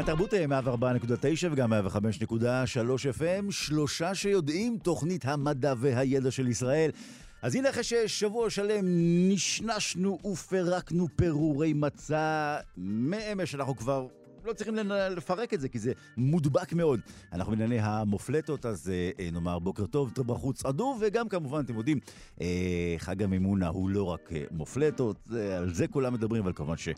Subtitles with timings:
[0.00, 1.76] כאן תרבות 104.9 וגם 105.3
[3.18, 6.90] FM, שלושה שיודעים תוכנית המדע והידע של ישראל.
[7.42, 8.84] אז הנה אחרי ששבוע שלם
[9.28, 14.06] נשנשנו ופרקנו פירורי מצע, מאמש אנחנו כבר
[14.44, 14.74] לא צריכים
[15.16, 17.00] לפרק את זה, כי זה מודבק מאוד.
[17.32, 21.98] אנחנו בענייני המופלטות, אז אה, נאמר בוקר טוב, בחוץ עדו, וגם כמובן, אתם יודעים,
[22.40, 25.16] אה, חג המימונה הוא לא רק אה, מופלטות,
[25.58, 26.88] על זה כולם מדברים, אבל כמובן ש...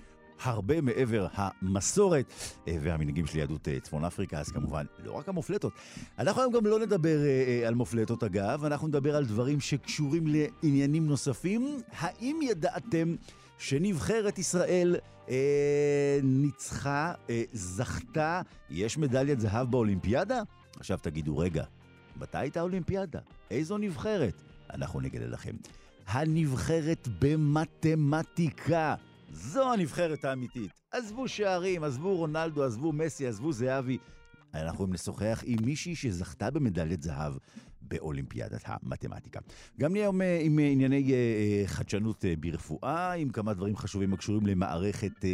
[0.42, 2.32] הרבה מעבר המסורת
[2.68, 5.72] אה, והמנהיגים של יהדות אה, צפון אפריקה, אז כמובן, לא רק המופלטות.
[6.18, 11.06] אנחנו היום גם לא נדבר אה, על מופלטות אגב, אנחנו נדבר על דברים שקשורים לעניינים
[11.06, 11.80] נוספים.
[11.98, 13.14] האם ידעתם
[13.58, 14.96] שנבחרת ישראל
[15.28, 20.42] אה, ניצחה, אה, זכתה, יש מדליית זהב באולימפיאדה?
[20.76, 21.64] עכשיו תגידו, רגע,
[22.16, 23.20] מתי הייתה אולימפיאדה?
[23.50, 24.42] איזו נבחרת?
[24.74, 25.54] אנחנו נגלה לכם.
[26.06, 28.94] הנבחרת במתמטיקה.
[29.32, 30.70] זו הנבחרת האמיתית.
[30.90, 33.98] עזבו שערים, עזבו רונלדו, עזבו מסי, עזבו זהבי.
[34.54, 37.34] אנחנו יכולים לשוחח עם מישהי שזכתה במדליית זהב
[37.82, 39.40] באולימפיאדת המתמטיקה.
[39.80, 44.46] גם נהיה היום אה, עם ענייני אה, חדשנות אה, ברפואה, עם כמה דברים חשובים הקשורים
[44.46, 45.24] למערכת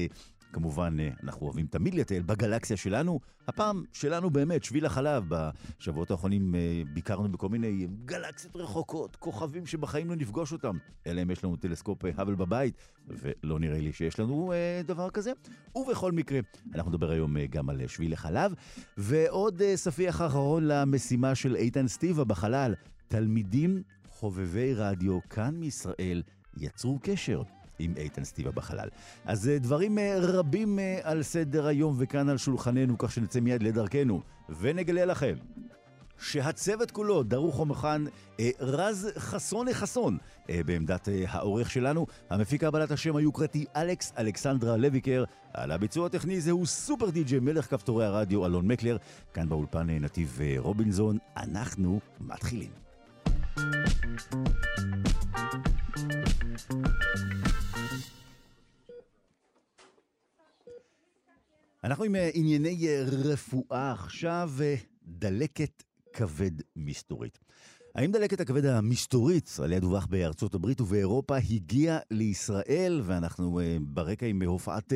[0.53, 3.21] כמובן, אה, אנחנו אוהבים תמיד לטייל בגלקסיה שלנו.
[3.49, 5.25] הפעם שלנו באמת, שביל החלב.
[5.29, 10.77] בשבועות האחרונים אה, ביקרנו בכל מיני גלקסיות רחוקות, כוכבים שבחיים לא נפגוש אותם.
[11.07, 12.75] אלא אם יש לנו טלסקופ אה, האבל בבית,
[13.09, 15.33] ולא נראה לי שיש לנו אה, דבר כזה.
[15.77, 16.41] ובכל מקרה,
[16.75, 18.55] אנחנו נדבר היום אה, גם על שביל החלב.
[18.97, 22.75] ועוד אה, ספיח אחרון למשימה של איתן סטיבה בחלל.
[23.09, 26.23] תלמידים חובבי רדיו כאן מישראל
[26.57, 27.43] יצרו קשר.
[27.79, 28.89] עם איתן סטיבה בחלל.
[29.25, 33.63] אז אה, דברים אה, רבים אה, על סדר היום וכאן על שולחננו, כך שנצא מיד
[33.63, 34.23] לדרכנו,
[34.61, 35.35] ונגלה לכם.
[36.21, 38.03] שהצוות כולו דרוך ומוכן,
[38.41, 40.19] אה, רז חסון חסון
[40.51, 42.07] אה, בעמדת אה, העורך שלנו.
[42.31, 45.25] המפיקה בעלת השם היוקרתי אלכס אלכסנדרה לויקר.
[45.55, 48.97] על הביצוע הטכני זהו סופר די.ג'י מלך כפתורי הרדיו אלון מקלר.
[49.35, 51.19] כאן באולפן נתיב אה, רובינזון.
[51.37, 52.71] אנחנו מתחילים.
[61.89, 65.83] אנחנו עם אה, ענייני אה, רפואה עכשיו, אה, דלקת
[66.13, 67.39] כבד מסתורית.
[67.95, 74.93] האם דלקת הכבד המסתורית, עליה דווח בארצות הברית ובאירופה, הגיעה לישראל, ואנחנו ברקע עם הופעת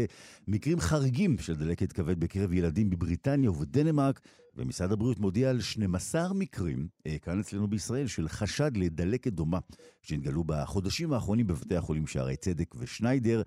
[0.49, 4.21] מקרים חריגים של דלקת כבד בקרב ילדים בבריטניה ובדנמרק,
[4.57, 6.89] ומשרד הבריאות מודיע על 12 מקרים
[7.23, 9.59] כאן אצלנו בישראל של חשד לדלקת דומה,
[10.03, 13.43] שהתגלו בחודשים האחרונים בבתי החולים שערי צדק ושניידר.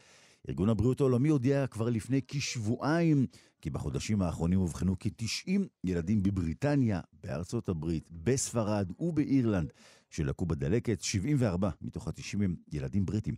[0.50, 3.26] ארגון הבריאות העולמי הודיע כבר לפני כשבועיים
[3.62, 5.50] כי בחודשים האחרונים אובחנו כ-90
[5.84, 9.74] ילדים בבריטניה, בארצות הברית, בספרד ובאירלנד
[10.10, 13.36] שלקו בדלקת, 74 מתוך ה-90 הם ילדים בריטים.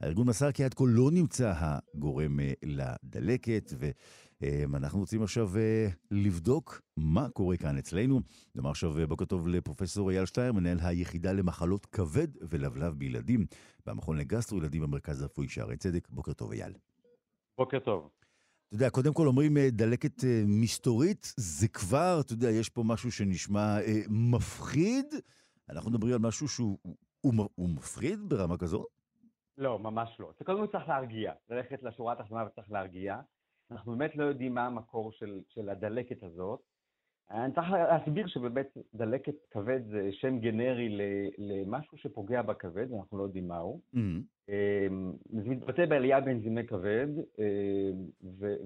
[0.00, 3.72] הארגון מסר כי עד כה לא נמצא הגורם אה, לדלקת,
[4.42, 8.20] ואנחנו רוצים עכשיו אה, לבדוק מה קורה כאן אצלנו.
[8.54, 13.46] נאמר עכשיו אה, בוקר טוב לפרופסור אייל שטייר, מנהל היחידה למחלות כבד ולבלב בילדים,
[13.86, 16.08] במכון לגסטרו ילדים במרכז הרפואי שערי צדק.
[16.08, 16.72] בוקר טוב אייל.
[17.58, 18.10] בוקר טוב.
[18.68, 23.76] אתה יודע, קודם כל אומרים דלקת מסתורית, זה כבר, אתה יודע, יש פה משהו שנשמע
[24.08, 25.06] מפחיד.
[25.68, 26.78] אנחנו מדברים על משהו שהוא
[27.20, 28.86] הוא, הוא מפחיד ברמה כזאת?
[29.58, 30.32] לא, ממש לא.
[30.38, 33.16] זה קודם כל צריך להרגיע, ללכת לשורה התחתונה וצריך להרגיע.
[33.72, 36.60] אנחנו באמת לא יודעים מה המקור של, של הדלקת הזאת.
[37.30, 40.98] אני צריך להסביר שבאמת דלקת כבד זה שם גנרי
[41.38, 43.80] למשהו שפוגע בכבד, אנחנו לא יודעים מהו.
[43.94, 44.52] Mm-hmm.
[45.30, 47.06] זה מתבטא בעלייה באנזימי כבד,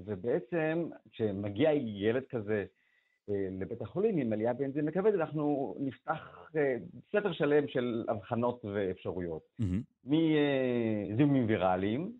[0.05, 2.65] ובעצם כשמגיע ילד כזה
[3.31, 6.77] אה, לבית החולים עם עלייה באנזים לכבד, אנחנו נפתח אה,
[7.13, 9.43] ספר שלם של אבחנות ואפשרויות.
[9.61, 10.05] Mm-hmm.
[10.05, 12.13] מזיהומים ויראליים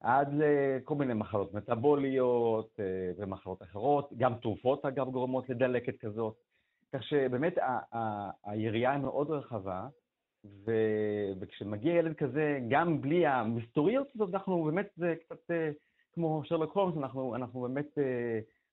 [0.00, 6.34] עד לכל מיני מחלות מטאבוליות אה, ומחלות אחרות, גם תרופות אגב גורמות לדלקת כזאת.
[6.92, 7.54] כך שבאמת
[8.44, 9.86] היריעה היא מאוד רחבה,
[10.44, 10.72] ו...
[11.40, 15.50] וכשמגיע ילד כזה, גם בלי המסתוריות הזאת, אנחנו באמת, זה קצת
[16.12, 17.98] כמו שרלוק הולמס, אנחנו, אנחנו באמת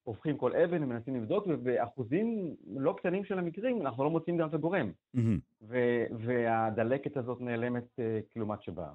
[0.04, 4.54] הופכים כל אבן ומנסים לבדוק, ובאחוזים לא קטנים של המקרים אנחנו לא מוצאים גם את
[4.54, 4.92] הגורם.
[5.16, 5.66] Mm-hmm.
[6.20, 8.00] והדלקת הזאת נעלמת
[8.34, 8.92] כלעומת שבאה.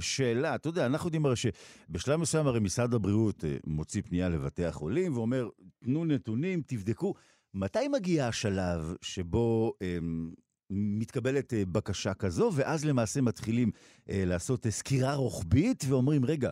[0.00, 5.16] שאלה, אתה יודע, אנחנו יודעים הרי שבשלב מסוים הרי משרד הבריאות מוציא פנייה לבתי החולים
[5.16, 5.48] ואומר,
[5.84, 7.14] תנו נתונים, תבדקו.
[7.54, 10.30] מתי מגיע השלב שבו אמ,
[10.70, 13.70] מתקבלת בקשה כזו, ואז למעשה מתחילים
[14.10, 16.50] אה, לעשות סקירה רוחבית ואומרים, רגע,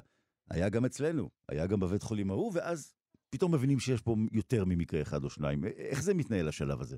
[0.50, 2.94] היה גם אצלנו, היה גם בבית חולים ההוא, ואז
[3.30, 5.64] פתאום מבינים שיש פה יותר ממקרה אחד או שניים.
[5.64, 6.96] איך זה מתנהל השלב הזה?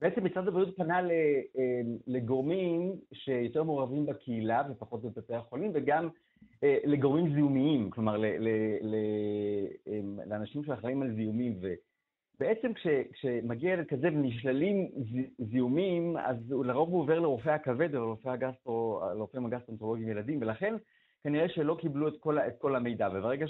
[0.00, 1.40] בעצם משרד הבריאות פנה אה,
[2.06, 6.08] לגורמים שיותר מעורבים בקהילה ופחות בבתי החולים, וגם
[6.64, 8.22] אה, לגורמים זיהומיים, כלומר
[10.26, 11.58] לאנשים שאחראים על זיהומים.
[12.40, 14.88] ובעצם כש, כשמגיע ילד כזה ונשללים
[15.38, 20.74] זיהומים, אז לרוב הוא עובר לרופא הכבד או לרופא הגסטרו, לרופאים הגסטרונטרולוגים ילדים, ולכן
[21.22, 23.08] כנראה שלא קיבלו את כל, את כל המידע.
[23.14, 23.46] וברגע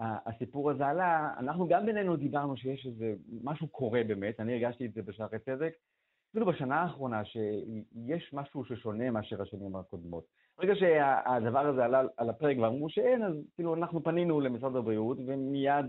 [0.00, 4.92] שהסיפור הזה עלה, אנחנו גם בינינו דיברנו שיש איזה משהו קורה באמת, אני הרגשתי את
[4.94, 5.72] זה בשערי צדק,
[6.30, 10.24] אפילו בשנה האחרונה, שיש משהו ששונה מאשר השנים הקודמות.
[10.58, 15.86] ברגע שהדבר הזה עלה על הפרק ואמרו שאין, אז כאילו אנחנו פנינו למשרד הבריאות, ומיד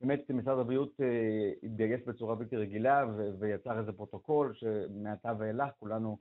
[0.00, 3.04] באמת משרד הבריאות אה, התגייס בצורה בלתי רגילה
[3.38, 6.18] ויצר איזה פרוטוקול שמעתה ואילך כולנו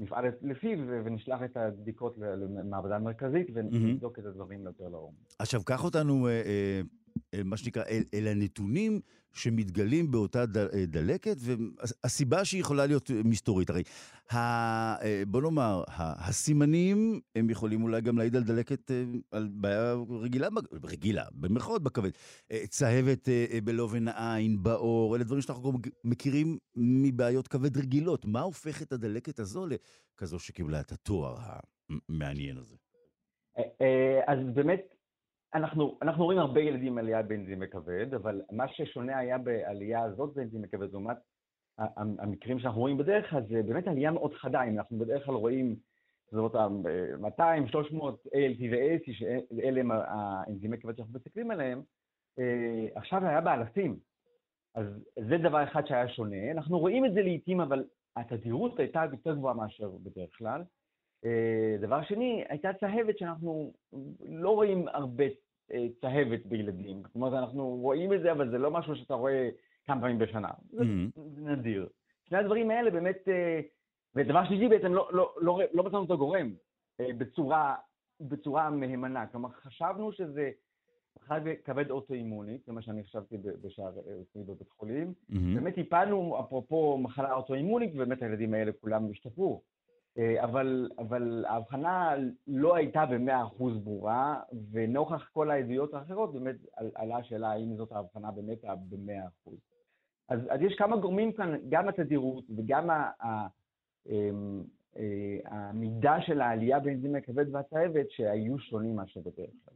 [0.00, 4.18] נפעל לפיו ונשלח את הבדיקות למעבדה מרכזית ונבדוק.
[4.18, 5.14] את הדברים יותר לעומק.
[5.38, 6.80] עכשיו, קח אותנו, אה, אה,
[7.44, 9.00] מה שנקרא, אל, אל הנתונים
[9.32, 13.70] שמתגלים באותה ד, אה, דלקת, והסיבה שהיא יכולה להיות מסתורית.
[13.70, 13.82] הרי,
[14.32, 14.36] ה,
[15.02, 19.94] אה, בוא נאמר, ה, הסימנים, הם יכולים אולי גם להעיד על דלקת, אה, על בעיה
[20.22, 20.48] רגילה,
[20.84, 22.10] רגילה, במרכאות בכבד.
[22.52, 25.72] אה, צהבת אה, אה, בלובן העין, בעור, אלה דברים שאנחנו
[26.04, 28.24] מכירים מבעיות כבד רגילות.
[28.24, 31.36] מה הופך את הדלקת הזו לכזו שקיבלה את התואר
[32.08, 32.76] המעניין הזה?
[34.26, 34.94] אז באמת,
[35.54, 40.34] אנחנו, אנחנו רואים הרבה ילדים עם עלייה באנזימי כבד, אבל מה ששונה היה בעלייה הזאת
[40.34, 41.16] באנזימי כבד לעומת
[41.98, 44.62] המקרים שאנחנו רואים בדרך כלל, זה באמת עלייה מאוד חדה.
[44.62, 45.76] אם אנחנו בדרך כלל רואים
[46.32, 46.86] זאת אומרת,
[47.20, 51.82] 200, 300 ALT ו-ALT, שאלה הם האנזימי כבד שאנחנו מסתכלים עליהם,
[52.38, 53.98] אה, עכשיו היה באלפים.
[54.74, 54.86] אז
[55.28, 56.50] זה דבר אחד שהיה שונה.
[56.50, 57.84] אנחנו רואים את זה לעיתים, אבל
[58.16, 60.62] התדירות הייתה יותר גבוהה מאשר בדרך כלל.
[61.24, 63.72] אה, דבר שני, הייתה צהבת שאנחנו
[64.28, 65.24] לא רואים הרבה
[65.72, 67.02] אה, צהבת בילדים.
[67.14, 69.48] אומרת, אנחנו רואים את זה, אבל זה לא משהו שאתה רואה
[69.86, 70.48] כמה פעמים בשנה.
[70.70, 71.20] זה, mm-hmm.
[71.40, 71.88] נדיר.
[72.28, 73.60] שני הדברים האלה באמת, אה,
[74.14, 76.54] ודבר שלישי בעצם, לא, לא, לא, לא מצאנו את הגורם
[77.00, 77.74] בצורה,
[78.20, 79.26] בצורה מהימנה.
[79.26, 80.50] כלומר, חשבנו שזה
[81.20, 85.12] מחלת כבד אוטואימוני, זה מה שאני חשבתי בשער רפואי בבית חולים.
[85.30, 85.34] Mm-hmm.
[85.54, 89.62] באמת טיפלנו, אפרופו מחלה אוטואימונית, ובאמת הילדים האלה כולם השתפרו.
[90.20, 92.14] אה, אבל, אבל ההבחנה
[92.46, 94.40] לא הייתה במאה אחוז ברורה,
[94.70, 96.56] ונוכח כל העדויות האחרות באמת
[96.94, 98.58] עלה השאלה האם זאת ההבחנה באמת
[98.88, 99.58] במאה אחוז.
[100.28, 103.46] אז, אז יש כמה גורמים כאן, גם התדירות וגם ה, ה,
[104.08, 104.62] אמ,
[104.96, 109.74] אה, המידה של העלייה באנזים הכבד והצהבת שהיו שונים מאשר בדרך כלל.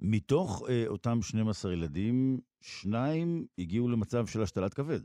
[0.00, 5.00] מתוך אה, אותם 12 ילדים, שניים הגיעו למצב של השתלת כבד.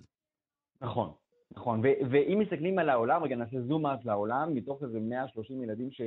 [0.81, 1.13] נכון.
[1.51, 1.81] נכון,
[2.12, 6.01] ואם מסתכלים על העולם, רגע נעשה זום אז לעולם, מתוך איזה 130 ילדים ש-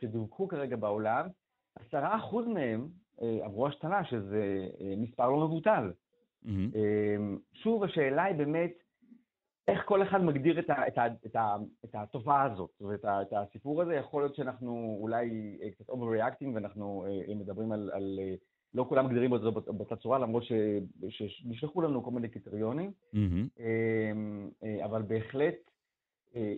[0.00, 1.26] שדווחו כרגע בעולם,
[1.92, 1.92] 10%
[2.54, 2.88] מהם
[3.22, 5.92] אה, עברו השתלה, שזה אה, מספר לא מבוטל.
[6.44, 6.48] Mm-hmm.
[6.76, 7.16] אה,
[7.52, 8.72] שוב, השאלה היא באמת,
[9.68, 13.22] איך כל אחד מגדיר את, ה- את, ה- את, ה- את התופעה הזאת, ואת ה-
[13.22, 15.30] את הסיפור הזה, יכול להיות שאנחנו אולי
[15.62, 18.34] אה, קצת overreacting ואנחנו אה, מדברים על, על אה,
[18.74, 20.42] לא כולם מגדירים את זה באותה צורה, למרות
[21.08, 23.62] שנשלחו לנו כל מיני קריטריונים, mm-hmm.
[24.84, 25.54] אבל בהחלט
[26.36, 26.54] אה,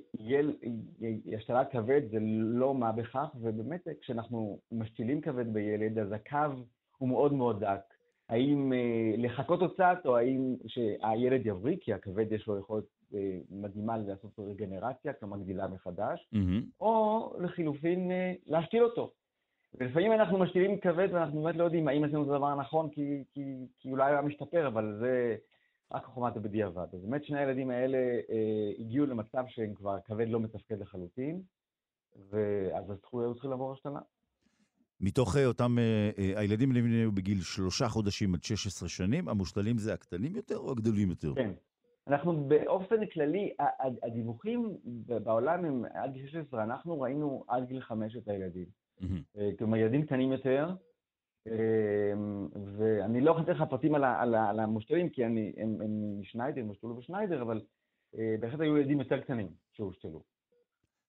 [1.37, 6.62] השתלת כבד זה לא מה בכך, ובאמת כשאנחנו משתילים כבד בילד, אז הקו
[6.99, 7.80] הוא מאוד מאוד דק.
[8.28, 12.85] האם אה, לחכות עוד קצת, או האם שהילד יבריא, כי הכבד יש לו יכולת
[13.50, 16.64] מדהימה לעשות רגנרציה, כלומר גדילה מחדש, mm-hmm.
[16.80, 18.11] או לחילופין
[18.47, 19.12] להשתיל אותו.
[19.75, 23.66] ולפעמים אנחנו משתילים כבד ואנחנו באמת לא יודעים האם עשינו את הדבר הנכון, כי, כי,
[23.78, 25.37] כי אולי היה משתפר, אבל זה
[25.92, 26.87] רק חומת בדיעבד.
[26.92, 31.42] אז באמת שני הילדים האלה אה, הגיעו למצב שהם כבר כבד לא מתפקד לחלוטין,
[32.30, 34.00] ואז היו צריכים לעבור השתלה.
[35.00, 39.94] מתוך אה, אותם, אה, אה, הילדים היו בגיל שלושה חודשים עד 16 שנים, המושתלים זה
[39.94, 41.34] הקטנים יותר או הגדולים יותר?
[41.34, 41.50] כן.
[42.06, 43.52] אנחנו באופן כללי,
[44.02, 44.76] הדיווחים
[45.22, 48.66] בעולם הם עד גיל 16, אנחנו ראינו עד גיל 5 את הילדים.
[49.00, 49.59] Mm-hmm.
[49.59, 50.71] כלומר, ילדים קטנים יותר,
[51.47, 56.21] אמ, ואני לא יכול לתת לך פרטים על, על, על המושתלים, כי אני, הם, הם
[56.21, 57.61] משניידר, הם הושתלו בשניידר, אבל
[58.19, 60.23] אה, בהחלט היו ילדים יותר קטנים שהושתלו.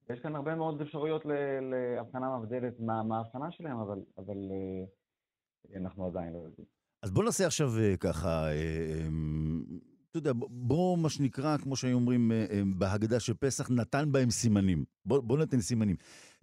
[0.09, 1.25] יש כאן הרבה מאוד אפשרויות
[1.61, 6.67] להבחנה מבדלת מה, ההבחנה שלהם, אבל, אבל אה, אנחנו עדיין לא יודעים.
[7.03, 7.69] אז בוא נעשה עכשיו
[7.99, 9.63] ככה, אמ,
[10.09, 12.31] אתה יודע, בוא, מה שנקרא, כמו שהיו אומרים
[12.77, 14.85] בהגדה של פסח, נתן בהם סימנים.
[15.05, 15.95] בוא, בוא נתן סימנים.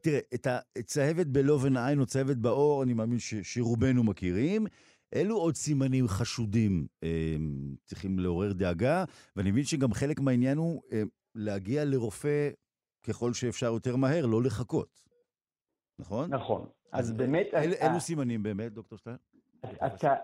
[0.06, 0.46] תראה, את
[0.78, 4.66] הצהבת בלובן עין או צהבת בעור, אני מאמין ש, שרובנו מכירים.
[5.12, 7.36] אילו עוד סימנים חשודים אה,
[7.84, 9.04] צריכים לעורר דאגה?
[9.36, 11.02] ואני מבין שגם חלק מהעניין הוא אה,
[11.34, 12.50] להגיע לרופא
[13.02, 15.00] ככל שאפשר יותר מהר, לא לחכות.
[15.98, 16.34] נכון?
[16.34, 16.66] נכון.
[16.92, 17.46] אז, אז באמת...
[17.54, 17.88] אל, ה...
[17.88, 19.16] אילו סימנים באמת, דוקטור שטיין?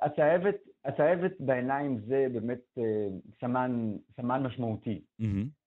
[0.02, 3.08] הצהבת, הצהבת בעיניים זה באמת אה,
[3.40, 5.02] סמן, סמן משמעותי.
[5.20, 5.61] Mm-hmm.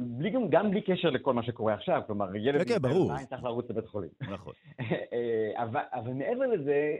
[0.00, 3.12] בלי, גם, גם בלי קשר לכל מה שקורה עכשיו, כלומר, ילד כן, כן ברור.
[3.28, 4.10] צריך לרוץ לבית חולים.
[4.20, 4.52] נכון.
[5.62, 6.96] אבל, אבל מעבר לזה,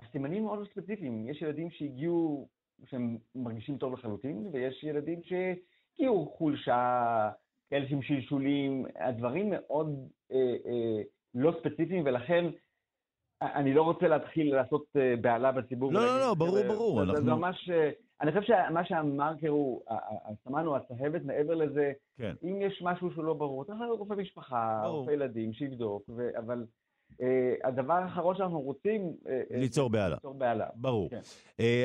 [0.00, 1.28] הסימנים מאוד ספציפיים.
[1.28, 2.48] יש ילדים שהגיעו,
[2.86, 7.30] שהם מרגישים טוב לחלוטין, ויש ילדים שהגיעו חולשה,
[7.70, 11.02] כאלה שהם שלשולים, הדברים מאוד אה, אה,
[11.34, 12.44] לא ספציפיים, ולכן
[13.42, 15.92] אני לא רוצה להתחיל לעשות אה, בהלה בציבור.
[15.92, 17.16] לא, לא, לא, ברור, ברור.
[17.16, 17.70] זה ממש...
[18.22, 19.82] אה, אני חושב שמה שהמרקר הוא,
[20.24, 22.34] הסמן הוא הצהבת, מעבר לזה, כן.
[22.42, 26.64] אם יש משהו שהוא לא ברור, צריך להיות רופא משפחה, רופא ילדים, שיבדוק, אבל
[27.22, 29.12] אה, הדבר האחרון שאנחנו רוצים...
[29.50, 30.14] ליצור בהלה.
[30.14, 30.66] ליצור בהלה.
[30.74, 31.10] ברור.
[31.10, 31.20] כן.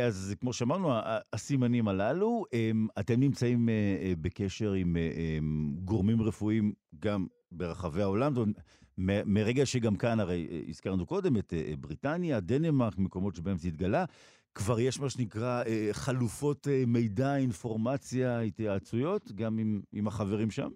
[0.07, 0.89] אז כמו שאמרנו,
[1.33, 2.45] הסימנים הללו,
[2.99, 3.69] אתם נמצאים
[4.21, 4.95] בקשר עם
[5.85, 8.33] גורמים רפואיים גם ברחבי העולם.
[9.25, 14.05] מרגע שגם כאן, הרי אה, הזכרנו קודם את אה, בריטניה, דנמרק, מקומות שבהם זה התגלה,
[14.55, 20.69] כבר יש מה שנקרא אה, חלופות מידע, אינפורמציה, התייעצויות, גם עם, עם החברים שם?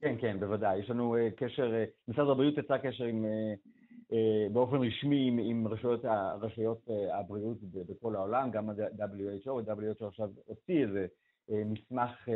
[0.00, 0.78] כן, כן, בוודאי.
[0.78, 1.72] יש לנו קשר,
[2.08, 3.24] משרד הבריאות יצא קשר עם,
[4.52, 6.04] באופן רשמי עם, עם רשויות,
[6.40, 11.06] רשויות הבריאות בכל העולם, גם ה-WHO, ה-WHO עכשיו הוציא איזה
[11.48, 12.28] מסמך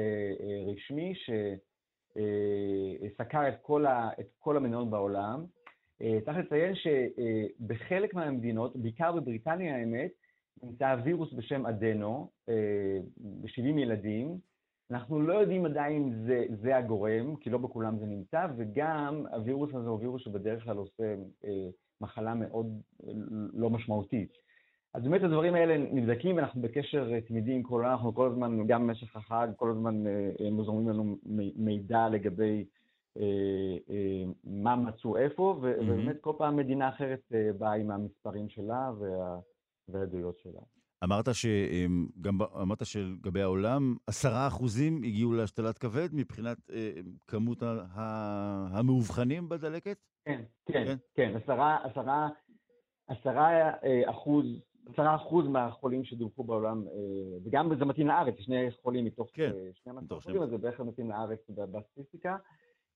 [0.67, 1.31] רשמי ש...
[2.17, 3.85] אה, סקר את כל,
[4.39, 5.45] כל המדינות בעולם.
[6.03, 10.11] אה, צריך לציין שבחלק מהמדינות, בעיקר בבריטניה האמת,
[10.63, 14.39] נמצא וירוס בשם אדנו, אה, ב-70 ילדים.
[14.91, 19.75] אנחנו לא יודעים עדיין אם זה, זה הגורם, כי לא בכולם זה נמצא, וגם הווירוס
[19.75, 21.15] הזה הוא וירוס שבדרך כלל עושה
[22.01, 22.81] מחלה מאוד
[23.53, 24.33] לא משמעותית.
[24.97, 29.17] אז באמת הדברים האלה נבדקים, ואנחנו בקשר תמידי עם כל אנחנו כל הזמן, גם במשך
[29.17, 31.17] החג, כל הזמן אה, אה, מוזרמים לנו
[31.57, 32.65] מידע לגבי
[33.19, 33.23] אה,
[34.45, 35.83] מה מצאו איפה, mm-hmm.
[35.83, 39.39] ובאמת כל פעם מדינה אחרת באה עם המספרים שלה וה,
[39.89, 40.61] והעדויות שלה.
[41.05, 46.59] אמרת שגם אמרת שלגבי העולם, עשרה אחוזים הגיעו להשתלת כבד מבחינת
[47.27, 47.63] כמות
[48.73, 49.99] המאובחנים בדלקת?
[50.25, 52.29] כן, כן, כן, כן, עשרה, עשרה,
[53.09, 53.71] עשרה
[54.07, 54.47] אחוז
[54.93, 60.17] עשרה אחוז מהחולים שדווחו בעולם, אה, וגם זה מתאים לארץ, שני חולים מתוך כן, 12
[60.17, 62.37] אה, חולים, אז זה בערך מתאים לארץ בסטטיסטיקה.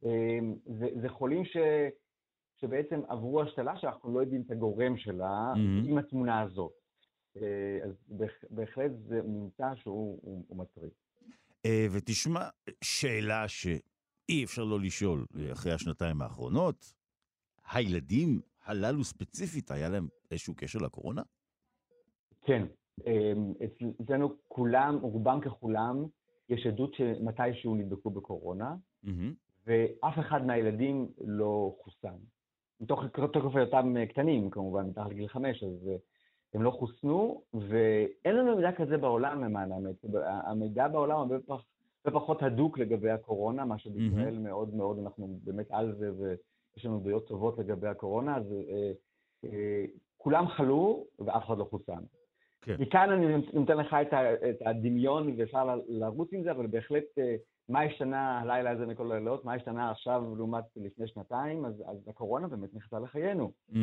[0.05, 0.39] אה,
[0.79, 1.57] זה, זה חולים ש,
[2.57, 5.89] שבעצם עברו השתלה שאנחנו לא יודעים את הגורם שלה mm-hmm.
[5.89, 6.73] עם התמונה הזאת.
[7.85, 7.93] אז
[8.51, 10.91] בהחלט זה ממצא שהוא הוא, הוא מטריד.
[11.93, 12.49] ותשמע,
[12.85, 16.95] שאלה שאי אפשר לא לשאול אחרי השנתיים האחרונות,
[17.73, 21.23] הילדים הללו ספציפית, היה להם איזשהו קשר לקורונה?
[22.45, 22.67] כן,
[23.07, 23.53] אמ,
[24.03, 26.05] אצלנו כולם, רובם ככולם,
[26.49, 28.75] יש עדות שמתישהו נדבקו בקורונה.
[29.67, 32.17] ואף אחד מהילדים לא חוסן.
[32.81, 33.01] מתוך
[33.33, 35.97] תוקף היותם קטנים, כמובן, מתחת לגיל חמש, אז אה,
[36.55, 39.95] הם לא חוסנו, ואין לנו מידע כזה בעולם, למען האמת.
[40.25, 41.63] המידע בעולם הרבה פח,
[42.03, 44.41] פחות הדוק לגבי הקורונה, מה שבישראל mm-hmm.
[44.41, 48.93] מאוד מאוד, אנחנו באמת על זה, ויש לנו דעות טובות לגבי הקורונה, אז אה,
[49.45, 49.85] אה,
[50.17, 52.03] כולם חלו ואף אחד לא חוסן.
[52.63, 52.77] כן.
[52.79, 54.15] מכאן אני נותן לך את,
[54.51, 57.37] את הדמיון ואפשר לרוץ עם זה, אבל בהחלט אה,
[57.71, 62.49] מה השתנה הלילה הזה מכל הלילות, מה השתנה עכשיו לעומת לפני שנתיים, אז, אז הקורונה
[62.49, 63.53] באמת נכנסה לחיינו.
[63.71, 63.77] Mm-hmm.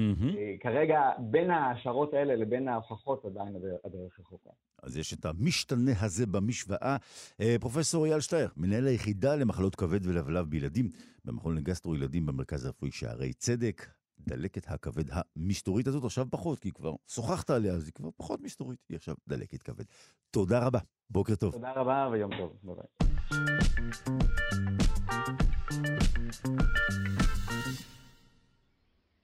[0.59, 4.49] כרגע, בין ההשערות האלה לבין ההוכחות עדיין הדרך רחוקה.
[4.83, 6.97] אז יש את המשתנה הזה במשוואה.
[7.41, 10.89] אה, פרופסור אייל שטייר, מנהל היחידה למחלות כבד ולבלב בילדים
[11.25, 13.87] במכון לגסטרו ילדים במרכז הרפואי שערי צדק.
[14.19, 18.79] דלקת הכבד המסתורית הזאת עכשיו פחות, כי כבר שוחחת עליה, אז היא כבר פחות מסתורית,
[18.89, 19.85] היא עכשיו דלקת כבד.
[20.31, 20.79] תודה רבה,
[21.09, 21.53] בוקר טוב.
[21.53, 23.06] תודה רבה ויום טוב, ביי.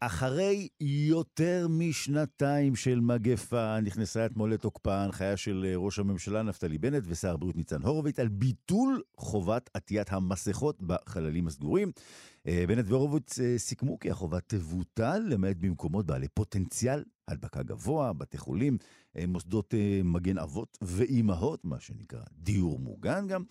[0.05, 7.33] אחרי יותר משנתיים של מגפה, נכנסה אתמול לתוקפה ההנחיה של ראש הממשלה נפתלי בנט ושר
[7.33, 11.91] הבריאות ניצן הורוביץ על ביטול חובת עטיית המסכות בחללים הסגורים.
[12.47, 18.37] אה, בנט והורוביץ אה, סיכמו כי החובה תבוטל, למעט במקומות בעלי פוטנציאל הדבקה גבוה, בתי
[18.37, 18.77] חולים,
[19.17, 19.73] אה, מוסדות
[20.03, 23.43] מגן אבות ואימהות, מה שנקרא דיור מוגן גם,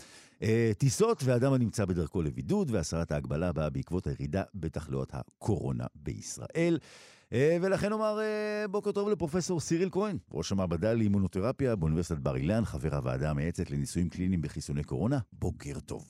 [0.79, 6.79] טיסות ואדם הנמצא בדרכו לבידוד, והסרת ההגבלה באה בעקבות הירידה בתחלואות הקורונה בישראל.
[7.33, 8.19] ולכן נאמר
[8.71, 14.09] בוקר טוב לפרופסור סיריל כהן, ראש המעבדה לאימונותרפיה באוניברסיטת בר אילן, חבר הוועדה המייעצת לניסויים
[14.09, 15.19] קליניים בחיסוני קורונה.
[15.33, 16.05] בוקר טוב.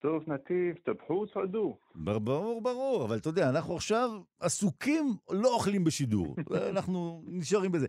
[0.00, 1.78] לכתוב נתיב, טבחו, צעדו.
[1.94, 6.36] ברור, ברור, אבל אתה יודע, אנחנו עכשיו עסוקים, לא אוכלים בשידור.
[6.72, 7.86] אנחנו נשארים בזה.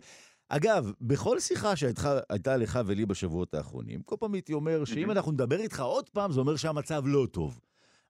[0.48, 5.56] אגב, בכל שיחה שהייתה לך ולי בשבועות האחרונים, כל פעם הייתי אומר שאם אנחנו נדבר
[5.56, 7.60] איתך עוד פעם, זה אומר שהמצב לא טוב.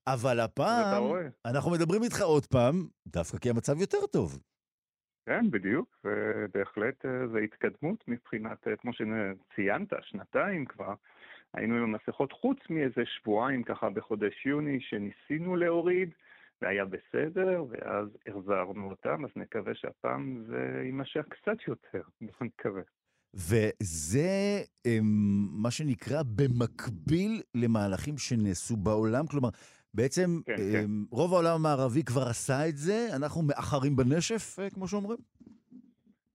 [0.07, 1.05] אבל הפעם,
[1.47, 4.39] אנחנו מדברים איתך עוד פעם, דווקא כי המצב יותר טוב.
[5.27, 10.95] כן, בדיוק, ובהחלט אה, זו התקדמות מבחינת, אה, כמו שציינת, שנתיים כבר.
[11.55, 16.11] היינו עם המסכות חוץ מאיזה שבועיים ככה בחודש יוני שניסינו להוריד,
[16.63, 22.83] והיה בסדר, ואז החזרנו אותם, אז נקווה שהפעם זה יימשך קצת יותר, בוא נקווה.
[23.35, 25.03] וזה אמ,
[25.63, 29.49] מה שנקרא במקביל למהלכים שנעשו בעולם, כלומר,
[29.95, 30.85] בעצם כן, כן.
[30.85, 35.19] אמ, רוב העולם המערבי כבר עשה את זה, אנחנו מאחרים בנשף, אה, כמו שאומרים?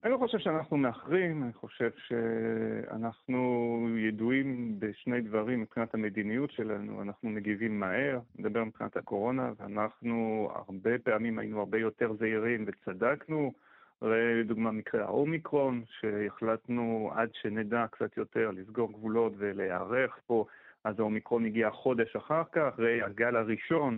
[0.04, 7.01] אני לא חושב שאנחנו מאחרים, אני חושב שאנחנו ידועים בשני דברים מבחינת המדיניות שלנו.
[7.01, 13.54] אנחנו מגיבים מהר, נדבר מבחינת הקורונה, ואנחנו הרבה פעמים היינו הרבה יותר זהירים וצדקנו.
[14.01, 20.46] לדוגמה מקרה האומיקרון, שהחלטנו עד שנדע קצת יותר לסגור גבולות ולהיערך פה,
[20.84, 23.98] אז האומיקרון הגיע חודש אחר כך, הגל הראשון,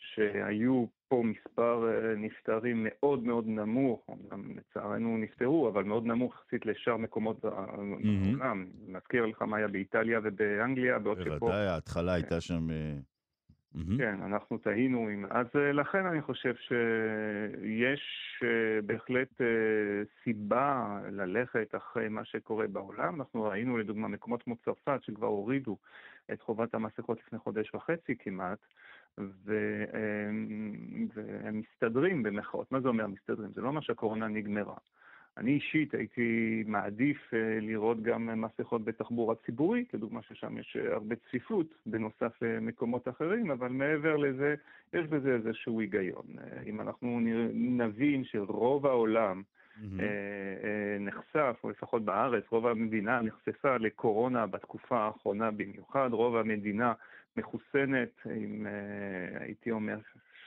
[0.00, 6.66] שהיו פה מספר אה, נפטרים מאוד מאוד נמוך, גם לצערנו נפטרו, אבל מאוד נמוך יחסית
[6.66, 7.96] לשאר מקומות בעולם.
[8.02, 8.92] Mm-hmm.
[8.92, 11.38] נזכיר לך מה היה באיטליה ובאנגליה, בעוד שפה...
[11.38, 12.40] בוודאי, ההתחלה הייתה.
[12.40, 12.68] שם...
[13.74, 13.98] Mm-hmm.
[13.98, 15.24] כן, אנחנו תהינו עם...
[15.30, 18.02] אז אה, לכן אני חושב שיש
[18.86, 19.40] בהחלט
[20.24, 23.20] סיבה ללכת אחרי מה שקורה בעולם.
[23.20, 25.76] אנחנו ראינו לדוגמה מקומות כמו צרפת שכבר הורידו
[26.32, 28.58] את חובת המסכות לפני חודש וחצי כמעט.
[29.18, 31.08] והם
[31.52, 32.72] מסתדרים במחאות.
[32.72, 33.50] מה זה אומר מסתדרים?
[33.54, 34.76] זה לא אומר שהקורונה נגמרה.
[35.36, 41.16] אני אישית הייתי מעדיף אה, לראות גם מסכות בתחבורה ציבורית, לדוגמה ששם יש אה, הרבה
[41.16, 44.54] צפיפות בנוסף למקומות אחרים, אבל מעבר לזה,
[44.92, 46.26] יש בזה איזשהו היגיון.
[46.38, 47.20] אה, אם אנחנו
[47.52, 50.02] נבין שרוב העולם mm-hmm.
[51.00, 56.92] נחשף, או לפחות בארץ, רוב המדינה נחשפה לקורונה בתקופה האחרונה במיוחד, רוב המדינה
[57.36, 59.98] מחוסנת עם, אה, הייתי אומר,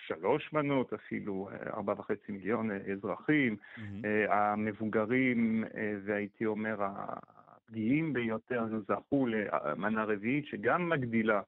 [0.08, 3.56] שלוש מנות, אפילו אה, ארבע וחצי מיליון אה, אזרחים.
[3.56, 4.08] Mm-hmm.
[4.30, 5.64] המבוגרים,
[6.06, 11.42] והייתי אומר, הפגיעים ביותר, זכו למנה רביעית, שגם מגדילה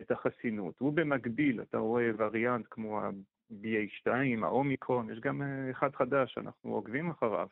[0.00, 0.82] את החסינות.
[0.82, 4.10] ובמקביל, אתה רואה וריאנט כמו ה-BA2,
[4.42, 7.48] האומיקרון, יש גם אחד חדש, אנחנו עוקבים אחריו,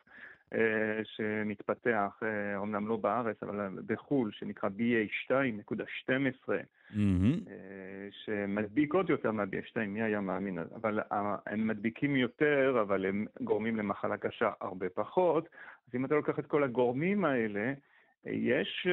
[1.03, 2.19] שמתפתח,
[2.55, 6.95] אומנם אה, לא בארץ, אבל בחו"ל, שנקרא BA2.12, mm-hmm.
[7.49, 10.59] אה, שמדביק עוד יותר מה-BA2, מי היה מאמין?
[10.75, 10.99] אבל
[11.45, 15.49] הם מדביקים יותר, אבל הם גורמים למחלה קשה הרבה פחות.
[15.87, 17.73] אז אם אתה לוקח את כל הגורמים האלה,
[18.25, 18.87] יש,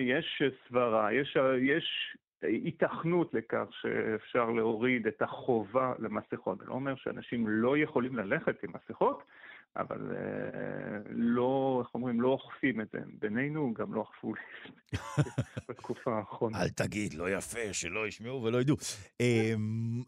[0.00, 6.58] יש סברה, יש, יש היתכנות לכך שאפשר להוריד את החובה למסכות.
[6.58, 9.22] זה לא אומר שאנשים לא יכולים ללכת עם מסכות,
[9.76, 12.98] אבל אה, לא, איך אומרים, לא אוכפים את זה.
[13.18, 14.32] בינינו גם לא אכפו
[15.68, 16.62] בתקופה האחרונה.
[16.62, 18.76] אל תגיד, לא יפה, שלא ישמעו ולא ידעו.
[19.20, 20.02] אמ,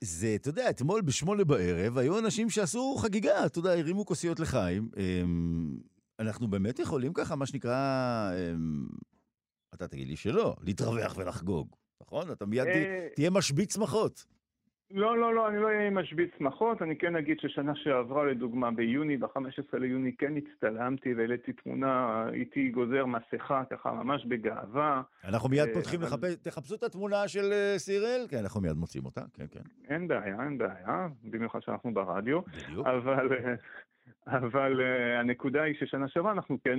[0.00, 4.88] זה, אתה יודע, אתמול בשמונה בערב היו אנשים שעשו חגיגה, אתה יודע, הרימו כוסיות לחיים.
[4.96, 5.76] אמ,
[6.18, 8.86] אנחנו באמת יכולים ככה, מה שנקרא, אמ,
[9.74, 12.32] אתה תגיד לי שלא, להתרווח ולחגוג, נכון?
[12.32, 14.24] אתה מיד אה, תהיה משבית שמחות.
[14.90, 19.16] לא, לא, לא, אני לא אהיה משבית שמחות, אני כן אגיד ששנה שעברה, לדוגמה, ביוני,
[19.16, 25.02] ב-15 ליוני, כן הצטלמתי והעליתי תמונה, הייתי גוזר מסכה, ככה ממש בגאווה.
[25.24, 29.04] אנחנו מיד אה, פותחים לחפש, תחפשו את התמונה של אה, סירל, כן, אנחנו מיד מוצאים
[29.04, 29.60] אותה, כן, כן.
[29.88, 32.40] אין בעיה, אין בעיה, במיוחד שאנחנו ברדיו.
[32.42, 32.86] בדיוק.
[32.86, 33.32] אבל...
[33.32, 33.54] אה,
[34.26, 34.80] אבל
[35.20, 36.78] הנקודה היא ששנה שעברה אנחנו כן,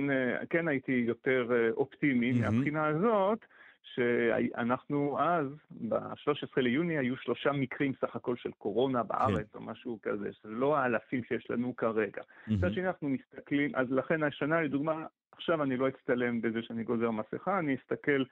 [0.50, 2.40] כן הייתי יותר אופטימי mm-hmm.
[2.40, 3.38] מהבחינה הזאת,
[3.82, 5.46] שאנחנו אז,
[5.88, 9.58] ב-13 ליוני, היו שלושה מקרים סך הכל של קורונה בארץ, כן.
[9.58, 12.22] או משהו כזה, שזה לא האלפים שיש לנו כרגע.
[12.48, 12.74] מצד mm-hmm.
[12.74, 17.58] שני אנחנו מסתכלים, אז לכן השנה, לדוגמה, עכשיו אני לא אצטלם בזה שאני גוזר מסכה,
[17.58, 18.24] אני אסתכל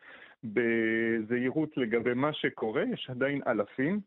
[0.44, 4.00] בזהירות לגבי מה שקורה, יש עדיין אלפים.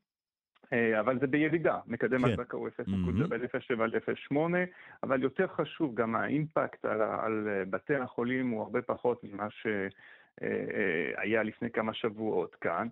[0.73, 2.41] אה, אבל זה בירידה, מקדם כן.
[2.51, 3.95] הוא 0.07 עד
[4.32, 4.36] 0.8,
[5.03, 9.67] אבל יותר חשוב, גם האימפקט על, על בתי החולים הוא הרבה פחות ממה ש...
[10.41, 12.88] אה, אה, היה לפני כמה שבועות כאן.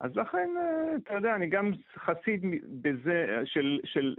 [0.00, 2.44] אז לכן, אה, אתה יודע, אני גם חסיד
[2.82, 4.14] בזה של, של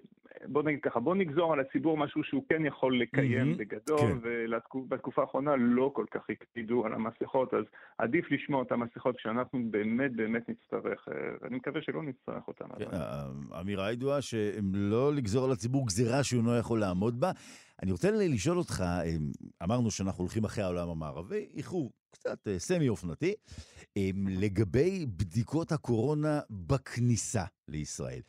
[0.47, 4.17] בוא נגיד ככה, בוא נגזור על הציבור משהו שהוא כן יכול לקיים mm-hmm, בגדול, כן.
[4.73, 7.63] ובתקופה האחרונה לא כל כך הקפידו על המסכות, אז
[7.97, 11.07] עדיף לשמוע את המסכות כשאנחנו באמת באמת נצטרך,
[11.41, 12.65] ואני מקווה שלא נצטרך אותן.
[12.77, 12.85] כן,
[13.51, 17.31] האמירה הידועה שהם לא לגזור על הציבור גזירה שהוא לא יכול לעמוד בה.
[17.83, 18.83] אני רוצה לשאול אותך,
[19.63, 23.33] אמרנו שאנחנו הולכים אחרי העולם המערבי, איחור קצת סמי-אופנתי,
[24.27, 28.19] לגבי בדיקות הקורונה בכניסה לישראל.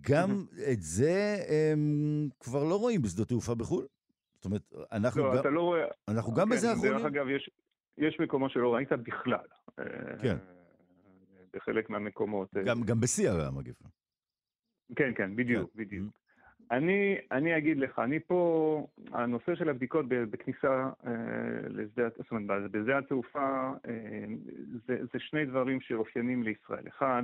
[0.00, 3.86] גם את זה הם כבר לא רואים בשדות תעופה בחו"ל?
[4.34, 4.62] זאת אומרת,
[4.92, 5.40] אנחנו לא, גם...
[5.40, 5.84] אתה לא רואה...
[6.08, 6.92] אנחנו גם כן, בזה אחרונים?
[6.92, 7.50] דרך אגב, יש,
[7.98, 9.46] יש מקומות שלא ראית בכלל.
[10.22, 10.36] כן.
[11.56, 12.56] בחלק מהמקומות.
[12.56, 13.84] אה, גם, גם בשיא המגפה.
[14.96, 15.78] כן, כן, בדיוק, כן.
[15.78, 16.18] בדיוק.
[16.70, 21.12] אני, אני אגיד לך, אני פה, הנושא של הבדיקות בכניסה אה,
[21.68, 24.24] לשדה, זאת אומרת, בשדה התעופה, אה,
[24.86, 26.88] זה, זה שני דברים שאופיינים לישראל.
[26.88, 27.22] אחד,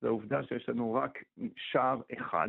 [0.00, 1.18] זה העובדה שיש לנו רק
[1.56, 2.48] שער אחד,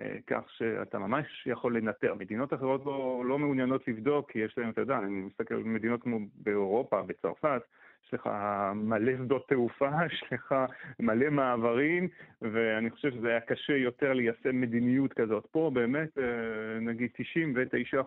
[0.00, 2.14] אה, כך שאתה ממש יכול לנטר.
[2.14, 6.02] מדינות אחרות לא, לא מעוניינות לבדוק, כי יש להם, אתה יודע, אני מסתכל על מדינות
[6.02, 7.62] כמו באירופה, בצרפת,
[8.10, 8.28] יש לך
[8.74, 10.54] מלא שדות תעופה, יש לך
[11.00, 12.08] מלא מעברים,
[12.42, 15.46] ואני חושב שזה היה קשה יותר ליישם מדיניות כזאת.
[15.50, 17.10] פה באמת, אה, נגיד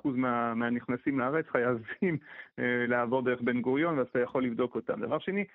[0.03, 2.17] 99% מה, מהנכנסים לארץ חייבים
[2.59, 5.01] אה, לעבור דרך בן גוריון, ואז אתה יכול לבדוק אותם.
[5.01, 5.45] דבר שני,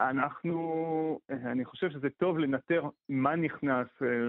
[0.00, 3.88] אנחנו, אה, אני חושב שזה טוב לנטר מה נכנס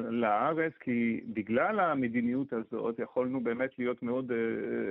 [0.10, 4.32] לארץ, כי בגלל המדיניות הזאת יכולנו באמת להיות מאוד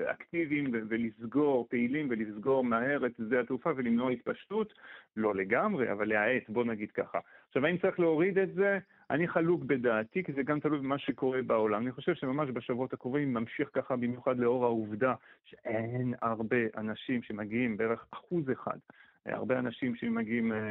[0.06, 4.74] אקטיביים ולסגור, פעילים ולסגור מהר את שדה התעופה ולמנוע התפשטות.
[5.16, 7.18] לא לגמרי, אבל להאט, בוא נגיד ככה.
[7.48, 8.78] עכשיו, האם צריך להוריד את זה?
[9.10, 11.82] אני חלוק בדעתי, כי זה גם תלוי במה שקורה בעולם.
[11.82, 15.14] אני חושב שממש בשבועות הקרובים ממשיך ככה, במיוחד לאור העובדה
[15.44, 18.78] שאין הרבה אנשים שמגיעים, בערך אחוז אחד,
[19.26, 20.62] הרבה אנשים שמגיעים אה, אה,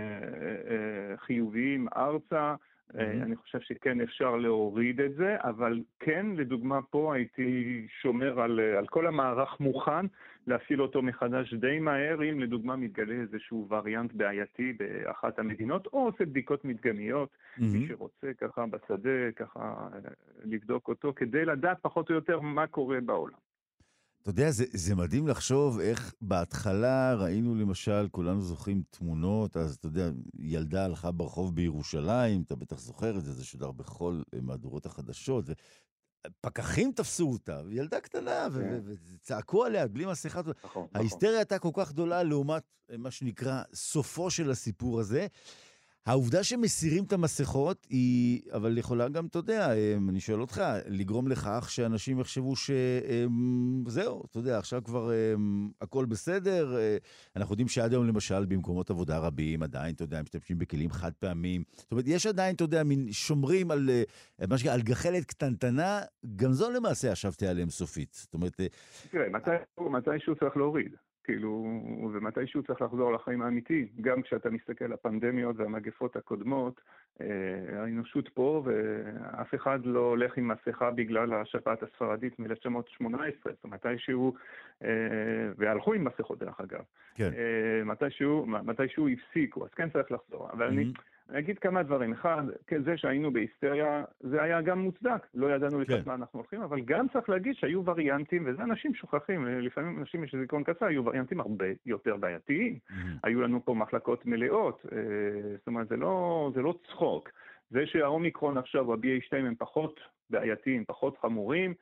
[1.12, 2.56] אה, חיוביים ארצה,
[2.91, 3.00] Mm-hmm.
[3.23, 8.88] אני חושב שכן אפשר להוריד את זה, אבל כן, לדוגמה פה הייתי שומר על, על
[8.88, 10.06] כל המערך מוכן
[10.47, 16.26] להפעיל אותו מחדש די מהר, אם לדוגמה מתגלה איזשהו וריאנט בעייתי באחת המדינות, או עושה
[16.26, 17.63] בדיקות מדגמיות, mm-hmm.
[17.73, 19.88] מי שרוצה ככה בשדה, ככה
[20.43, 23.46] לבדוק אותו, כדי לדעת פחות או יותר מה קורה בעולם.
[24.28, 29.88] אתה יודע, זה, זה מדהים לחשוב איך בהתחלה ראינו למשל, כולנו זוכרים תמונות, אז אתה
[29.88, 30.10] יודע,
[30.40, 35.46] ילדה הלכה ברחוב בירושלים, אתה בטח זוכר את זה, זה שודר בכל מהדורות החדשות,
[36.28, 38.80] ופקחים תפסו אותה, ילדה קטנה, כן.
[38.86, 40.40] וצעקו עליה בלי מסכה.
[40.40, 40.88] נכון, נכון.
[40.94, 42.63] ההיסטריה הייתה כל כך גדולה לעומת
[42.98, 45.28] מה שנקרא סופו של הסיפור הזה.
[46.08, 51.28] העובדה שמסירים את המסכות היא, אבל יכולה גם, אתה יודע, אמ, אני שואל אותך, לגרום
[51.28, 56.78] לכך שאנשים יחשבו שזהו, אתה יודע, עכשיו כבר אמ, הכל בסדר.
[56.78, 56.98] אה,
[57.36, 61.63] אנחנו יודעים שעד היום, למשל, במקומות עבודה רבים, עדיין, אתה יודע, משתמשים בכלים חד פעמים.
[61.76, 66.02] זאת אומרת, יש עדיין, אתה יודע, מין שומרים על, אה, מה שנקרא, על גחלת קטנטנה,
[66.36, 68.13] גם זו למעשה ישבתי עליהם סופית.
[68.13, 68.60] זאת אומרת...
[68.60, 68.67] אה,
[69.12, 69.26] תראה,
[69.80, 70.96] מתישהו צריך להוריד.
[71.28, 71.82] כאילו,
[72.13, 73.88] ומתישהו צריך לחזור לחיים האמיתיים.
[74.02, 76.82] גם כשאתה מסתכל על הפנדמיות והמגפות הקודמות,
[77.22, 77.28] אה,
[77.82, 82.50] האנושות פה, ואף אחד לא הולך עם מסכה בגלל השפעת הספרדית מ-1918.
[83.44, 84.34] זאת אומרת, מתישהו,
[84.84, 84.90] אה,
[85.58, 86.84] והלכו עם מסכות דרך אגב.
[87.16, 87.32] כן.
[87.38, 90.50] אה, מתישהו, מתישהו הפסיקו, אז כן צריך לחזור.
[90.52, 90.72] אבל mm-hmm.
[90.72, 90.92] אני...
[91.30, 92.12] אני אגיד כמה דברים.
[92.12, 92.44] אחד,
[92.86, 95.28] זה שהיינו בהיסטריה, זה היה גם מוצדק.
[95.34, 96.10] לא ידענו לקראת כן.
[96.10, 100.36] מה אנחנו הולכים, אבל גם צריך להגיד שהיו וריאנטים, וזה אנשים שוכחים, לפעמים אנשים יש
[100.36, 102.80] זיכרון קצר, היו וריאנטים הרבה יותר בעייתיים.
[102.90, 102.94] Mm-hmm.
[103.24, 104.98] היו לנו פה מחלקות מלאות, אה,
[105.58, 107.30] זאת אומרת, זה לא, זה לא צחוק.
[107.70, 111.74] זה שהאומיקרון עכשיו, ה-BA2 הם פחות בעייתיים, פחות חמורים,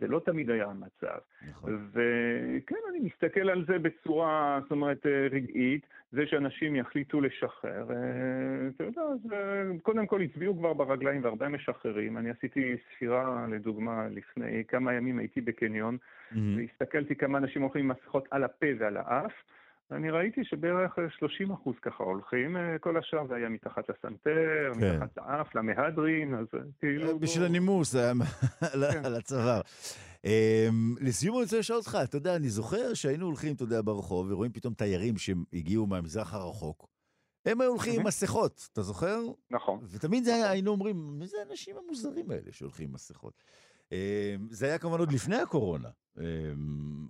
[0.00, 1.18] זה לא תמיד היה המצב.
[1.50, 1.88] נכון.
[1.92, 5.86] וכן, אני מסתכל על זה בצורה, זאת אומרת, אה, רגעית.
[6.12, 7.96] זה שאנשים יחליטו לשחרר, אה,
[8.76, 12.18] אתה יודע, זה, קודם כל הצביעו כבר ברגליים והרבה משחררים.
[12.18, 16.36] אני עשיתי ספירה, לדוגמה, לפני כמה ימים הייתי בקניון, mm-hmm.
[16.56, 19.32] והסתכלתי כמה אנשים הולכים עם מסכות על הפה ועל האף.
[19.90, 24.96] אני ראיתי שבערך 30 אחוז ככה הולכים, אה, כל השאר זה היה מתחת לסנטר, כן.
[24.96, 27.08] מתחת לאף, למהדרין, אז אה, כאילו...
[27.08, 28.12] אה, בשביל הנימוס, זה היה
[28.92, 29.04] כן.
[29.04, 29.60] על הצוואר.
[30.24, 34.26] אמ, לסיום אני רוצה לשאול אותך, אתה יודע, אני זוכר שהיינו הולכים, אתה יודע, ברחוב,
[34.30, 36.86] ורואים פתאום תיירים שהגיעו מהמזרח הרחוק.
[37.46, 39.20] הם היו הולכים עם מסכות, אתה זוכר?
[39.50, 39.78] נכון.
[39.90, 43.42] ותמיד זה היה, היינו אומרים, מי זה האנשים המוזרים האלה שהולכים עם מסכות?
[43.92, 43.96] אמ,
[44.50, 45.88] זה היה כמובן עוד לפני הקורונה.
[46.18, 46.22] אמ,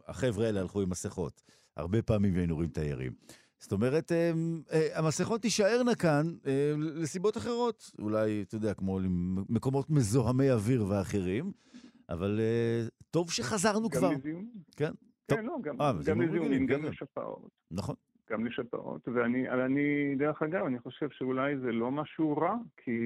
[0.08, 1.42] החבר'ה האלה הלכו עם מסכות.
[1.76, 3.12] הרבה פעמים היינו רואים תיירים.
[3.62, 4.32] זאת אומרת, אה,
[4.72, 7.90] אה, המסכות תישארנה כאן אה, לסיבות אחרות.
[7.98, 8.98] אולי, אתה יודע, כמו
[9.48, 11.52] מקומות מזוהמי אוויר ואחרים,
[12.08, 12.40] אבל
[13.11, 14.08] טוב שחזרנו גם כבר.
[14.08, 14.50] גם לזיהומים.
[14.76, 14.92] כן.
[15.28, 17.50] כן, לא, גם, גם לזיהומים, גם לשפעות.
[17.70, 17.94] נכון.
[18.30, 23.00] גם לשפעות, ואני, אני, דרך אגב, אני חושב שאולי זה לא משהו רע, כי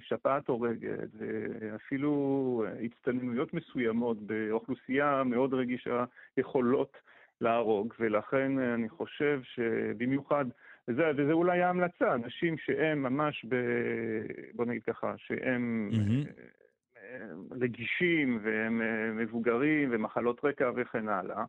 [0.00, 6.04] שפעת הורגת, ואפילו הצטננויות מסוימות באוכלוסייה מאוד רגישה
[6.36, 6.96] יכולות
[7.40, 10.44] להרוג, ולכן אני חושב שבמיוחד,
[10.88, 13.56] וזה, וזה אולי ההמלצה, אנשים שהם ממש ב...
[14.54, 15.90] בוא נגיד ככה, שהם...
[15.92, 16.30] Mm-hmm.
[17.60, 18.80] רגישים והם
[19.16, 21.44] מבוגרים ומחלות רקע וכן הלאה.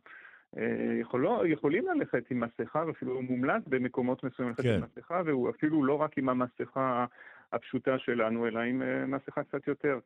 [1.00, 4.74] יכולו, יכולים ללכת עם מסכה, ואפילו מומלץ במקומות מסוימים ללכת כן.
[4.74, 7.06] עם מסכה, והוא אפילו לא רק עם המסכה
[7.52, 9.98] הפשוטה שלנו, אלא עם מסכה קצת יותר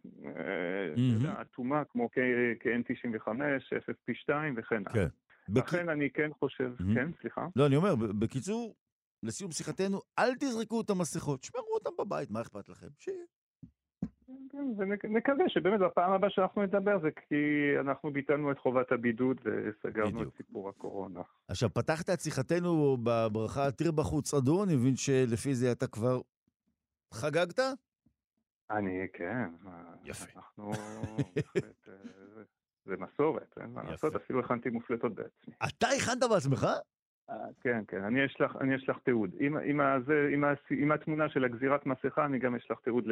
[1.40, 4.92] אטומה, כמו כ-N95, FFP2 וכן הלאה.
[4.92, 5.06] כן.
[5.48, 7.46] לכן אני כן חושב, כן, סליחה.
[7.56, 8.74] לא, אני אומר, בקיצור,
[9.22, 12.88] לסיום שיחתנו, אל תזרקו את המסכות, שמרו אותם בבית, מה אכפת לכם?
[12.98, 13.24] שיהיה.
[14.52, 17.34] כן, ונקווה שבאמת בפעם הבאה שאנחנו נדבר זה כי
[17.80, 21.20] אנחנו ביטלנו את חובת הבידוד וסגרנו את סיפור הקורונה.
[21.48, 26.20] עכשיו, פתחת את שיחתנו בברכה תיר בחוץ אדון, אני מבין שלפי זה אתה כבר
[27.14, 27.60] חגגת?
[28.70, 29.50] אני, כן.
[30.04, 30.24] יפה.
[30.36, 30.72] אנחנו...
[32.84, 35.54] זה מסורת, אין מה לעשות, אפילו הכנתי מופלטות בעצמי.
[35.68, 36.66] אתה הכנת בעצמך?
[37.30, 39.30] אה, כן, כן, אני אשלח, אני אשלח תיעוד.
[39.40, 43.04] עם, עם, הזה, עם, עם התמונה של הגזירת מסכה, אני גם אשלח תיעוד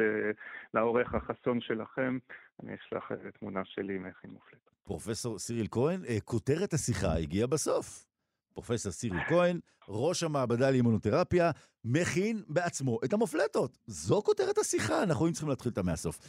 [0.73, 2.17] לעורך החסון שלכם,
[2.63, 4.71] אני אשלח אה, תמונה שלי עם איך היא מופלטת.
[4.83, 8.10] פרופסור סיריל כהן, אה, כותרת השיחה הגיעה בסוף.
[8.53, 11.51] פרופסור סיריל כהן, ראש המעבדה לאימונותרפיה,
[11.85, 13.77] מכין בעצמו את המופלטות.
[13.87, 16.19] זו כותרת השיחה, אנחנו היינו צריכים להתחיל אותה מהסוף.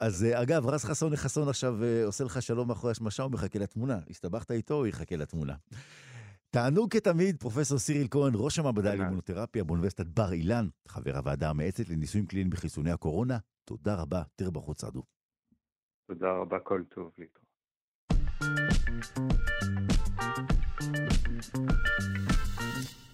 [0.00, 3.98] אז אגב, רז חסון לחסון עכשיו עושה לך שלום מאחורי השמשה, הוא מחכה לתמונה.
[4.10, 5.54] הסתבכת איתו, הוא יחכה לתמונה.
[6.50, 12.26] תענוג כתמיד, פרופסור סיריל כהן, ראש המעבדה לאימונותרפיה באוניברסיטת בר אילן, חבר הוועדה המאצת לניסויים
[12.26, 13.38] קליניים בחיסוני הקורונה.
[13.64, 15.02] תודה רבה, תראה בחוץ רדו.
[16.06, 17.41] תודה רבה, כל טוב להתראות.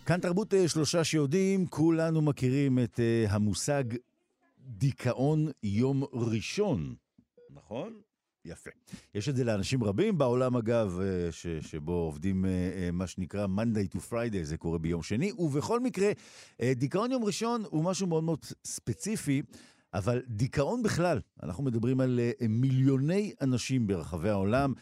[0.07, 3.85] כאן תרבות אה, שלושה שיודעים, כולנו מכירים את uh, המושג
[4.59, 6.95] דיכאון יום ראשון,
[7.51, 8.01] נכון?
[8.45, 8.71] יפה.
[9.15, 13.47] יש את זה לאנשים רבים בעולם, אגב, אה, ש, שבו עובדים אה, אה, מה שנקרא
[13.47, 16.13] Monday to Friday, זה קורה ביום שני, ובכל מקרה,
[16.63, 19.43] דיכאון יום ראשון הוא משהו מאוד מאוד ספציפי.
[19.95, 24.73] אבל דיכאון בכלל, אנחנו מדברים על מיליוני אנשים ברחבי העולם.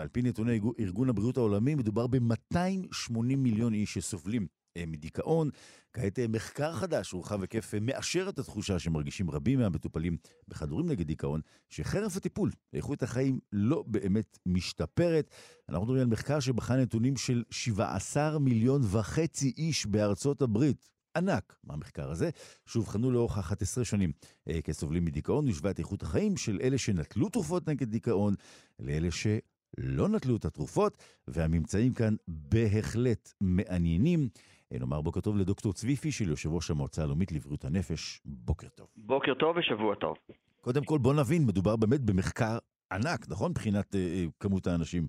[0.00, 4.46] על פי נתוני ארגון הבריאות העולמי, מדובר ב-280 מיליון איש שסובלים
[4.78, 5.50] מדיכאון.
[5.92, 10.16] כעת אה, מחקר חדש, רוחב היקף, אה, מאשר את התחושה שמרגישים רבים מהמטופלים
[10.48, 15.30] בכדורים נגד דיכאון, שחרף הטיפול, איכות החיים לא באמת משתפרת.
[15.68, 20.88] אנחנו מדברים על מחקר שבחן נתונים של 17 מיליון וחצי איש בארצות הברית.
[21.16, 22.30] ענק מהמחקר הזה,
[22.66, 24.12] שאובחנו לאורך 11 שנים
[24.48, 28.34] אה, כסובלים מדיכאון, השווה את איכות החיים של אלה שנטלו תרופות נגד דיכאון
[28.80, 30.96] לאלה שלא נטלו את התרופות,
[31.28, 34.28] והממצאים כאן בהחלט מעניינים.
[34.70, 38.20] נאמר בוקר טוב לדוקטור צבי פישל, יושב ראש המועצה הלאומית לבריאות הנפש.
[38.24, 38.86] בוקר טוב.
[38.96, 40.16] בוקר טוב ושבוע טוב.
[40.60, 42.58] קודם כל, בוא נבין, מדובר באמת במחקר
[42.92, 43.50] ענק, נכון?
[43.50, 45.06] מבחינת אה, אה כמות האנשים.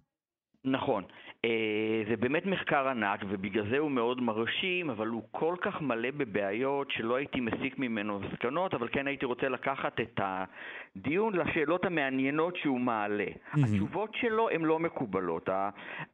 [0.65, 1.03] נכון.
[1.45, 6.09] אה, זה באמת מחקר ענק, ובגלל זה הוא מאוד מרשים, אבל הוא כל כך מלא
[6.17, 12.55] בבעיות שלא הייתי מסיק ממנו מסקנות, אבל כן הייתי רוצה לקחת את הדיון לשאלות המעניינות
[12.55, 13.25] שהוא מעלה.
[13.25, 13.59] Mm-hmm.
[13.63, 15.49] התשובות שלו הן לא מקובלות.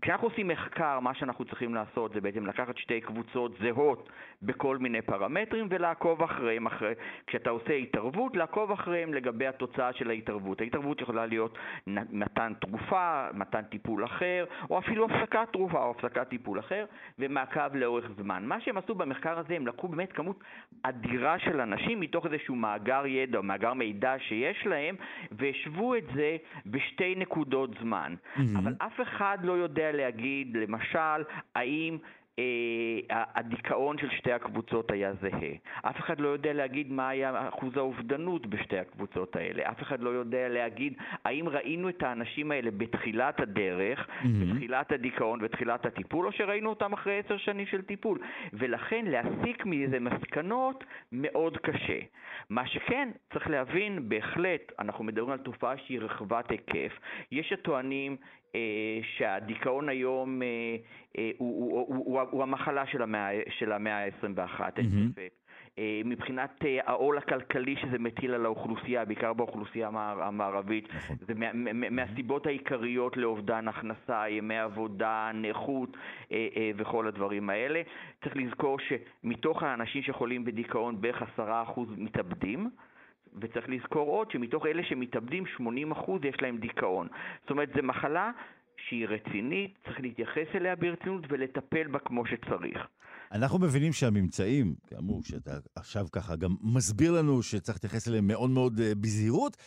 [0.01, 4.09] כשאנחנו עושים מחקר, מה שאנחנו צריכים לעשות זה בעצם לקחת שתי קבוצות זהות
[4.41, 6.65] בכל מיני פרמטרים ולעקוב אחריהם.
[6.65, 6.93] אחרי,
[7.27, 10.61] כשאתה עושה התערבות, לעקוב אחריהם לגבי התוצאה של ההתערבות.
[10.61, 16.59] ההתערבות יכולה להיות מתן תרופה, מתן טיפול אחר, או אפילו הפסקת תרופה או הפסקת טיפול
[16.59, 16.85] אחר,
[17.19, 18.43] ומעקב לאורך זמן.
[18.45, 20.43] מה שהם עשו במחקר הזה, הם לקחו באמת כמות
[20.83, 24.95] אדירה של אנשים מתוך איזשהו מאגר ידע או מאגר מידע שיש להם,
[25.31, 28.15] והשוו את זה בשתי נקודות זמן.
[28.15, 28.41] Mm-hmm.
[28.57, 31.23] אבל אף אחד לא יודע להגיד, למשל,
[31.55, 31.97] האם
[33.09, 35.51] הדיכאון של שתי הקבוצות היה זהה.
[35.81, 39.69] אף אחד לא יודע להגיד מה היה אחוז האובדנות בשתי הקבוצות האלה.
[39.69, 40.93] אף אחד לא יודע להגיד
[41.25, 44.27] האם ראינו את האנשים האלה בתחילת הדרך, mm-hmm.
[44.53, 48.19] בתחילת הדיכאון, בתחילת הטיפול, או שראינו אותם אחרי עשר שנים של טיפול.
[48.53, 51.99] ולכן להסיק מזה מסקנות מאוד קשה.
[52.49, 56.99] מה שכן, צריך להבין, בהחלט, אנחנו מדברים על תופעה שהיא רחבת היקף.
[57.31, 58.46] יש הטוענים אה,
[59.01, 60.47] שהדיכאון היום אה,
[61.17, 65.11] אה, הוא, הוא, הוא, הוא, הוא המחלה של המאה, של המאה ה-21, אין.
[65.11, 65.29] ספק.
[66.05, 71.15] מבחינת העול הכלכלי שזה מטיל על האוכלוסייה, בעיקר באוכלוסייה המערבית, נכון.
[71.27, 75.97] זה מה, מה, מהסיבות העיקריות לאובדן הכנסה, ימי עבודה, נכות
[76.75, 77.81] וכל הדברים האלה.
[78.23, 82.69] צריך לזכור שמתוך האנשים שחולים בדיכאון בערך עשרה אחוז מתאבדים.
[83.41, 85.43] וצריך לזכור עוד שמתוך אלה שמתאבדים,
[85.93, 87.07] 80% יש להם דיכאון.
[87.41, 88.31] זאת אומרת, זו מחלה
[88.87, 92.87] שהיא רצינית, צריך להתייחס אליה ברצינות ולטפל בה כמו שצריך.
[93.31, 98.79] אנחנו מבינים שהממצאים, כאמור, שאתה עכשיו ככה גם מסביר לנו שצריך להתייחס אליהם מאוד מאוד
[98.79, 99.57] אה, בזהירות,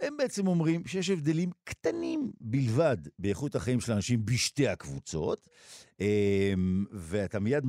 [0.00, 5.48] הם בעצם אומרים שיש הבדלים קטנים בלבד באיכות החיים של האנשים בשתי הקבוצות,
[6.00, 7.64] אמ, ואתה מיד,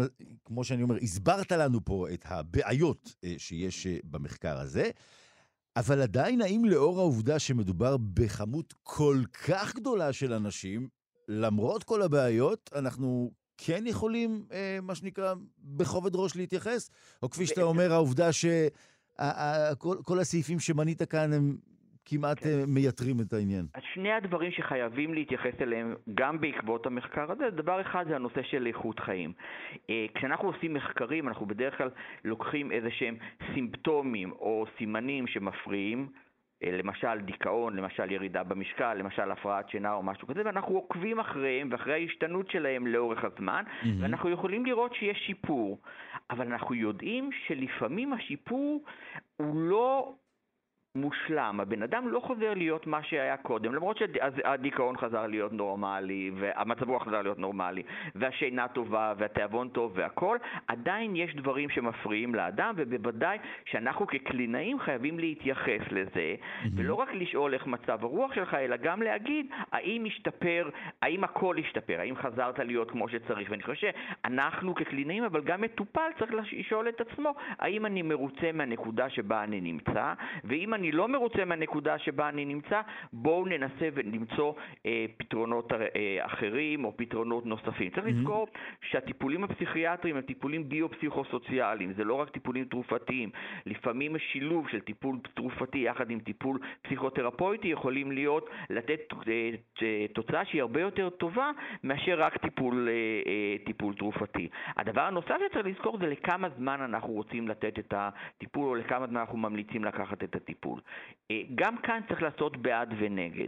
[0.46, 4.90] כמו שאני אומר, הסברת לנו פה את הבעיות אה, שיש אה, במחקר הזה.
[5.78, 10.88] אבל עדיין, האם לאור העובדה שמדובר בכמות כל כך גדולה של אנשים,
[11.28, 16.90] למרות כל הבעיות, אנחנו כן יכולים, אה, מה שנקרא, בכובד ראש להתייחס?
[17.24, 21.58] או כפי שאתה אומר, העובדה שכל הסעיפים שמנית כאן הם
[22.10, 22.50] כמעט כן.
[22.50, 23.66] אה, מייתרים את העניין.
[23.74, 28.68] אז שני הדברים שחייבים להתייחס אליהם גם בעקבות המחקר הזה, דבר אחד זה הנושא של
[28.68, 29.34] איכות חיים.
[29.90, 31.90] אה, כשאנחנו עושים מחקרים, אנחנו בדרך כלל
[32.26, 33.16] לוקחים איזה שהם
[33.54, 36.08] סימפטומים או סימנים שמפריעים.
[36.64, 41.70] אה, למשל דיכאון, למשל ירידה במשקל, למשל הפרעת שינה או משהו כזה, ואנחנו עוקבים אחריהם
[41.72, 43.88] ואחרי ההשתנות שלהם לאורך הזמן, mm-hmm.
[44.00, 45.80] ואנחנו יכולים לראות שיש שיפור.
[46.30, 48.84] אבל אנחנו יודעים שלפעמים השיפור
[49.38, 50.14] הוא לא
[50.98, 51.60] מושלם.
[51.60, 57.04] הבן אדם לא חוזר להיות מה שהיה קודם, למרות שהדיכאון חזר להיות נורמלי, והמצב רוח
[57.04, 57.84] חזר להיות נורמלי,
[58.16, 65.82] והשינה טובה, והתיאבון טוב והכל, עדיין יש דברים שמפריעים לאדם, ובוודאי שאנחנו כקלינאים חייבים להתייחס
[65.92, 66.68] לזה, mm-hmm.
[66.76, 70.70] ולא רק לשאול איך מצב הרוח שלך, אלא גם להגיד האם השתפר,
[71.02, 73.52] האם הכל השתפר, האם חזרת להיות כמו שצריך.
[73.52, 73.88] ואני חושב
[74.24, 79.62] שאנחנו כקלינאים, אבל גם מטופל, צריך לשאול את עצמו, האם אני מרוצה מהנקודה שבה אני
[79.62, 82.82] נמצא, ואם אני לא מרוצה מהנקודה שבה אני נמצא,
[83.14, 84.54] בואו ננסה ולמצוא
[84.86, 87.90] אה, פתרונות אה, אחרים או פתרונות נוספים.
[87.90, 88.10] צריך mm-hmm.
[88.10, 88.48] לזכור
[88.82, 93.30] שהטיפולים הפסיכיאטריים הם טיפולים ביו-פסיכוסוציאליים, זה לא רק טיפולים תרופתיים.
[93.66, 99.50] לפעמים שילוב של טיפול תרופתי יחד עם טיפול פסיכותרפויטי יכולים להיות, לתת אה,
[99.82, 101.52] אה, תוצאה שהיא הרבה יותר טובה
[101.84, 102.94] מאשר רק טיפול, אה,
[103.32, 104.50] אה, טיפול תרופתי.
[104.78, 109.18] הדבר הנוסף שצריך לזכור זה לכמה זמן אנחנו רוצים לתת את הטיפול או לכמה זמן
[109.18, 110.77] אנחנו ממליצים לקחת את הטיפול.
[110.78, 110.82] הטיפול.
[111.32, 113.48] אה, גם כאן צריך לעשות בעד ונגד.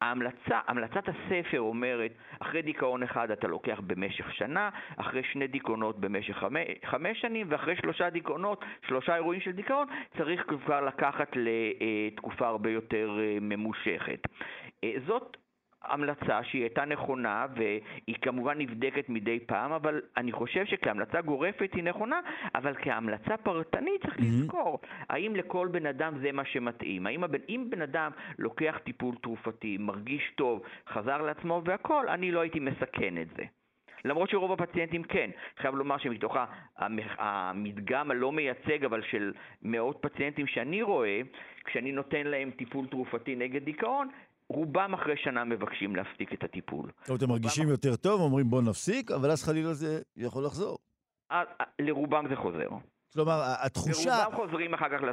[0.00, 6.36] ההמלצה, המלצת הספר אומרת, אחרי דיכאון אחד אתה לוקח במשך שנה, אחרי שני דיכאונות במשך
[6.36, 9.86] חמש, חמש שנים, ואחרי שלושה דיכאונות, שלושה אירועים של דיכאון,
[10.18, 14.20] צריך כבר לקחת לתקופה הרבה יותר אה, ממושכת.
[14.84, 15.36] אה, זאת
[15.88, 21.84] המלצה שהיא הייתה נכונה והיא כמובן נבדקת מדי פעם, אבל אני חושב שכהמלצה גורפת היא
[21.84, 22.20] נכונה,
[22.54, 24.16] אבל כהמלצה פרטנית צריך.
[24.18, 27.06] לזכור האם לכל בן אדם זה מה שמתאים.
[27.06, 32.40] האם הבן, אם בן אדם לוקח טיפול תרופתי, מרגיש טוב, חזר לעצמו והכול, אני לא
[32.40, 33.44] הייתי מסכן את זה.
[34.04, 35.30] למרות שרוב הפציינטים כן.
[35.58, 36.36] חייב לומר שמתוך
[37.18, 41.20] המדגם הלא מייצג, אבל של מאות פציינטים שאני רואה,
[41.64, 44.08] כשאני נותן להם טיפול תרופתי נגד דיכאון,
[44.48, 46.90] רובם אחרי שנה מבקשים להפסיק את הטיפול.
[47.04, 50.78] טוב, אתם מרגישים יותר טוב, אומרים בוא נפסיק, אבל אז חלילה זה יכול לחזור.
[51.78, 52.68] לרובם זה חוזר.
[53.12, 54.10] כלומר, התחושה...
[54.10, 55.04] ורובם חוזרים אחר כך,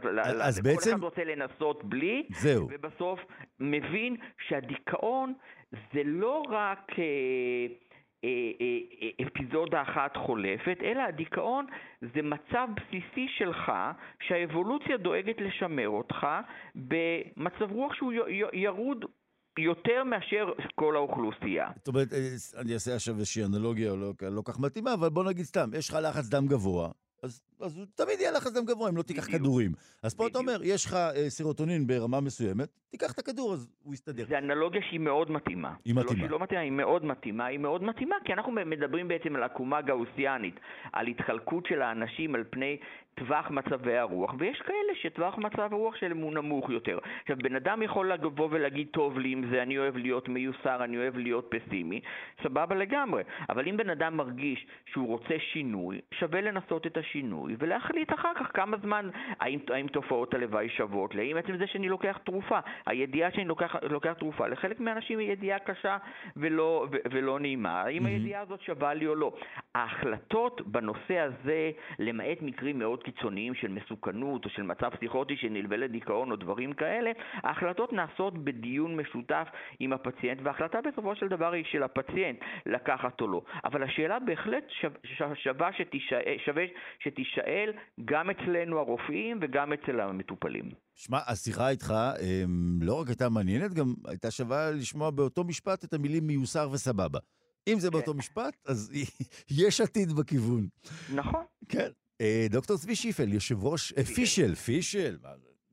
[0.41, 0.63] אז ל...
[0.63, 0.89] בעצם...
[0.89, 2.67] כל אחד רוצה לנסות בלי, זהו.
[2.71, 3.19] ובסוף
[3.59, 4.15] מבין
[4.47, 5.33] שהדיכאון
[5.71, 6.91] זה לא רק...
[6.99, 7.05] אה,
[8.23, 8.29] אה,
[9.01, 11.65] אה, אפיזודה אחת חולפת, אלא הדיכאון
[12.01, 13.71] זה מצב בסיסי שלך
[14.27, 16.27] שהאבולוציה דואגת לשמר אותך
[16.75, 18.13] במצב רוח שהוא
[18.53, 19.05] ירוד
[19.57, 21.71] יותר מאשר כל האוכלוסייה.
[21.77, 22.19] זאת אומרת, אה,
[22.57, 25.97] אני אעשה עכשיו איזושהי אנלוגיה לא, לא כך מתאימה, אבל בוא נגיד סתם, יש לך
[26.01, 26.89] לחץ דם גבוה,
[27.23, 29.41] אז, אז תמיד יהיה לחץ דם גבוה אם לא תיקח בדיוק.
[29.41, 29.71] כדורים.
[30.03, 30.31] אז פה בדיוק.
[30.31, 34.25] אתה אומר, יש לך אה, סירוטונין ברמה מסוימת, תיקח את הכדור, אז הוא יסתדר.
[34.25, 35.73] זו אנלוגיה שהיא מאוד מתאימה.
[35.85, 36.11] היא מתאימה.
[36.11, 37.45] לא שהיא לא מתאימה, היא מאוד מתאימה.
[37.45, 40.59] היא מאוד מתאימה, כי אנחנו מדברים בעצם על עקומה גאוסיאנית,
[40.93, 42.77] על התחלקות של האנשים על פני
[43.15, 46.99] טווח מצבי הרוח, ויש כאלה שטווח מצב הרוח שלהם הוא נמוך יותר.
[47.21, 50.97] עכשיו, בן אדם יכול לבוא ולהגיד, טוב לי עם זה, אני אוהב להיות מיוסר, אני
[50.97, 52.01] אוהב להיות פסימי,
[52.43, 53.23] סבבה לגמרי.
[53.49, 58.51] אבל אם בן אדם מרגיש שהוא רוצה שינוי, שווה לנסות את השינוי ולהחליט אחר כך
[58.53, 63.31] כמה זמן, האם, האם תופעות הלוואי שוות לי, האם עצם זה שאני לוקח תרופה, הידיעה
[63.31, 65.97] שאני לוקח, לוקח תרופה, לחלק מהאנשים היא ידיעה קשה
[66.37, 68.09] ולא, ו, ולא נעימה, האם mm-hmm.
[68.09, 69.33] הידיעה הזאת שווה לי או לא.
[69.75, 76.31] ההחלטות בנושא הזה, למעט מקרים מאוד קיצוניים של מסוכנות או של מצב פסיכוטי שנלווה לדיכאון
[76.31, 77.11] או דברים כאלה,
[77.43, 79.47] ההחלטות נעשות בדיון משותף
[79.79, 83.41] עם הפציינט, וההחלטה בסופו של דבר היא של הפציינט לקחת או לא.
[83.65, 84.63] אבל השאלה בהחלט
[85.35, 86.63] שווה שתישאל, שווה
[87.43, 87.71] שתישאל
[88.05, 90.71] גם אצלנו הרופאים וגם אצל המטופלים.
[90.95, 95.93] שמע, השיחה איתך אמ, לא רק הייתה מעניינת, גם הייתה שווה לשמוע באותו משפט את
[95.93, 97.19] המילים מיוסר וסבבה.
[97.67, 98.17] אם זה באותו כן.
[98.17, 98.91] משפט, אז
[99.65, 100.67] יש עתיד בכיוון.
[101.15, 101.43] נכון.
[101.69, 101.89] כן.
[102.21, 105.17] אה, דוקטור צבי שיפל, יושב ראש, אה, פישל, פישל,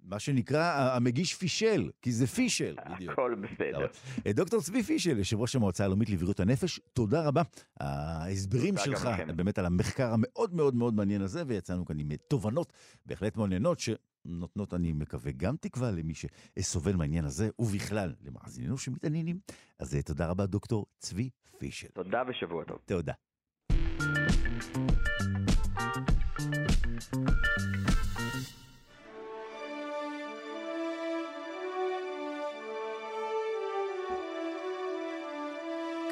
[0.03, 3.13] מה שנקרא המגיש פישל, כי זה פישל, בדיוק.
[3.13, 3.87] הכל בסדר.
[4.27, 7.43] אה, דוקטור צבי פישל, יושב ראש המועצה הלאומית לבריאות הנפש, תודה רבה.
[7.81, 12.73] ההסברים שלך, באמת על המחקר המאוד מאוד מאוד מעניין הזה, ויצאנו כאן עם תובנות
[13.07, 19.39] בהחלט מעניינות, שנותנות, אני מקווה, גם תקווה למי שסובל מהעניין הזה, ובכלל, למאזיננו שמתעניינים.
[19.79, 21.89] אז תודה רבה, דוקטור צבי פישל.
[21.89, 22.79] תודה ושבוע טוב.
[22.87, 23.13] תודה.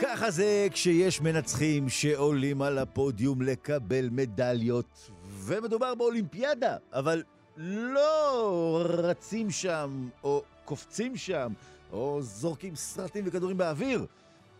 [0.02, 7.22] ככה זה כשיש מנצחים שעולים על הפודיום לקבל מדליות, ומדובר באולימפיאדה, אבל
[7.56, 11.52] לא רצים שם, או קופצים שם,
[11.92, 14.06] או זורקים סרטים וכדורים באוויר.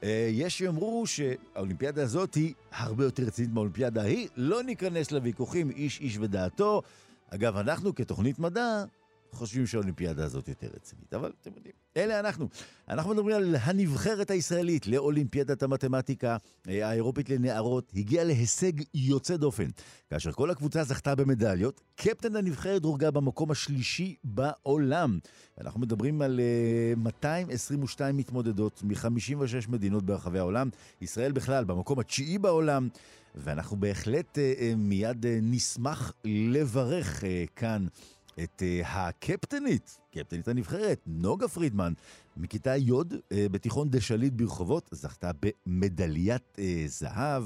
[0.02, 6.00] אה, יש שיאמרו שהאולימפיאדה הזאת היא הרבה יותר רצינית מהאולימפיאדה ההיא, לא ניכנס לוויכוחים איש
[6.00, 6.82] איש ודעתו.
[7.30, 8.84] אגב, אנחנו כתוכנית מדע
[9.32, 12.48] חושבים שהאולימפיאדה הזאת יותר רצינית, אבל אתם יודעים, אלה אנחנו.
[12.88, 16.36] אנחנו מדברים על הנבחרת הישראלית לאולימפיאדת המתמטיקה
[16.68, 19.68] אה, האירופית לנערות, הגיעה להישג יוצא דופן.
[20.10, 25.18] כאשר כל הקבוצה זכתה במדליות, קפטן הנבחרת דורגה במקום השלישי בעולם.
[25.60, 26.40] אנחנו מדברים על
[26.96, 30.68] 222 אה, מתמודדות מ-56 מדינות ברחבי העולם.
[31.00, 32.88] ישראל בכלל במקום התשיעי בעולם.
[33.34, 37.24] ואנחנו בהחלט אה, מיד נשמח לברך
[37.56, 37.86] כאן
[38.44, 41.92] את uh, הקפטנית, קפטנית הנבחרת, נוגה פרידמן,
[42.36, 43.04] מכיתה י' uh,
[43.50, 45.30] בתיכון דשליט ברחובות, זכתה
[45.66, 47.44] במדליית uh, זהב.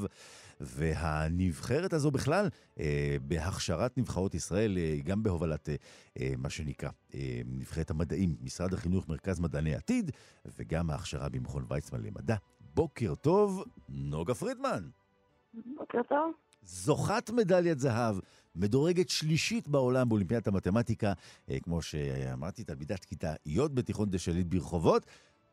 [0.63, 2.49] והנבחרת הזו בכלל,
[2.81, 5.75] אה, בהכשרת נבחרות ישראל, אה, גם בהובלת אה,
[6.21, 10.11] אה, מה שנקרא אה, נבחרת המדעים, משרד החינוך, מרכז מדעני עתיד,
[10.59, 12.37] וגם ההכשרה במכון ויצמן למדע.
[12.75, 14.89] בוקר טוב, נוגה פרידמן.
[15.77, 16.33] בוקר טוב.
[16.63, 18.17] זוכת מדליית זהב
[18.57, 21.13] מדורגת שלישית בעולם באולימפיאדת המתמטיקה,
[21.51, 25.07] אה, כמו שאמרתי, תלמידת כיתה י' בתיכון דשליט ברחובות.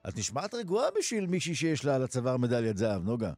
[0.10, 3.32] את נשמעת רגועה בשביל מישהי שיש לה על הצוואר מדליית זהב, נוגה.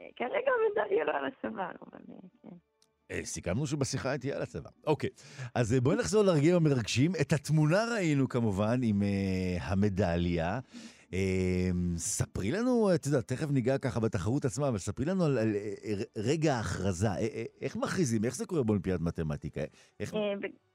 [0.00, 2.00] אה, כרגע מדליה לא על הצוואר, אבל
[2.42, 2.56] כן.
[3.10, 4.70] אה, סיכמנו שבשיחה תהיה על הצבא.
[4.86, 5.10] אוקיי,
[5.54, 7.12] אז בואי נחזור לרגעים המרגשים.
[7.20, 10.60] את התמונה ראינו כמובן עם uh, המדליה.
[11.12, 15.54] אמ, ספרי לנו, את יודעת, תכף ניגע ככה בתחרות עצמה, אבל ספרי לנו על, על
[15.54, 17.08] אה, אה, רגע ההכרזה.
[17.08, 18.24] אה, איך מכריזים?
[18.24, 19.60] איך זה קורה באולימפיאד מתמטיקה?
[20.00, 20.14] איך...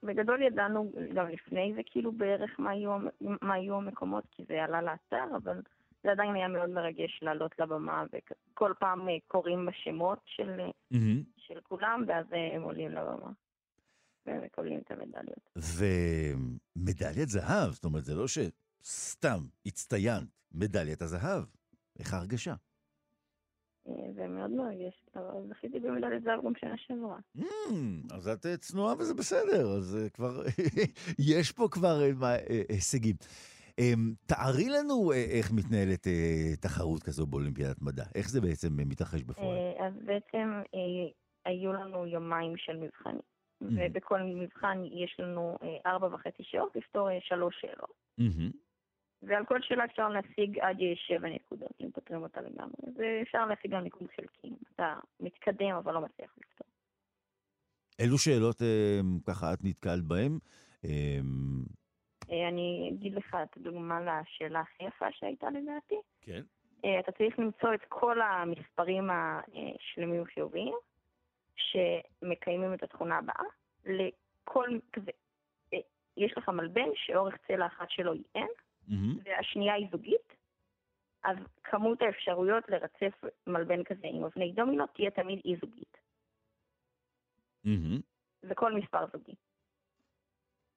[0.04, 4.82] בגדול ידענו גם לפני זה כאילו בערך מה יהיו, מה יהיו המקומות, כי זה עלה
[4.82, 5.62] לאתר, אבל
[6.04, 10.60] זה עדיין היה מאוד מרגש לעלות לבמה, וכל פעם קוראים בשמות של,
[10.94, 10.98] mm-hmm.
[11.38, 12.26] של כולם, ואז
[12.56, 13.32] הם עולים לבמה.
[14.26, 15.50] ומקבלים את המדליות.
[16.76, 18.38] ומדליית זהב, זאת אומרת, זה לא ש...
[18.84, 21.44] סתם הצטיינת מדליית הזהב.
[22.00, 22.54] איך ההרגשה?
[23.88, 27.18] אה, זה מאוד מרגש, אבל זכיתי במדליית זהב גם שנה שעברה.
[27.38, 30.42] Mm, אז את אה, צנועה וזה בסדר, אז אה, כבר,
[31.32, 32.00] יש פה כבר
[32.70, 33.16] הישגים.
[33.80, 36.08] אמ, תארי לנו איך מתנהלת
[36.60, 38.04] תחרות כזו באולימפיאדת מדע.
[38.16, 39.58] איך זה בעצם מתרחש בפועל?
[39.80, 40.62] אז בעצם
[41.46, 43.22] היו לנו יומיים של מבחנים.
[43.62, 47.94] ובכל מבחן יש לנו ארבע וחצי שעות לפתור שלוש שאלות.
[49.28, 52.92] ועל כל שאלה אפשר להשיג עד שבע נקודות, אם פותרים אותה לגמרי.
[52.96, 56.68] ואפשר להשיג גם ניקוד חלקי, אתה מתקדם אבל לא מצליח לפתור.
[58.00, 60.40] אילו שאלות אה, ככה את נתקלת בהן?
[60.86, 60.90] אה,
[62.32, 65.96] אה, אני אגיד לך את הדוגמה לשאלה הכי יפה שהייתה לדעתי.
[66.22, 66.42] כן.
[67.00, 70.74] אתה צריך למצוא את כל המספרים השלמים חיוביים
[71.56, 73.44] שמקיימים את התכונה הבאה.
[73.86, 75.12] לכל כזה,
[76.18, 79.22] יש לך מלבן שאורך צלע אחת שלו היא n, mm-hmm.
[79.26, 80.34] והשנייה היא זוגית,
[81.24, 85.98] אז כמות האפשרויות לרצף מלבן כזה עם אבני דומינו תהיה תמיד אי זוגית.
[87.66, 88.02] Mm-hmm.
[88.44, 89.36] וכל מספר זוגי.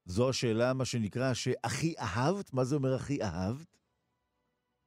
[0.05, 2.55] זו השאלה, מה שנקרא, שהכי אהבת?
[2.55, 3.77] מה זה אומר הכי אהבת?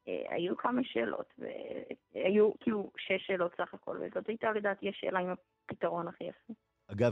[0.07, 5.29] אה, היו כמה שאלות, והיו כאילו שש שאלות סך הכל, וזאת הייתה לדעתי השאלה עם
[5.29, 6.53] הפתרון הכי יפה.
[6.87, 7.11] אגב,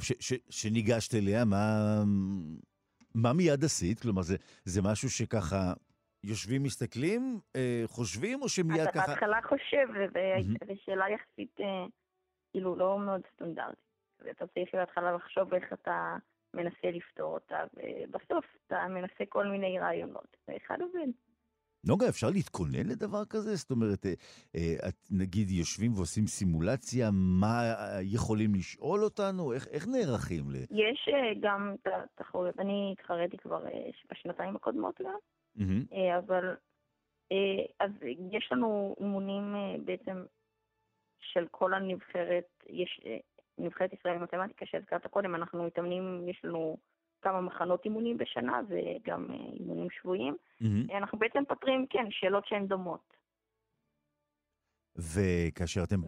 [0.50, 2.04] שניגשת אליה, מה,
[3.16, 4.00] מה מיד עשית?
[4.00, 5.74] כלומר, זה, זה משהו שככה
[6.24, 9.04] יושבים, מסתכלים, אה, חושבים, או שמיד אתה ככה...
[9.04, 11.86] אתה בהתחלה חושב, וזו שאלה יחסית, אה,
[12.52, 13.88] כאילו, לא מאוד סטנדרטית.
[14.20, 16.16] ואתה צריך בהתחלה לחשוב איך אתה
[16.54, 21.08] מנסה לפתור אותה, ובסוף אתה מנסה כל מיני רעיונות, ואחד עובד.
[21.88, 23.56] נוגה, אפשר להתכונן לדבר כזה?
[23.56, 24.06] זאת אומרת,
[24.56, 27.62] אה, את נגיד יושבים ועושים סימולציה, מה
[28.02, 29.54] יכולים לשאול אותנו?
[29.54, 30.56] איך, איך נערכים ל...
[30.56, 31.10] יש
[31.42, 33.66] גם את התחרויות, אני התחרתי כבר
[34.12, 35.18] בשנתיים הקודמות גם,
[35.58, 35.96] mm-hmm.
[36.18, 36.56] אבל
[37.80, 37.92] אז
[38.32, 39.56] יש לנו אימונים
[39.86, 40.24] בעצם
[41.20, 43.02] של כל הנבחרת, יש
[43.58, 46.78] נבחרת ישראל למתמטיקה שהזכרת קודם, אנחנו מתאמנים, יש לנו
[47.22, 50.36] כמה מחנות אימונים בשנה וגם אה, אימונים שבויים.
[50.62, 50.98] Mm-hmm.
[50.98, 53.14] אנחנו בעצם פותרים, כן, שאלות שהן דומות.
[54.96, 56.02] וכאשר אתם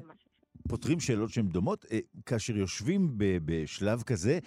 [0.69, 4.39] פותרים שאלות שהן דומות, אה, כאשר יושבים בשלב כזה,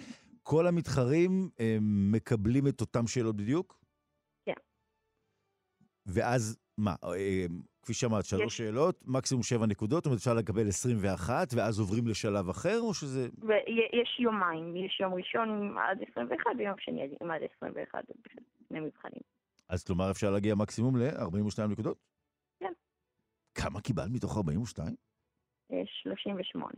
[0.43, 1.77] כל המתחרים אה,
[2.11, 3.82] מקבלים את אותן שאלות בדיוק?
[6.05, 6.11] כן.
[6.11, 6.95] ואז מה,
[7.81, 8.57] כפי שאמרת, שלוש יש...
[8.57, 13.29] שאלות, מקסימום שבע נקודות, זאת אומרת אפשר לקבל 21, ואז עוברים לשלב אחר, או שזה...
[13.93, 18.03] יש יומיים, יש יום ראשון עד 21, ויום שני עד 21,
[18.69, 19.21] שני מבחנים.
[19.69, 21.97] אז כלומר אפשר להגיע מקסימום ל-42 נקודות?
[22.59, 22.73] כן.
[23.55, 24.95] כמה קיבלת מתוך 42?
[26.03, 26.73] 38.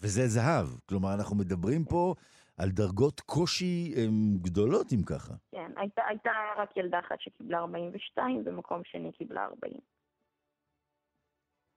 [0.00, 0.66] וזה זהב.
[0.86, 2.14] כלומר, אנחנו מדברים פה
[2.62, 5.34] על דרגות קושי הם, גדולות, אם ככה.
[5.52, 9.72] כן, הייתה, הייתה רק ילדה אחת שקיבלה 42, ומקום שני קיבלה 40.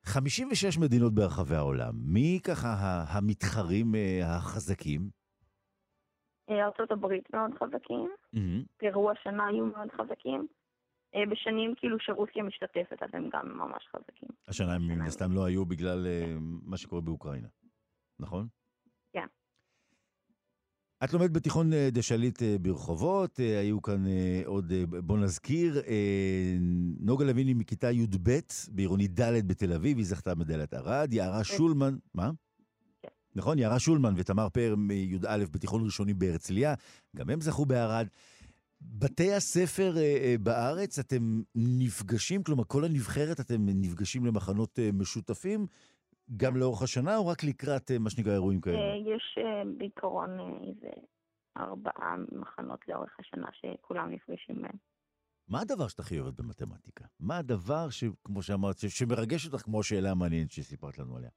[0.06, 1.94] 56 מדינות ברחבי העולם.
[1.96, 5.02] מי ככה המתחרים אה, החזקים?
[6.50, 8.66] אה, ארצות הברית מאוד חזקים, mm-hmm.
[8.78, 10.48] פרו השנה היו מאוד חזקים.
[11.16, 14.30] אה, בשנים כאילו שרוסיה משתתפת, אז הם גם ממש חזקים.
[14.48, 16.38] השנה הם מן הסתם לא היו בגלל כן.
[16.64, 17.48] מה שקורה באוקראינה,
[18.20, 18.48] נכון?
[21.06, 21.10] כן.
[21.10, 24.04] את לומדת בתיכון דה שליט ברחובות, היו כאן
[24.46, 25.82] עוד, בוא נזכיר,
[27.00, 28.40] נוגה לויני מכיתה י"ב
[28.72, 31.44] בעירוני ד' בתל אביב, היא זכתה מדליית ארד, יערה כן.
[31.44, 32.32] שולמן, מה?
[33.36, 36.74] נכון, יערה שולמן ותמר פאר מי"א בתיכון ראשוני בהרצליה,
[37.16, 38.08] גם הם זכו בערד.
[38.82, 45.68] בתי הספר אה, אה, בארץ, אתם נפגשים, כלומר כל הנבחרת אתם נפגשים למחנות אה, משותפים,
[46.38, 48.78] גם לאורך השנה או רק לקראת מה שנקרא אירועים כאלה?
[49.16, 49.38] יש
[49.78, 50.30] בעיקרון
[50.68, 50.90] איזה
[51.58, 54.78] ארבעה מחנות לאורך השנה שכולם נפגשים בהם.
[55.48, 57.06] מה הדבר שאתה הכי אוהבת במתמטיקה?
[57.20, 57.88] מה הדבר,
[58.24, 61.30] כמו שאמרת, שמרגש אותך כמו השאלה המעניינת שסיפרת לנו עליה?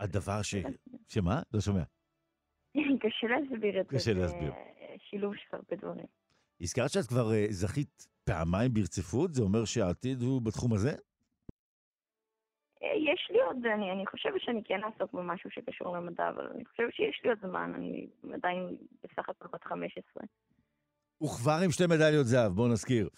[0.00, 0.54] הדבר ש...
[1.08, 1.42] שמה?
[1.52, 1.82] לא שומע.
[3.02, 3.96] קשה להסביר את זה.
[3.96, 4.52] קשה להסביר.
[4.98, 6.06] שילוב של הרבה דברים.
[6.60, 10.90] הזכרת שאת כבר אה, זכית פעמיים ברציפות, זה אומר שהעתיד הוא בתחום הזה?
[12.82, 16.64] אה, יש לי עוד, אני, אני חושבת שאני כן אעסוק במשהו שקשור למדע, אבל אני
[16.64, 20.24] חושבת שיש לי עוד זמן, אני עדיין בסך הכל בת 15.
[21.22, 23.08] וכבר עם שתי מדליות זהב, בואו נזכיר.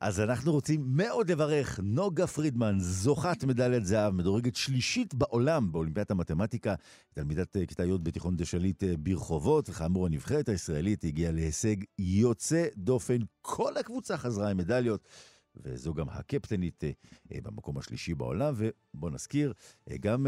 [0.00, 6.74] אז אנחנו רוצים מאוד לברך נוגה פרידמן, זוכת מדליית זהב, מדורגת שלישית בעולם באולימפיאדת המתמטיקה,
[7.14, 12.66] תלמידת אה, כיתה י' בתיכון דה שליט אה, ברחובות, וכאמור הנבחרת הישראלית הגיעה להישג יוצא
[12.76, 13.18] דופן.
[13.42, 15.08] כל הקבוצה חזרה עם מדליות.
[15.56, 19.52] וזו גם הקפטנית אה, במקום השלישי בעולם, ובואו נזכיר,
[20.00, 20.26] גם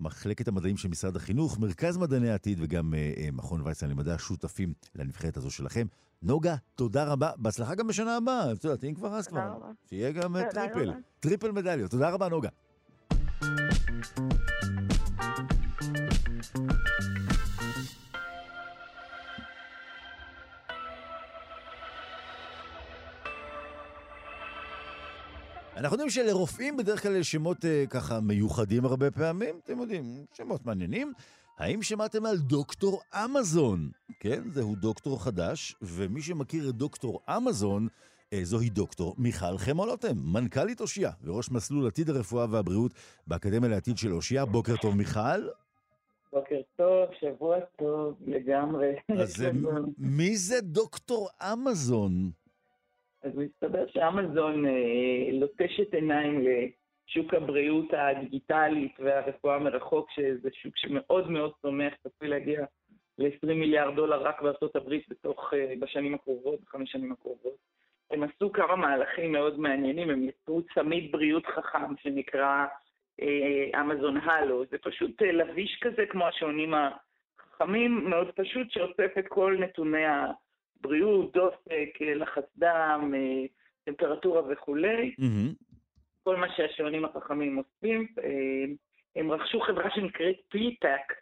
[0.00, 4.72] מחלקת המדעים של משרד החינוך, מרכז מדעני העתיד וגם אה, אה, מכון ויצמן למדע שותפים
[4.94, 5.86] לנבחרת הזו שלכם.
[6.22, 7.30] נוגה, תודה רבה.
[7.36, 8.52] בהצלחה גם בשנה הבאה.
[8.52, 9.58] את יודעת, אם כבר אז כבר.
[9.88, 10.92] שיהיה גם אה, טריפל.
[11.20, 11.90] טריפל מדליות.
[11.90, 12.48] תודה רבה, נוגה.
[25.76, 30.04] אנחנו יודעים שלרופאים בדרך כלל יש שמות uh, ככה מיוחדים הרבה פעמים, אתם יודעים,
[30.34, 31.12] שמות מעניינים.
[31.58, 33.90] האם שמעתם על דוקטור אמזון?
[34.20, 37.88] כן, זהו דוקטור חדש, ומי שמכיר את דוקטור אמזון,
[38.34, 42.92] uh, זוהי דוקטור מיכל חמולוטם, מנכ"לית אושיה וראש מסלול עתיד הרפואה והבריאות
[43.26, 44.44] באקדמיה לעתיד של אושיה.
[44.44, 45.48] בוקר טוב, מיכל.
[46.32, 48.92] בוקר טוב, שבוע טוב, לגמרי.
[49.18, 49.44] אז
[49.98, 52.39] מי זה דוקטור אמזון?
[53.22, 61.52] אז מסתבר שאמזון אה, לוטשת עיניים לשוק הבריאות הדיגיטלית והרפואה מרחוק, שזה שוק שמאוד מאוד
[61.62, 62.64] צומח, צפוי להגיע
[63.18, 67.56] ל-20 מיליארד דולר רק בארצות הברית בתוך, אה, בשנים הקרובות, בחמש שנים הקרובות.
[68.10, 72.66] הם עשו כמה מהלכים מאוד מעניינים, הם יצרו צמיד בריאות חכם שנקרא
[73.20, 79.56] אה, אמזון הלו, זה פשוט לביש כזה כמו השעונים החכמים, מאוד פשוט, שאוסף את כל
[79.60, 80.26] נתוני ה...
[80.80, 83.46] בריאות, דופק, לחץ דם, אה,
[83.84, 85.14] טמפרטורה וכולי.
[85.20, 85.64] Mm-hmm.
[86.22, 88.06] כל מה שהשעונים החכמים עושים.
[88.24, 88.64] אה,
[89.16, 91.12] הם רכשו חברה שנקראת פליטק,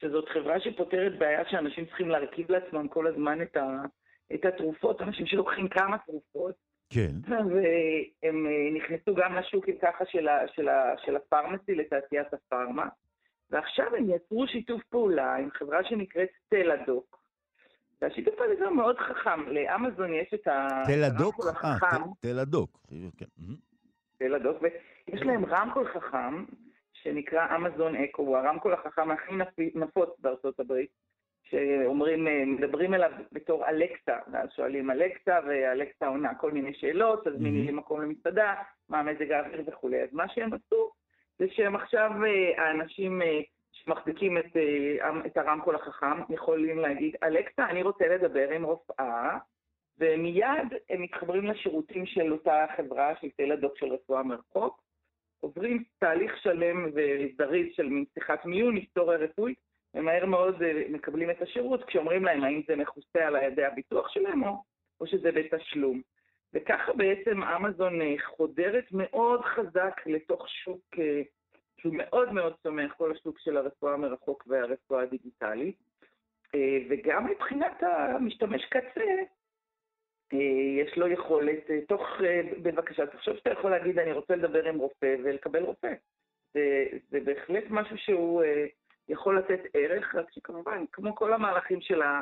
[0.00, 3.82] שזאת חברה שפותרת בעיה שאנשים צריכים להרכיב לעצמם כל הזמן את, ה,
[4.34, 6.54] את התרופות, אנשים שלוקחים כמה תרופות.
[6.90, 7.10] כן.
[7.28, 12.86] והם אה, נכנסו גם לשוק עם ככה של, ה, של, ה, של הפרמסי לתעשיית הפארמה,
[13.50, 17.23] ועכשיו הם יצרו שיתוף פעולה עם חברה שנקראת סטלדוק,
[18.04, 19.48] והשיתוף הזה הוא מאוד חכם.
[19.48, 22.02] לאמזון יש את הרמקול אה, החכם.
[22.20, 22.70] תל הדוק.
[23.16, 23.24] כן.
[24.18, 26.44] תל הדוק, ויש להם רמקול חכם,
[26.92, 29.32] שנקרא אמזון אקו, הוא הרמקול החכם הכי
[29.74, 30.90] נפוץ בארצות הברית,
[31.50, 37.62] שאומרים, אה, מדברים אליו בתור אלקסה, ואז שואלים אלקסה, ואלקסה עונה כל מיני שאלות, תזמיני
[37.62, 38.54] לי מקום למסעדה,
[38.88, 40.02] מה מזג האוויר וכולי.
[40.02, 40.90] אז מה שהם עשו,
[41.38, 43.22] זה שהם עכשיו, אה, האנשים
[43.74, 49.38] שמחזיקים את, אה, את הרמקול החכם יכולים להגיד, אלכסה, אני רוצה לדבר עם רופאה,
[49.98, 54.82] ומיד הם מתחברים לשירותים של אותה חברה של תל-הדוק של רפואה מרחוק,
[55.40, 59.58] עוברים תהליך שלם וזריז של מין שיחת מיון, היסטוריה רפואית,
[59.94, 64.44] ומהר מאוד אה, מקבלים את השירות כשאומרים להם האם זה מכוסה על ידי הביטוח שלהם
[64.44, 64.62] או,
[65.00, 66.00] או שזה בתשלום.
[66.52, 70.98] וככה בעצם אמזון אה, חודרת מאוד חזק לתוך שוק
[71.84, 75.76] שהוא מאוד מאוד צומח, כל השוק של הרפואה מרחוק והרפואה הדיגיטלית.
[76.54, 79.04] אה, וגם מבחינת המשתמש קצה,
[80.82, 82.02] יש לו יכולת, תוך,
[82.62, 85.92] בבקשה, תחשוב שאתה יכול להגיד, אני רוצה לדבר עם רופא ולקבל רופא.
[86.54, 88.42] זה, זה בהחלט משהו שהוא
[89.08, 92.20] יכול לתת ערך, רק שכמובן, כמו כל המהלכים של ה...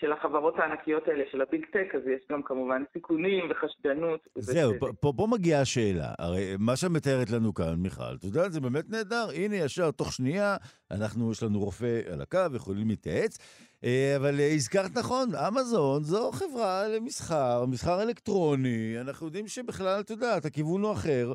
[0.00, 4.20] של החברות הענקיות האלה, של הביג טק, אז יש גם כמובן סיכונים וחשדנות.
[4.38, 6.14] זהו, פה, פה מגיעה השאלה.
[6.18, 9.28] הרי מה שאת מתארת לנו כאן, מיכל, אתה יודע, זה באמת נהדר.
[9.34, 10.56] הנה, ישר, תוך שנייה,
[10.90, 13.38] אנחנו, יש לנו רופא על הקו, יכולים להתייעץ.
[13.84, 19.00] אה, אבל הזכרת נכון, אמזון זו חברה למסחר, מסחר אלקטרוני.
[19.00, 21.34] אנחנו יודעים שבכלל, אתה יודע, הכיוון הוא אחר.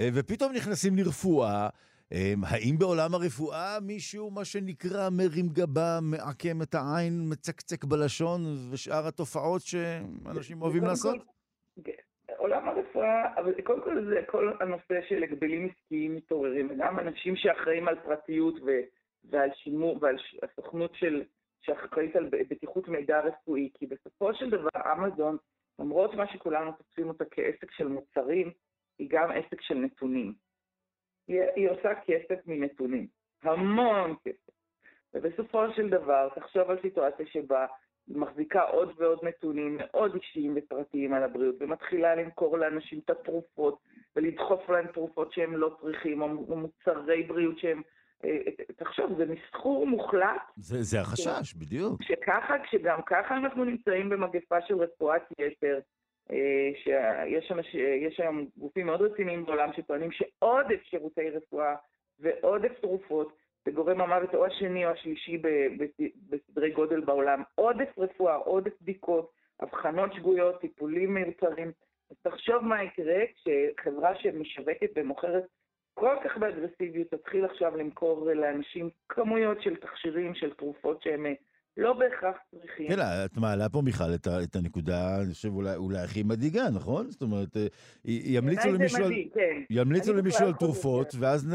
[0.00, 1.68] אה, ופתאום נכנסים לרפואה.
[2.14, 8.40] אמ, האם בעולם הרפואה מישהו, מה שנקרא, מרים גבה, מעקם את העין, מצקצק בלשון,
[8.72, 11.16] ושאר התופעות שאנשים אוהבים לעשות?
[12.36, 17.88] עולם הרפואה, אבל קודם כל זה כל הנושא של הגבלים עסקיים מתעוררים, וגם אנשים שאחראים
[17.88, 18.70] על פרטיות ו,
[19.30, 21.22] ועל שימור, ועל הסוכנות של,
[21.60, 25.36] שאחראית על בטיחות מידע רפואי, כי בסופו של דבר אמזון,
[25.78, 28.50] למרות מה שכולנו תופסים אותה כעסק של מוצרים,
[28.98, 30.43] היא גם עסק של נתונים.
[31.28, 33.06] היא, היא עושה כסף מנתונים,
[33.42, 34.54] המון כסף.
[35.14, 37.66] ובסופו של דבר, תחשוב על סיטואציה שבה
[38.06, 43.78] היא מחזיקה עוד ועוד נתונים מאוד אישיים ופרטיים על הבריאות, ומתחילה למכור לאנשים את התרופות,
[44.16, 47.82] ולדחוף להם תרופות שהם לא צריכים, או מוצרי בריאות שהם...
[48.24, 48.38] אה,
[48.76, 50.42] תחשוב, זה מסחור מוחלט.
[50.56, 51.54] זה, זה החשש, ש...
[51.54, 52.02] בדיוק.
[52.02, 55.78] שככה, כשגם ככה אנחנו נמצאים במגפה של רפואת יתר,
[56.74, 57.74] שיש אנש,
[58.18, 61.74] היום גופים מאוד רציניים בעולם שטוענים שעודף שירותי רפואה
[62.20, 63.32] ועודף תרופות
[63.64, 65.42] זה גורם המוות או השני או השלישי
[66.28, 67.42] בסדרי גודל בעולם.
[67.54, 69.30] עודף רפואה, עודף בדיקות,
[69.62, 71.72] אבחנות שגויות, טיפולים מיותרים.
[72.10, 75.44] אז תחשוב מה יקרה כשחברה שמשווקת ומוכרת
[75.94, 81.26] כל כך באגרסיביות תתחיל עכשיו למכור לאנשים כמויות של תכשירים, של תרופות שהם
[81.76, 82.88] לא בהכרח צריכים.
[82.88, 87.10] כן, את מעלה פה, מיכל, את, את הנקודה, אני חושב, אולי, אולי הכי מדאיגה, נכון?
[87.10, 87.66] זאת אומרת, אה,
[88.04, 89.62] ימליצו למישהו, מדהים, כן.
[89.70, 91.54] ימליצו למישהו על תרופות, ואז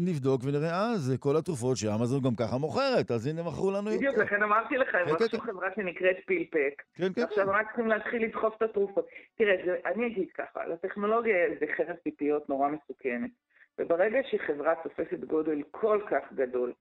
[0.00, 3.98] נבדוק ונראה, אה, זה כל התרופות שאמזון גם ככה מוכרת, אז הנה מכרו לנו יותר.
[3.98, 6.82] בדיוק, לכן אמרתי לך, הם כן, רכשו כן, חברה שנקראת פילפק.
[6.94, 7.22] כן, כן.
[7.22, 9.06] עכשיו רק צריכים להתחיל לדחוף את התרופות.
[9.38, 9.54] תראה,
[9.86, 13.30] אני אגיד ככה, לטכנולוגיה זה חרב ציפיות נורא מסוכנת.
[13.78, 16.72] וברגע שחברה תופסת גודל כל כך גדול,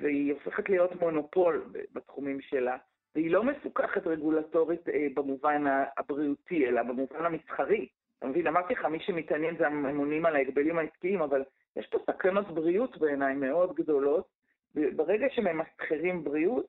[0.00, 2.76] והיא הופכת להיות מונופול בתחומים שלה,
[3.14, 5.64] והיא לא מפוקחת רגולטורית אה, במובן
[5.98, 7.88] הבריאותי, אלא במובן המסחרי.
[8.18, 11.42] אתה מבין, אמרתי לך, מי שמתעניין זה הממונים על ההגבלים העסקיים, אבל
[11.76, 14.28] יש פה סכנות בריאות בעיניי מאוד גדולות.
[14.74, 16.66] ברגע שממסחרים בריאות,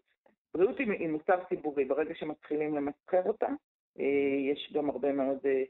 [0.54, 3.48] בריאות היא, היא מוצר ציבורי, ברגע שמתחילים למסחר אותה,
[4.00, 5.64] אה, יש גם הרבה מאוד אה,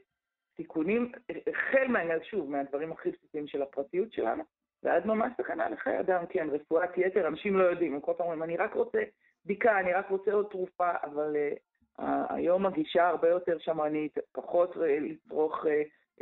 [0.56, 1.12] סיכונים,
[1.46, 4.42] החל מהעניין, שוב, מהדברים הכי בסיסיים של הפרטיות שלנו,
[4.86, 8.42] ועד ממש סכנה לחיי אדם, כן, רפואת יתר, אנשים לא יודעים, הם כל פעם אומרים,
[8.42, 8.98] אני רק רוצה
[9.44, 11.36] בדיקה, אני רק רוצה עוד תרופה, אבל
[11.98, 15.68] uh, היום הגישה הרבה יותר שמרנית, פחות אה, לצרוך, uh,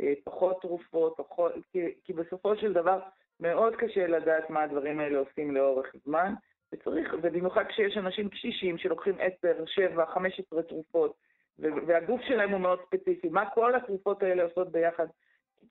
[0.01, 2.99] uh, פחות תרופות, פחות, כי, כי בסופו של דבר
[3.39, 6.33] מאוד קשה לדעת מה הדברים האלה עושים לאורך זמן,
[6.73, 11.13] וצריך, ובמיוחד כשיש אנשים קשישים שלוקחים 10, 7, 15 תרופות,
[11.59, 15.07] והגוף שלהם הוא מאוד ספציפי, מה כל התרופות האלה עושות ביחד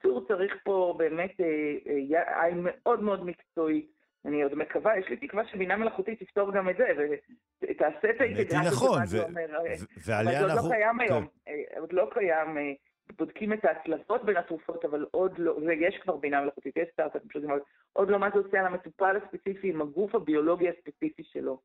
[0.04, 3.94] בקיצור, צריך פה באמת אה, אה, עין מאוד מאוד מקצועית.
[4.24, 6.86] אני עוד מקווה, יש לי תקווה שבינה מלאכותית תפתור גם את זה,
[7.62, 8.60] ותעשה את האינטגרציה.
[8.60, 8.98] נכון,
[10.06, 10.52] ועליה אנחנו...
[10.52, 11.52] אבל זה עוד לא קיים היום, כן.
[11.52, 12.76] אה, עוד לא קיים,
[13.18, 16.88] בודקים את ההצלפות בין התרופות, אבל עוד לא, ויש כבר בינה מלאכותית, יש
[17.46, 17.60] אבל
[17.92, 21.60] עוד לא מה זה עושה על המטופל הספציפי עם הגוף הביולוגי הספציפי שלו.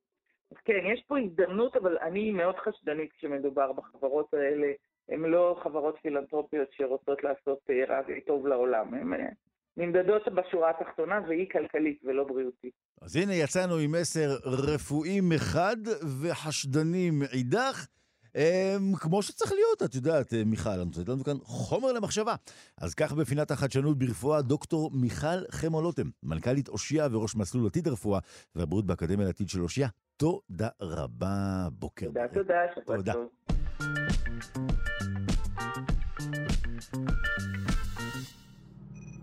[0.51, 4.71] אז כן, יש פה הזדמנות, אבל אני מאוד חשדנית כשמדובר בחברות האלה.
[5.09, 8.93] הן לא חברות פילנטרופיות שרוצות לעשות אה, רע וטוב לעולם.
[8.93, 9.29] הן אה,
[9.77, 12.73] נמדדות בשורה התחתונה, והיא כלכלית ולא בריאותית.
[13.01, 15.77] אז הנה יצאנו עם מסר רפואי מחד
[16.21, 17.87] וחשדני מאידך.
[18.35, 22.35] הם, כמו שצריך להיות, את יודעת, אה, מיכל, אני נותנת לנו כאן חומר למחשבה.
[22.81, 28.19] אז כך בפינת החדשנות ברפואה, דוקטור מיכל חמו-לוטם, מנכ"לית אושיה וראש מסלול עתיד הרפואה
[28.55, 29.87] והבריאות באקדמיה לעתיד של אושיה.
[30.17, 32.05] תודה רבה, בוקר.
[32.05, 33.58] תודה, תודה, טוב.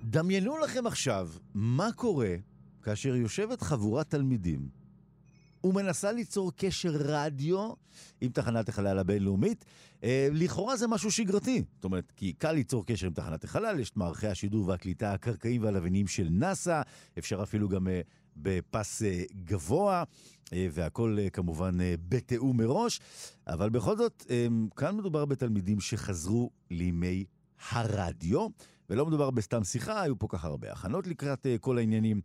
[0.05, 2.35] דמיינו לכם עכשיו מה קורה
[2.83, 4.69] כאשר יושבת חבורת תלמידים
[5.65, 7.73] ומנסה ליצור קשר רדיו
[8.21, 9.65] עם תחנת החלל הבינלאומית.
[10.05, 11.65] אה, לכאורה זה משהו שגרתי.
[11.75, 15.63] זאת אומרת, כי קל ליצור קשר עם תחנת החלל, יש את מערכי השידור והקליטה הקרקעיים
[15.63, 16.83] והלוויניים של נאס"א,
[17.19, 18.01] אפשר אפילו גם אה,
[18.37, 20.05] בפס אה, גבוה,
[20.53, 21.79] אה, והכל אה, כמובן
[22.09, 23.01] בתיאום מראש.
[23.47, 24.25] אבל בכל זאת,
[24.77, 27.25] כאן מדובר בתלמידים שחזרו לימי
[27.71, 28.47] הרדיו.
[28.91, 32.21] ולא מדובר בסתם שיחה, היו פה ככה הרבה הכנות לקראת כל העניינים,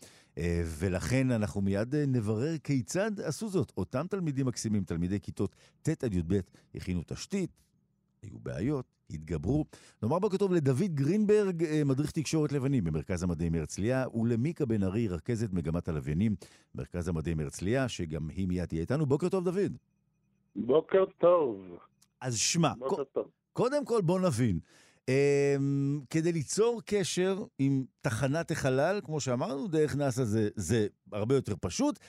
[0.66, 3.72] ולכן אנחנו מיד נברר כיצד עשו זאת.
[3.78, 6.39] אותם תלמידים מקסימים, תלמידי כיתות ט' עד י"ב,
[6.76, 7.49] הכינו תשתית,
[8.22, 9.66] היו בעיות, התגברו.
[10.03, 15.07] נאמר בוקר טוב לדוד גרינברג, אה, מדריך תקשורת לבנים במרכז המדעים הרצליה, ולמיקה בן ארי,
[15.07, 16.36] רכזת מגמת הלוויינים,
[16.76, 19.05] מרכז המדעים הרצליה, שגם היא מיד תהיה איתנו.
[19.05, 19.78] בוקר טוב, דוד.
[20.55, 21.78] בוקר טוב.
[22.22, 22.72] אז שמע,
[23.53, 24.59] קודם כל בוא נבין.
[25.01, 31.53] Um, כדי ליצור קשר עם תחנת החלל, כמו שאמרנו, דרך נאס"א זה, זה הרבה יותר
[31.62, 31.99] פשוט.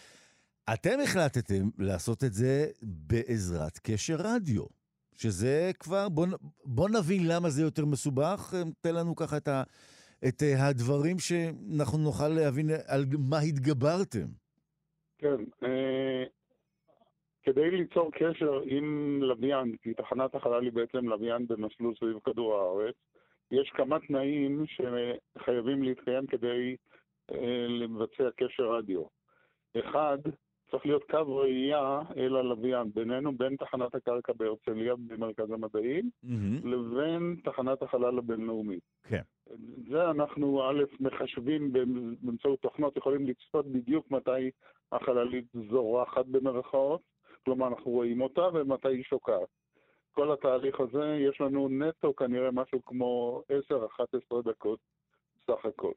[0.74, 4.62] אתם החלטתם לעשות את זה בעזרת קשר רדיו,
[5.14, 6.26] שזה כבר, בוא,
[6.64, 9.62] בוא נבין למה זה יותר מסובך, אמ, תן לנו ככה את, ה,
[10.28, 14.26] את אה, הדברים שאנחנו נוכל להבין על מה התגברתם.
[15.18, 16.24] כן, אה,
[17.42, 22.94] כדי ליצור קשר עם לוויין, כי תחנת החלל היא בעצם לוויין במסלול סביב כדור הארץ,
[23.50, 26.76] יש כמה תנאים שחייבים להתקיים כדי
[27.32, 29.02] אה, לבצע קשר רדיו.
[29.78, 30.18] אחד,
[30.72, 36.66] צריך להיות קו ראייה אל הלוויין, בינינו, בין תחנת הקרקע בהרצליה במרכז המדעים, mm-hmm.
[36.66, 38.82] לבין תחנת החלל הבינלאומית.
[39.08, 39.22] כן.
[39.90, 44.50] זה אנחנו, א', מחשבים באמצעות תוכנות, יכולים לצפות בדיוק מתי
[44.92, 47.00] החללית זורחת במרכאות,
[47.44, 49.48] כלומר אנחנו רואים אותה ומתי היא שוקעת.
[50.12, 53.42] כל התהליך הזה, יש לנו נטו כנראה משהו כמו
[54.32, 54.78] 10-11 דקות
[55.46, 55.92] סך הכל.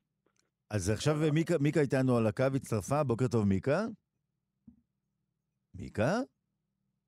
[0.71, 3.85] אז עכשיו מיקה, מיקה איתנו על הקו, הצטרפה, בוקר טוב מיקה.
[5.79, 6.19] מיקה?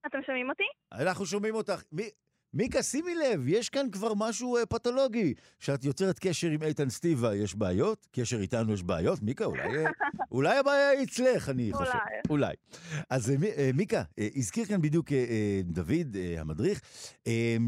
[0.05, 0.63] אתם שומעים אותי?
[0.91, 1.84] אנחנו שומעים אותך.
[1.91, 2.09] מי...
[2.53, 5.34] מיקה, שימי לב, יש כאן כבר משהו uh, פתולוגי.
[5.59, 8.07] כשאת יוצרת קשר עם איתן סטיבה, יש בעיות?
[8.11, 9.22] קשר איתנו יש בעיות?
[9.22, 9.91] מיקה, אולי, אה,
[10.32, 11.97] אולי הבעיה היא אצלך, אני חושב.
[12.30, 12.53] אולי.
[13.09, 13.34] אז uh,
[13.74, 15.13] מיקה, uh, הזכיר כאן בדיוק uh,
[15.63, 16.82] דוד, המדריך,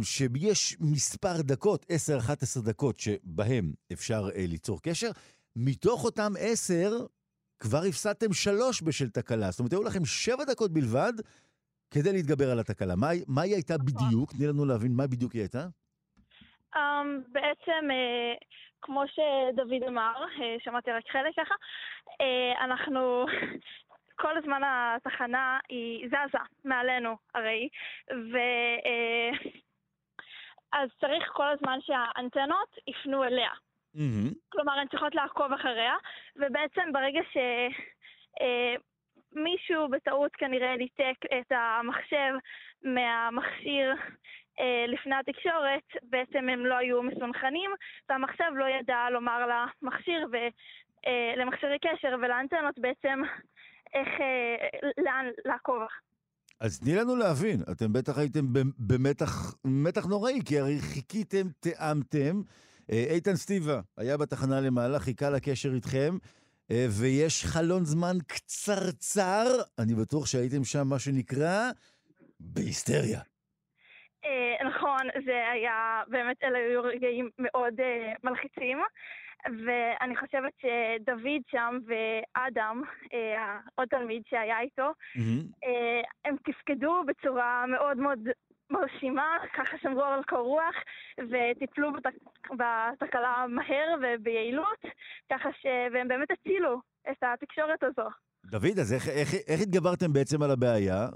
[0.01, 1.85] שיש מספר דקות,
[2.57, 5.11] 10-11 דקות, שבהם אפשר ליצור קשר.
[5.55, 7.05] מתוך אותם 10,
[7.59, 9.51] כבר הפסדתם שלוש בשל תקלה.
[9.51, 11.13] זאת אומרת, היו לכם שבע דקות בלבד
[11.91, 12.95] כדי להתגבר על התקלה.
[12.95, 13.85] מה, מה היא הייתה נכון.
[13.85, 14.31] בדיוק?
[14.31, 15.65] תני לנו להבין מה בדיוק היא הייתה.
[16.75, 16.79] Um,
[17.31, 18.45] בעצם, uh,
[18.81, 21.55] כמו שדוד אמר, uh, שמעתי רק חלק ככה,
[22.05, 23.25] uh, אנחנו...
[24.21, 27.69] כל הזמן התחנה היא זזה מעלינו הרי,
[28.11, 28.37] ו...
[28.89, 29.49] Uh,
[30.79, 33.49] אז צריך כל הזמן שהאנטנות יפנו אליה.
[33.95, 34.33] Mm-hmm.
[34.49, 35.93] כלומר, הן צריכות לעקוב אחריה,
[36.35, 37.19] ובעצם ברגע
[39.31, 42.33] שמישהו אה, בטעות כנראה ניתק את המחשב
[42.83, 43.93] מהמכשיר
[44.59, 47.71] אה, לפני התקשורת, בעצם הם לא היו מסונכנים,
[48.09, 50.35] והמחשב לא ידע לומר למכשיר ו...
[51.07, 53.21] אה, למכשירי קשר ולאנטנות בעצם
[53.93, 55.81] איך, אה, לאן לעקוב.
[56.59, 58.45] אז תני לנו להבין, אתם בטח הייתם
[59.63, 62.41] במתח נוראי, כי הרי חיכיתם, תיאמתם,
[62.89, 66.17] איתן סטיבה היה בתחנה למעלה, חיכה לקשר איתכם,
[66.71, 69.45] אה, ויש חלון זמן קצרצר,
[69.79, 71.71] אני בטוח שהייתם שם, מה שנקרא,
[72.39, 73.19] בהיסטריה.
[74.25, 77.73] אה, נכון, זה היה, באמת אלה היו רגעים מאוד
[78.23, 78.77] מלחיצים.
[79.65, 82.81] ואני חושבת שדוד שם ואדם,
[83.75, 85.67] עוד תלמיד שהיה איתו, mm-hmm.
[86.25, 88.19] הם תפקדו בצורה מאוד מאוד
[88.69, 90.75] מרשימה, ככה שמרו על קור רוח
[91.19, 92.13] וטיפלו בת...
[92.51, 94.79] בתקלה מהר וביעילות,
[95.31, 95.65] ככה ש...
[95.93, 98.09] והם באמת הצילו את התקשורת הזו.
[98.45, 101.07] דוד, אז איך, איך, איך התגברתם בעצם על הבעיה?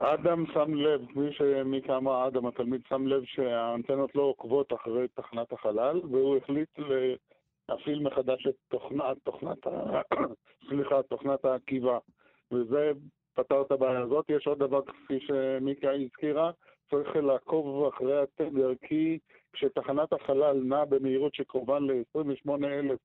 [0.00, 1.00] אדם שם לב,
[1.30, 6.78] שמיקה אמרה, אדם התלמיד שם לב שהאנטנות לא עוקבות אחרי תחנת החלל, והוא החליט
[7.68, 9.66] להפעיל מחדש את תוכנת, תוכנת.
[10.68, 11.98] סליחה, תוכנת העקיבה.
[12.52, 12.92] וזה
[13.34, 14.24] פתר את הבעיה הזאת.
[14.28, 16.50] יש עוד דבר, כפי שמיקה הזכירה,
[16.90, 19.18] צריך לעקוב אחרי התדר, כי
[19.52, 22.96] כשתחנת החלל נעה במהירות שקרובה ל-28,000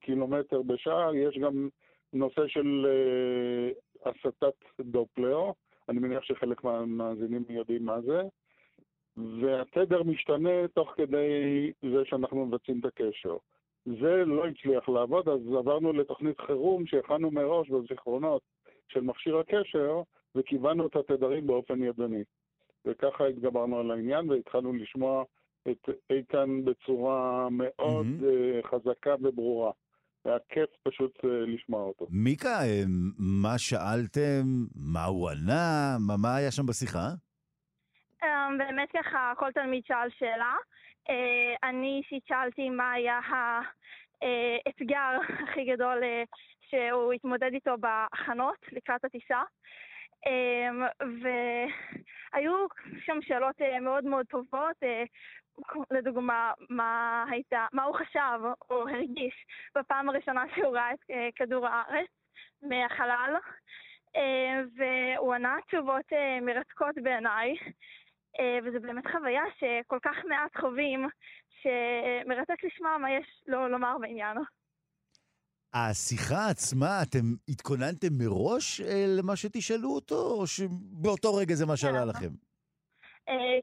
[0.00, 1.68] קילומטר בשעה, יש גם
[2.12, 5.50] נושא של uh, הסטת דופלר,
[5.88, 8.22] אני מניח שחלק מהמאזינים יודעים מה זה,
[9.16, 13.36] והתדר משתנה תוך כדי זה שאנחנו מבצעים את הקשר.
[13.84, 18.42] זה לא הצליח לעבוד, אז עברנו לתוכנית חירום שהכנו מראש בזיכרונות
[18.88, 20.02] של מכשיר הקשר
[20.34, 22.24] וכיוונו את התדרים באופן ידני.
[22.84, 25.24] וככה התגברנו על העניין והתחלנו לשמוע
[25.70, 28.66] את איתן בצורה מאוד mm-hmm.
[28.66, 29.72] חזקה וברורה.
[30.24, 32.06] היה כיף פשוט uh, לשמוע אותו.
[32.10, 32.82] מיקה, אה,
[33.42, 34.42] מה שאלתם?
[34.74, 35.96] מה הוא ענה?
[36.06, 37.08] מה, מה היה שם בשיחה?
[38.22, 38.26] Um,
[38.58, 40.54] באמת ככה, כל תלמיד שאל שאלה.
[41.62, 43.20] אני אישית שאלתי מה היה
[44.22, 45.10] האתגר
[45.44, 46.02] הכי גדול
[46.74, 49.42] שהוא התמודד איתו בהכנות לקראת הטיסה.
[50.26, 50.82] אמ,
[51.22, 52.66] והיו
[53.04, 55.04] שם שאלות אה, מאוד מאוד טובות, אה,
[55.90, 58.38] לדוגמה, מה, הייתה, מה הוא חשב
[58.70, 59.46] או הרגיש
[59.76, 62.08] בפעם הראשונה שהוא ראה את אה, כדור הארץ
[62.62, 63.34] מהחלל,
[64.76, 66.04] והוא ענה תשובות
[66.42, 67.56] מרתקות בעיניי.
[68.64, 71.08] וזו באמת חוויה שכל כך מעט חווים,
[71.62, 74.36] שמרתק לשמוע מה יש לו לומר בעניין.
[75.74, 78.80] השיחה עצמה, אתם התכוננתם מראש
[79.18, 82.08] למה שתשאלו אותו, או שבאותו רגע זה מה שעלה כן.
[82.08, 82.32] לכם?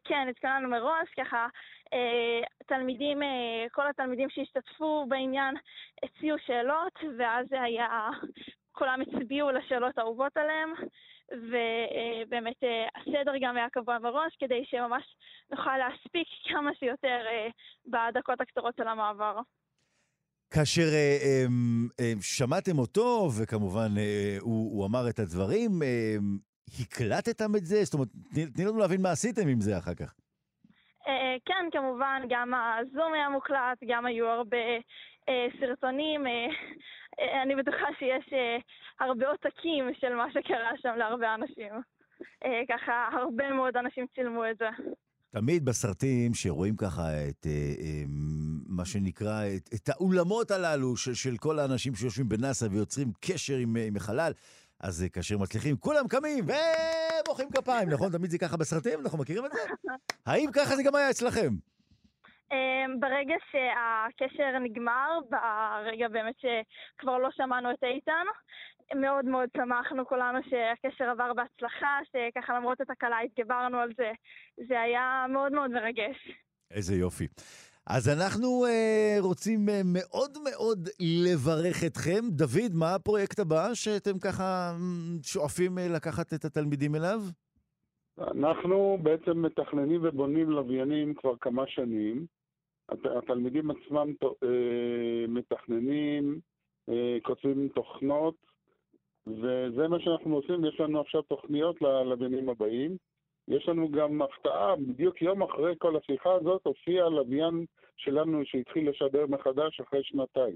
[0.03, 1.47] כן, התכוננו מראש, ככה
[2.67, 3.19] תלמידים,
[3.71, 5.55] כל התלמידים שהשתתפו בעניין
[6.03, 8.09] הציעו שאלות, ואז זה היה,
[8.71, 10.73] כולם הצביעו לשאלות האהובות עליהם,
[11.31, 12.63] ובאמת
[12.95, 15.03] הסדר גם היה קבוע מראש, כדי שממש
[15.51, 17.19] נוכל להספיק כמה שיותר
[17.85, 19.39] בדקות הקצרות של המעבר.
[20.51, 21.45] כאשר אה, אה,
[21.99, 26.15] אה, שמעתם אותו, וכמובן אה, הוא, הוא אמר את הדברים, אה,
[26.79, 27.83] הקלטתם את זה?
[27.83, 28.07] זאת אומרת,
[28.55, 30.13] תני לנו להבין מה עשיתם עם זה אחר כך.
[31.07, 34.57] אה, כן, כמובן, גם הזום היה מוקלט, גם היו הרבה
[35.29, 36.21] אה, סרטונים.
[37.43, 38.57] אני בטוחה שיש אה,
[38.99, 41.73] הרבה עותקים של מה שקרה שם להרבה אנשים.
[42.45, 44.69] אה, ככה, הרבה מאוד אנשים צילמו את זה.
[45.31, 48.03] תמיד בסרטים שרואים ככה את אה, אה,
[48.71, 53.75] מה שנקרא, את, את האולמות הללו של, של כל האנשים שיושבים בנאסא ויוצרים קשר עם,
[53.87, 54.33] עם החלל,
[54.79, 58.11] אז כאשר מצליחים, כולם קמים ומוחאים כפיים, נכון?
[58.11, 59.59] תמיד זה ככה בסרטים, אנחנו מכירים את זה?
[60.25, 61.49] האם ככה זה גם היה אצלכם?
[62.99, 68.25] ברגע שהקשר נגמר, ברגע באמת שכבר לא שמענו את איתן,
[68.95, 74.11] מאוד מאוד שמחנו כולנו שהקשר עבר בהצלחה, שככה למרות התקלה התגברנו על זה.
[74.67, 76.31] זה היה מאוד מאוד מרגש.
[76.71, 77.27] איזה יופי.
[77.87, 82.21] אז אנחנו אה, רוצים אה, מאוד מאוד לברך אתכם.
[82.29, 84.71] דוד, מה הפרויקט הבא שאתם ככה
[85.23, 87.19] שואפים אה, לקחת את התלמידים אליו?
[88.17, 92.25] אנחנו בעצם מתכננים ובונים לוויינים כבר כמה שנים.
[93.17, 96.39] התלמידים עצמם אה, מתכננים,
[96.89, 98.35] אה, כותבים תוכנות,
[99.27, 102.97] וזה מה שאנחנו עושים, יש לנו עכשיו תוכניות ללוויינים הבאים.
[103.51, 107.65] יש לנו גם הפתעה, בדיוק יום אחרי כל השיחה הזאת הופיע לוויין
[107.97, 110.55] שלנו שהתחיל לשדר מחדש אחרי שנתיים.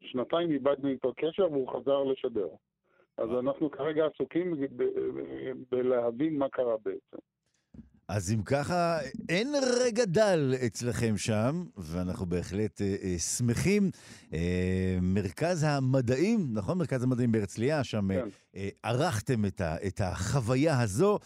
[0.00, 2.48] שנתיים איבדנו איתו קשר והוא חזר לשדר.
[3.18, 4.54] אז אנחנו כרגע עסוקים
[5.70, 7.18] בלהבין מה קרה בעצם.
[8.08, 13.90] אז אם ככה, אין רגע דל אצלכם שם, ואנחנו בהחלט אה, אה, שמחים.
[14.32, 16.78] אה, מרכז המדעים, נכון?
[16.78, 18.28] מרכז המדעים בהרצליה, שם אה, כן.
[18.56, 21.18] אה, ערכתם את, ה, את החוויה הזו, אה,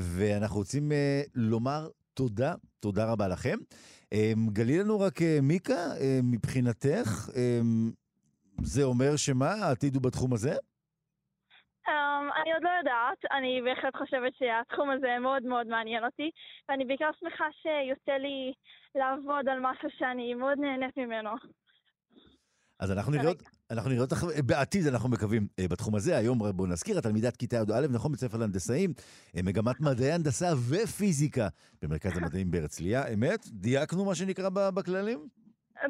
[0.00, 3.58] ואנחנו רוצים אה, לומר תודה, תודה רבה לכם.
[4.12, 7.60] אה, גלי לנו רק, אה, מיקה, אה, מבחינתך, אה,
[8.62, 10.54] זה אומר שמה, העתיד הוא בתחום הזה?
[11.86, 11.92] Um,
[12.42, 16.30] אני עוד לא יודעת, אני בהחלט חושבת שהתחום הזה מאוד מאוד מעניין אותי,
[16.68, 18.52] ואני בעיקר שמחה שיוצא לי
[18.94, 21.30] לעבוד על משהו שאני מאוד נהנית ממנו.
[22.78, 23.32] אז אנחנו נראה,
[23.70, 26.16] אנחנו נראה אותך בעתיד, אנחנו מקווים, אה, בתחום הזה.
[26.16, 28.92] היום בואו נזכיר, התלמידת כיתה י"א, נכון, בית ספר להנדסאים,
[29.36, 31.48] אה, מגמת מדעי הנדסה ופיזיקה
[31.82, 33.08] במרכז המדעים בהרצליה.
[33.14, 33.46] אמת?
[33.52, 35.28] דייקנו מה שנקרא בכללים?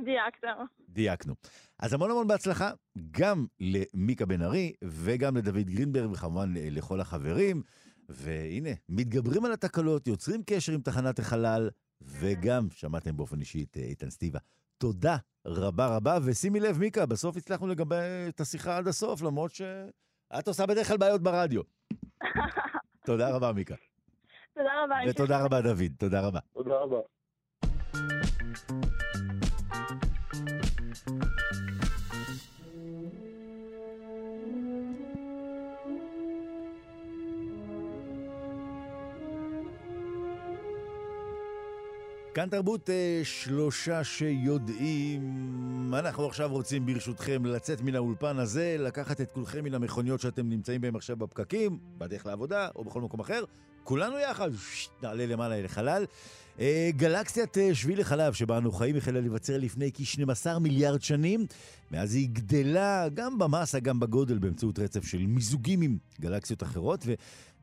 [0.05, 0.65] דייקנו.
[0.89, 1.35] דייקנו.
[1.79, 2.71] אז המון המון בהצלחה,
[3.11, 7.63] גם למיקה בן ארי וגם לדוד גרינברג, וכמובן אה, לכל החברים.
[8.09, 11.71] והנה, מתגברים על התקלות, יוצרים קשר עם תחנת החלל,
[12.03, 14.39] וגם שמעתם באופן אישי את אה, איתן סטיבה.
[14.79, 15.17] תודה
[15.47, 17.97] רבה רבה, ושימי לב, מיקה, בסוף הצלחנו לגבי
[18.29, 21.63] את השיחה עד הסוף, למרות שאת עושה בדרך כלל בעיות ברדיו.
[23.07, 23.75] תודה רבה, מיקה.
[24.55, 24.97] תודה רבה.
[25.11, 25.93] ותודה רבה, דוד.
[25.99, 26.41] תודה רבה.
[26.53, 27.01] תודה רבה.
[42.41, 45.95] כאן תרבות אה, שלושה שיודעים.
[45.95, 50.81] אנחנו עכשיו רוצים ברשותכם לצאת מן האולפן הזה, לקחת את כולכם מן המכוניות שאתם נמצאים
[50.81, 53.45] בהם עכשיו בפקקים, בדרך לעבודה או בכל מקום אחר.
[53.85, 54.51] כולנו יחד,
[55.03, 56.05] נעלה למעלה לחלל.
[56.61, 61.47] אה, גלקסיית אה, שביל החלב שבה אנו חיים החלה להיווצר לפני כ-12 מיליארד שנים.
[61.91, 67.07] מאז היא גדלה גם במסה, גם בגודל, באמצעות רצף של מיזוגים עם גלקסיות אחרות.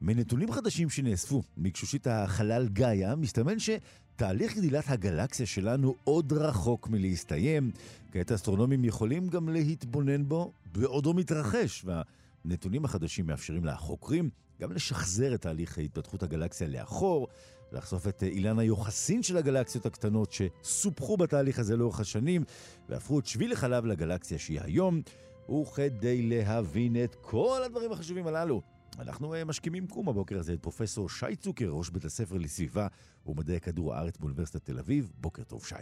[0.01, 3.69] ומנתונים חדשים שנאספו מגשושית החלל גאיה, מסתמן ש...
[4.18, 7.72] תהליך גדילת הגלקסיה שלנו עוד רחוק מלהסתיים.
[8.11, 14.30] כעת האסטרונומים יכולים גם להתבונן בו בעודו מתרחש, והנתונים החדשים מאפשרים לחוקרים
[14.61, 17.28] גם לשחזר את תהליך התפתחות הגלקסיה לאחור,
[17.72, 22.43] לחשוף את אילן היוחסין של הגלקסיות הקטנות שסופחו בתהליך הזה לאורך השנים,
[22.89, 25.01] והפכו את שביל החלב לגלקסיה שהיא היום,
[25.49, 28.61] וכדי להבין את כל הדברים החשובים הללו,
[29.00, 32.88] אנחנו אה, משכימים קום הבוקר הזה את פרופסור שי צוקר, ראש בית הספר לסביבה
[33.26, 35.12] ומדעי כדור הארץ באוניברסיטת תל אביב.
[35.18, 35.76] בוקר טוב, שי.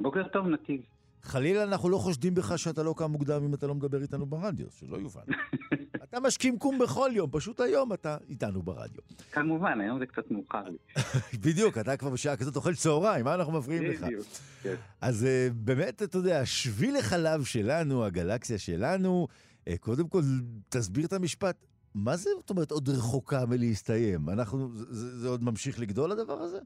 [0.00, 0.80] בוקר טוב, נתיב.
[1.22, 4.66] חלילה, אנחנו לא חושדים בך שאתה לא קם מוקדם אם אתה לא מדבר איתנו ברדיו,
[4.70, 5.22] שלא יובן.
[6.04, 9.00] אתה משכים קום בכל יום, פשוט היום אתה איתנו ברדיו.
[9.32, 10.78] כמובן, היום זה קצת מאוחר לי.
[11.44, 14.02] בדיוק, אתה כבר בשעה כזאת אוכל צהריים, מה אנחנו מפריעים לך?
[14.02, 14.26] בדיוק,
[14.62, 14.74] כן.
[15.00, 19.28] אז אה, באמת, אתה יודע, שביל החלב שלנו, הגלקסיה שלנו,
[19.68, 20.22] אה, קודם כל,
[20.68, 21.69] תסביר את המשפט.
[21.94, 24.20] מה זה, זאת אומרת, עוד רחוקה מלהסתיים?
[24.28, 26.58] אנחנו, זה, זה עוד ממשיך לגדול, הדבר הזה?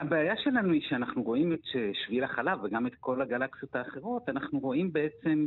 [0.00, 1.60] הבעיה שלנו היא שאנחנו רואים את
[2.04, 5.46] שביל החלב וגם את כל הגלקסיות האחרות, אנחנו רואים בעצם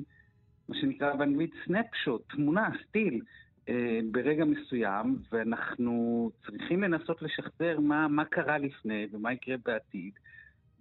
[0.69, 3.21] מה שנקרא באנגלית סנפשוט, תמונה, סטיל,
[3.69, 10.13] אה, ברגע מסוים, ואנחנו צריכים לנסות לשחזר מה, מה קרה לפני ומה יקרה בעתיד.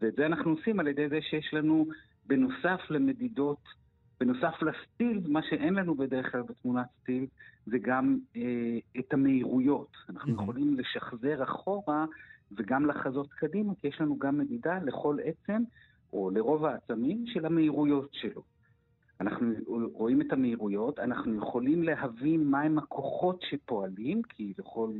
[0.01, 1.87] ואת זה אנחנו עושים על ידי זה שיש לנו,
[2.27, 3.63] בנוסף למדידות,
[4.21, 7.27] בנוסף לסטיל, מה שאין לנו בדרך כלל בתמונת סטיל,
[7.67, 9.97] זה גם אה, את המהירויות.
[10.11, 10.43] אנחנו mm-hmm.
[10.43, 12.05] יכולים לשחזר אחורה
[12.53, 15.63] וגם לחזות קדימה, כי יש לנו גם מדידה לכל עצם,
[16.13, 18.43] או לרוב העצמים, של המהירויות שלו.
[19.21, 19.53] אנחנו
[19.93, 24.91] רואים את המהירויות, אנחנו יכולים להבין מהם הכוחות שפועלים, כי לכל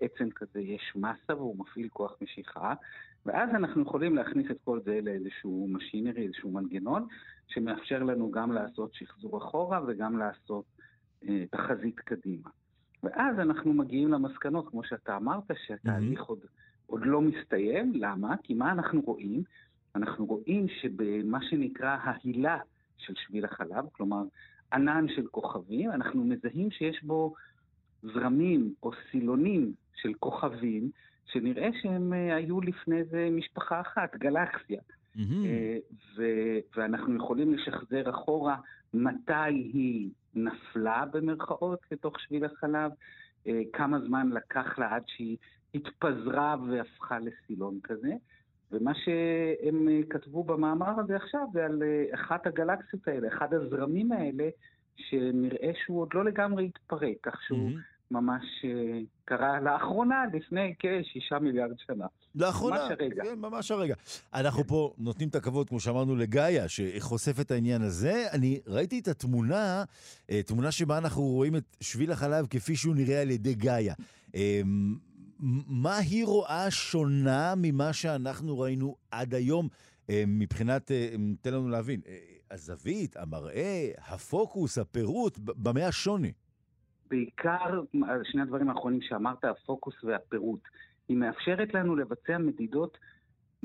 [0.00, 2.74] עצם כזה יש מסה והוא מפעיל כוח משיכה,
[3.28, 7.06] ואז אנחנו יכולים להכניס את כל זה לאיזשהו משינרי, איזשהו מנגנון,
[7.48, 10.64] שמאפשר לנו גם לעשות שחזור אחורה וגם לעשות
[11.28, 12.48] אה, תחזית קדימה.
[13.02, 16.26] ואז אנחנו מגיעים למסקנות, כמו שאתה אמרת, שהתהליך mm-hmm.
[16.26, 16.38] עוד,
[16.86, 17.92] עוד לא מסתיים.
[17.94, 18.36] למה?
[18.42, 19.42] כי מה אנחנו רואים?
[19.94, 22.58] אנחנו רואים שבמה שנקרא ההילה
[22.98, 24.22] של שביל החלב, כלומר
[24.72, 27.34] ענן של כוכבים, אנחנו מזהים שיש בו
[28.02, 30.90] זרמים או סילונים של כוכבים,
[31.32, 34.80] שנראה שהם אה, היו לפני זה משפחה אחת, גלקסיה.
[35.16, 35.20] Mm-hmm.
[36.16, 38.56] ו- ואנחנו יכולים לשחזר אחורה
[38.94, 42.90] מתי היא נפלה במרכאות לתוך שביל החלב,
[43.46, 45.36] אה, כמה זמן לקח לה עד שהיא
[45.74, 48.12] התפזרה והפכה לסילון כזה.
[48.72, 51.82] ומה שהם כתבו במאמר הזה עכשיו זה על
[52.14, 54.48] אחת הגלקסיות האלה, אחד הזרמים האלה,
[54.96, 57.97] שנראה שהוא עוד לא לגמרי התפרק, כך שהוא mm-hmm.
[58.10, 62.06] ממש אה, קרה לאחרונה, לפני כשישה מיליארד שנה.
[62.34, 63.24] לאחרונה, ממש הרגע.
[63.24, 63.94] כן, ממש הרגע.
[64.34, 64.64] אנחנו.
[64.64, 68.26] פה נותנים את הכבוד, כמו שאמרנו, לגאיה, שחושף את העניין הזה.
[68.32, 69.84] אני ראיתי את התמונה,
[70.46, 73.94] תמונה שבה אנחנו רואים את שביל החלב כפי שהוא נראה על ידי גאיה.
[74.34, 74.94] אמ,
[75.66, 79.68] מה היא רואה שונה ממה שאנחנו ראינו עד היום,
[80.10, 82.18] אה, מבחינת, אה, תן לנו להבין, אה,
[82.50, 86.32] הזווית, המראה, הפוקוס, הפירוט, במה השוני?
[87.10, 87.82] בעיקר,
[88.24, 90.60] שני הדברים האחרונים שאמרת, הפוקוס והפירוט.
[91.08, 92.98] היא מאפשרת לנו לבצע מדידות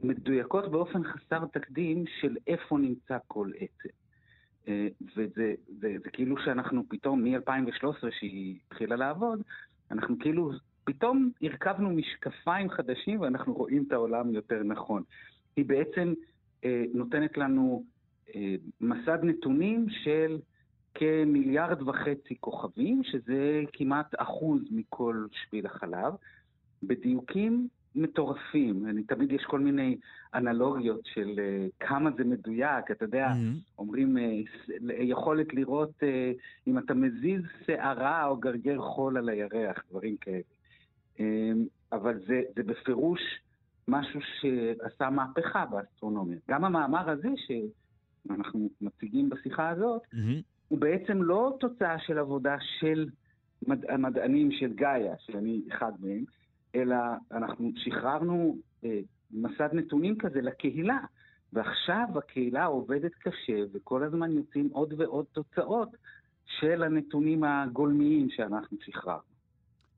[0.04, 3.90] מדויקות באופן חסר תקדים של איפה נמצא כל עצם.
[5.16, 5.28] וזה
[5.80, 9.42] זה, זה כאילו שאנחנו פתאום, מ-2013 שהיא התחילה לעבוד,
[9.92, 10.52] אנחנו כאילו
[10.84, 15.04] פתאום הרכבנו משקפיים חדשים ואנחנו רואים את העולם יותר נכון.
[15.56, 16.14] היא בעצם
[16.66, 17.84] אה, נותנת לנו
[18.36, 20.40] אה, מסד נתונים של
[20.96, 26.14] כמיליארד וחצי כוכבים, שזה כמעט אחוז מכל שביל החלב,
[26.84, 28.86] בדיוקים מטורפים.
[28.86, 29.98] אני, תמיד יש כל מיני
[30.34, 32.92] אנלוגיות של uh, כמה זה מדויק.
[32.92, 33.78] אתה יודע, mm-hmm.
[33.78, 34.22] אומרים, uh,
[35.00, 40.42] יכולת לראות uh, אם אתה מזיז שערה או גרגר חול על הירח, דברים כאלה.
[41.20, 43.20] אמ, אבל זה, זה בפירוש
[43.88, 46.38] משהו שעשה מהפכה באסטרונומיה.
[46.50, 50.42] גם המאמר הזה שאנחנו מציגים בשיחה הזאת, mm-hmm.
[50.68, 53.10] הוא בעצם לא תוצאה של עבודה של
[53.68, 53.86] מד...
[53.90, 56.24] המדענים של גאיה, שאני אחד מהם,
[56.76, 56.96] אלא
[57.32, 59.00] אנחנו שחררנו אה,
[59.32, 60.98] מסד נתונים כזה לקהילה.
[61.54, 65.90] ועכשיו הקהילה עובדת קשה, וכל הזמן יוצאים עוד ועוד תוצאות
[66.46, 69.34] של הנתונים הגולמיים שאנחנו שחררנו.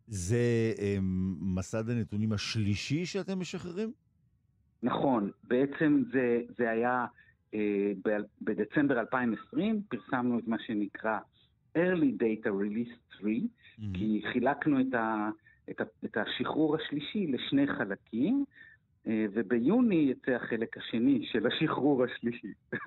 [0.08, 0.98] זה אה,
[1.42, 3.92] מסד הנתונים השלישי שאתם משחררים?
[4.84, 7.06] נכון, בעצם זה, זה היה
[8.42, 11.20] בדצמבר 2020, פרסמנו את מה שנקרא
[11.78, 13.82] early data release 3, mm-hmm.
[13.94, 15.30] כי חילקנו את, ה,
[15.70, 18.46] את, ה, את השחרור השלישי לשני חלקים,
[19.08, 22.54] אה, וביוני יצא החלק השני של השחרור השלישי.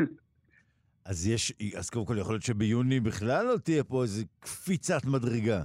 [1.08, 5.62] אז יש, אז קודם כל יכול להיות שביוני בכלל לא תהיה פה איזו קפיצת מדרגה.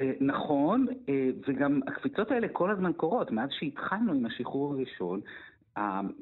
[0.00, 3.30] אה, נכון, אה, וגם הקפיצות האלה כל הזמן קורות.
[3.30, 5.20] מאז שהתחלנו עם השחרור הראשון,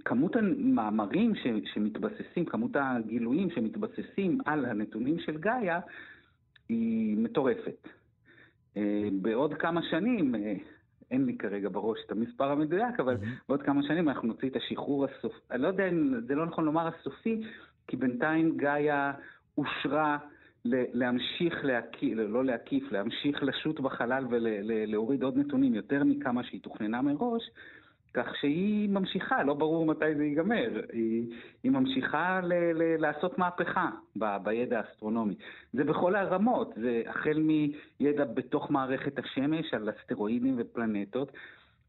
[0.05, 1.33] כמות המאמרים
[1.75, 5.81] שמתבססים, כמות הגילויים שמתבססים על הנתונים של גאיה,
[6.69, 7.89] היא מטורפת.
[8.77, 10.35] אה, בעוד כמה שנים,
[11.11, 13.45] אין לי כרגע בראש את המספר המדויק, אבל mm-hmm.
[13.49, 16.65] בעוד כמה שנים אנחנו נוציא את השחרור הסופי, אני לא יודע אם זה לא נכון
[16.65, 17.43] לומר הסופי,
[17.87, 19.13] כי בינתיים גאיה
[19.59, 20.19] אושרה
[20.65, 27.43] להמשיך להקיף, לא להקיף, להמשיך לשוט בחלל ולהוריד עוד נתונים יותר מכמה שהיא תוכננה מראש,
[28.15, 31.27] כך שהיא ממשיכה, לא ברור מתי זה ייגמר, היא,
[31.63, 35.35] היא ממשיכה ל, ל, לעשות מהפכה ב, בידע האסטרונומי.
[35.73, 41.33] זה בכל הרמות, זה החל מידע בתוך מערכת השמש על אסטרואידים ופלנטות,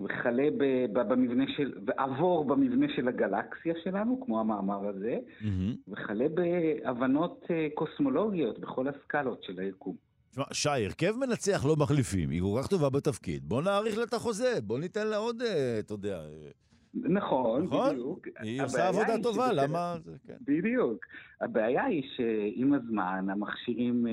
[0.01, 0.47] וכלה
[0.93, 5.45] במבנה של, ועבור במבנה של הגלקסיה שלנו, כמו המאמר הזה, mm-hmm.
[5.88, 10.09] וכלה בהבנות אה, קוסמולוגיות בכל הסקלות של היקום.
[10.32, 13.44] תשמע, שי, הרכב מנצח לא מחליפים, היא כל כך טובה בתפקיד.
[13.50, 16.20] בוא נאריך לה את החוזה, בוא ניתן לה עוד, אה, אתה יודע...
[16.20, 16.50] אה,
[16.94, 17.90] נכון, נכון?
[17.90, 18.28] בדיוק.
[18.40, 19.64] היא עושה עבודה טובה, שבקר...
[19.64, 19.96] למה...
[20.28, 20.38] כן.
[20.42, 21.06] בדיוק.
[21.42, 24.06] הבעיה היא שעם הזמן המכשירים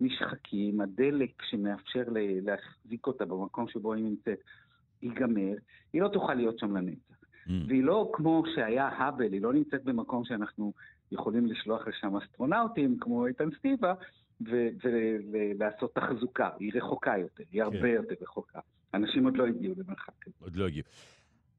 [0.00, 2.02] נשחקים, הדלק שמאפשר
[2.42, 4.38] להחזיק אותה במקום שבו היא נמצאת
[5.02, 5.54] ייגמר,
[5.92, 7.14] היא לא תוכל להיות שם לנצח.
[7.46, 7.50] Mm.
[7.68, 10.72] והיא לא כמו שהיה האבל, היא לא נמצאת במקום שאנחנו
[11.12, 13.94] יכולים לשלוח לשם אסטרונאוטים, כמו איתן סטיבה,
[15.32, 16.50] ולעשות תחזוקה.
[16.58, 17.86] היא רחוקה יותר, היא הרבה כן.
[17.86, 18.60] יותר רחוקה.
[18.94, 20.34] אנשים עוד לא הגיעו למרחק כזה.
[20.40, 20.86] עוד לא הגיעו.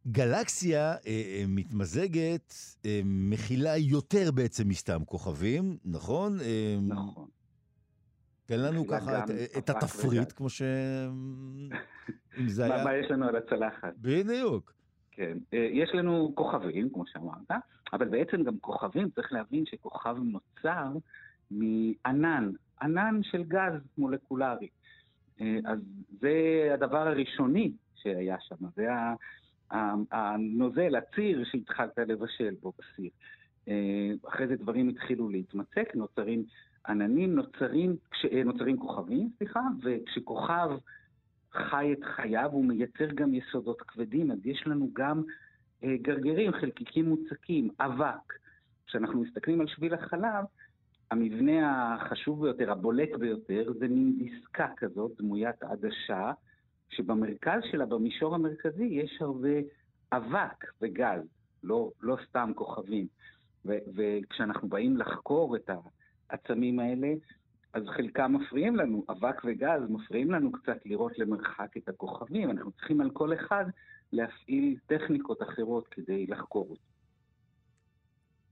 [0.08, 2.54] גלקסיה אה, אה, מתמזגת,
[2.86, 6.40] אה, מכילה יותר בעצם מסתם כוכבים, נכון?
[6.42, 7.28] אה, נכון.
[8.46, 10.62] תן לנו ככה את, את התפריט, כמו ש...
[12.40, 12.84] אם זה היה...
[12.84, 13.94] מה יש לנו על הצלחת?
[13.98, 14.74] בדיוק.
[15.12, 17.62] כן, אה, יש לנו כוכבים, כמו שאמרת,
[17.94, 20.92] אבל בעצם גם כוכבים, צריך להבין שכוכב נוצר
[21.52, 22.52] מענן,
[22.84, 24.68] ענן של גז מולקולרי.
[25.42, 25.80] אה, אז
[26.20, 28.88] זה הדבר הראשוני שהיה שם, זה
[30.12, 33.10] הנוזל, הציר שהתחלת לבשל בו בסיר.
[33.68, 36.44] אה, אחרי זה דברים התחילו להתמצק, נוצרים
[36.88, 37.96] עננים, נוצרים,
[38.46, 40.70] נוצרים כוכבים, סליחה, וכשכוכב
[41.54, 45.24] חי את חייו, הוא מייצר גם יסודות כבדים, אז יש לנו גם
[45.84, 48.34] אה, גרגרים, חלקיקים מוצקים, אבק.
[48.88, 50.46] כשאנחנו מסתכלים על שביל החלב,
[51.14, 56.32] המבנה החשוב ביותר, הבולט ביותר, זה מין דיסקה כזאת, דמוית עדשה,
[56.90, 59.58] שבמרכז שלה, במישור המרכזי, יש הרבה
[60.12, 61.22] אבק וגז,
[61.64, 63.08] לא, לא סתם כוכבים.
[63.66, 65.70] ו- וכשאנחנו באים לחקור את
[66.30, 67.14] העצמים האלה,
[67.74, 73.02] אז חלקם מפריעים לנו, אבק וגז מפריעים לנו קצת לראות למרחק את הכוכבים, אנחנו צריכים
[73.02, 73.66] על כל אחד
[74.12, 76.93] להפעיל טכניקות אחרות כדי לחקור אותו.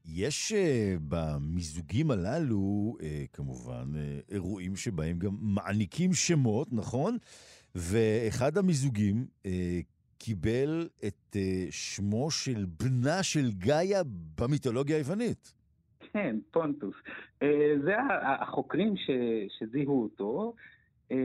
[0.06, 7.18] יש uh, במיזוגים הללו, uh, כמובן, uh, אירועים שבהם גם מעניקים שמות, נכון?
[7.76, 9.26] ואחד המיזוגים
[10.18, 11.36] קיבל את
[11.70, 14.02] שמו של בנה של גאיה
[14.38, 15.54] במיתולוגיה היוונית.
[16.14, 16.96] כן, פונטוס.
[17.44, 17.96] אה, זה
[18.42, 19.10] החוקרים ש,
[19.60, 20.54] שזיהו אותו,
[21.12, 21.18] אה,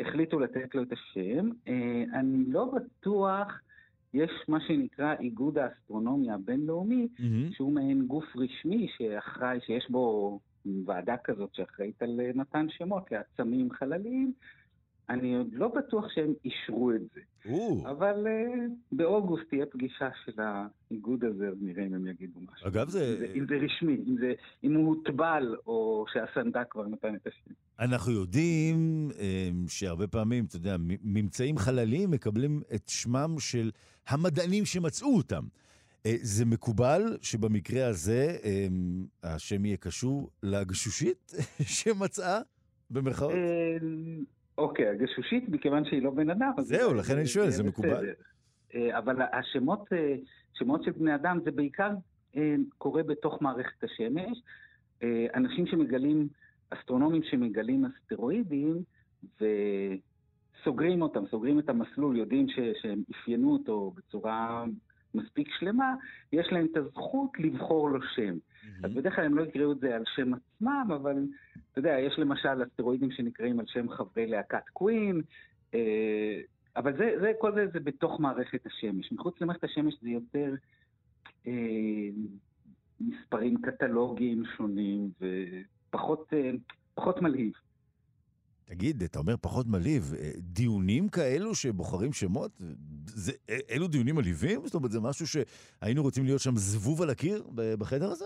[0.00, 1.48] החליטו לתת לו את השם.
[1.68, 3.60] אה, אני לא בטוח,
[4.16, 7.54] יש מה שנקרא איגוד האסטרונומיה הבינלאומי, mm-hmm.
[7.54, 10.38] שהוא מעין גוף רשמי שאחראי, שיש בו
[10.86, 14.32] ועדה כזאת שאחראית על מתן שמות לעצמים חלליים.
[15.10, 17.20] אני עוד לא בטוח שהם אישרו את זה.
[17.46, 17.90] Ooh.
[17.90, 22.68] אבל uh, באוגוסט תהיה פגישה של האיגוד הזה, אז נראה אם הם יגידו משהו.
[22.68, 23.14] אגב, זה...
[23.14, 24.32] אם זה, אם זה רשמי, אם, זה,
[24.64, 27.54] אם הוא הוטבל, או שהסנדק כבר נתן את השם.
[27.80, 33.70] אנחנו יודעים um, שהרבה פעמים, אתה יודע, ממצאים חלליים מקבלים את שמם של
[34.08, 35.44] המדענים שמצאו אותם.
[35.44, 41.32] Uh, זה מקובל שבמקרה הזה um, השם יהיה קשור לגשושית
[41.76, 42.40] שמצאה,
[42.90, 43.32] במרכאות?
[44.58, 46.52] אוקיי, הגשושית, מכיוון שהיא לא בן אדם.
[46.58, 48.06] זהו, לכן אני שואל, זה מקובל.
[48.74, 50.14] אה, אבל השמות אה,
[50.54, 51.90] שמות של בני אדם זה בעיקר
[52.36, 54.42] אה, קורה בתוך מערכת השמש.
[55.34, 56.28] אנשים שמגלים,
[56.70, 58.82] אסטרונומים שמגלים אסטרואידים
[59.40, 64.64] וסוגרים אותם, סוגרים את המסלול, יודעים ש, שהם אפיינו אותו בצורה
[65.14, 65.94] מספיק שלמה,
[66.32, 68.34] יש להם את הזכות לבחור לו שם.
[68.82, 71.16] אז בדרך כלל הם לא יקראו את זה על שם עצמם, אבל
[71.72, 75.20] אתה יודע, יש למשל אסטרואידים שנקראים על שם חברי להקת קווין,
[75.74, 76.40] אה,
[76.76, 79.12] אבל זה, זה, כל זה זה בתוך מערכת השמש.
[79.12, 80.54] מחוץ למערכת השמש זה יותר
[81.46, 81.52] אה,
[83.00, 86.32] מספרים קטלוגיים שונים ופחות
[86.98, 87.52] אה, מלהיב.
[88.64, 92.62] תגיד, אתה אומר פחות מלהיב, אה, דיונים כאלו שבוחרים שמות,
[93.06, 94.60] זה, אה, אלו דיונים מלהיבים?
[94.66, 97.44] זאת אומרת, זה משהו שהיינו רוצים להיות שם זבוב על הקיר
[97.78, 98.24] בחדר הזה?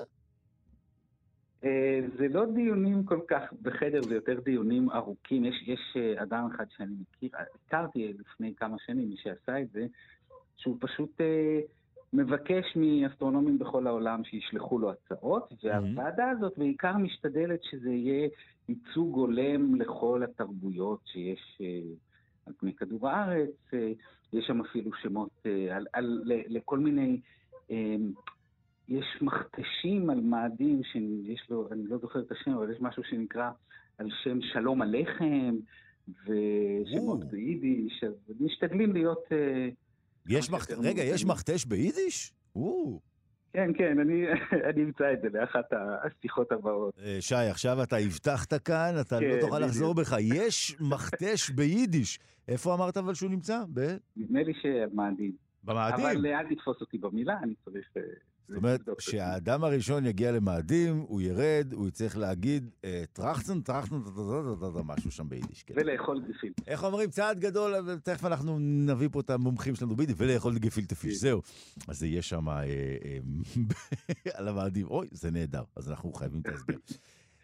[1.65, 5.45] אה, זה לא דיונים כל כך בחדר, זה יותר דיונים ארוכים.
[5.45, 7.31] יש, יש אדם אחד שאני מכיר,
[7.67, 9.87] הכרתי לפני כמה שנים, מי שעשה את זה,
[10.57, 11.61] שהוא פשוט אה,
[12.13, 18.29] מבקש מאסטרונומים בכל העולם שישלחו לו הצעות, והוועדה הזאת בעיקר משתדלת שזה יהיה
[18.69, 21.81] ייצוג הולם לכל התרבויות שיש אה,
[22.47, 23.93] על פני כדור הארץ, אה,
[24.33, 27.21] יש שם אפילו שמות אה, על, על, לכל מיני,
[28.91, 33.51] יש מכתשים על מאדים שיש לו, אני לא זוכר את השם, אבל יש משהו שנקרא
[33.99, 35.57] על שם שלום הלחם,
[36.09, 39.25] ושמות ביידיש, אז משתדלים להיות
[40.29, 40.71] יש מח...
[40.71, 42.33] רגע, יש מכתש ביידיש?
[43.53, 44.25] כן, כן, אני,
[44.71, 46.95] אני אמצא את זה באחת השיחות הבאות.
[47.05, 50.17] אה, שי, עכשיו אתה הבטחת כאן, אתה לא כן, לא תוכל לחזור בך.
[50.21, 52.19] יש מכתש ביידיש.
[52.49, 53.59] איפה אמרת אבל שהוא נמצא?
[53.75, 53.81] ב...
[54.17, 55.33] נדמה לי שמאדים.
[55.65, 56.07] במאדים?
[56.07, 57.87] אבל אל תתפוס אותי במילה, אני צריך...
[58.51, 62.71] אה, זאת אומרת, כשהאדם הראשון יגיע למאדים, הוא ירד, הוא יצטרך להגיד
[63.13, 64.01] טראחצן, טראחצן,
[64.85, 65.65] משהו שם ביידיש.
[65.75, 66.63] ולאכול גפילטה.
[66.67, 67.11] איך אומרים?
[67.11, 71.43] צעד גדול, תכף אנחנו נביא פה את המומחים שלנו ביידיש, ולאכול גפילטה פיש, זהו.
[71.89, 72.49] אז זה יהיה שם
[74.35, 74.87] על המאדים.
[74.87, 76.75] אוי, זה נהדר, אז אנחנו חייבים את ההסבר.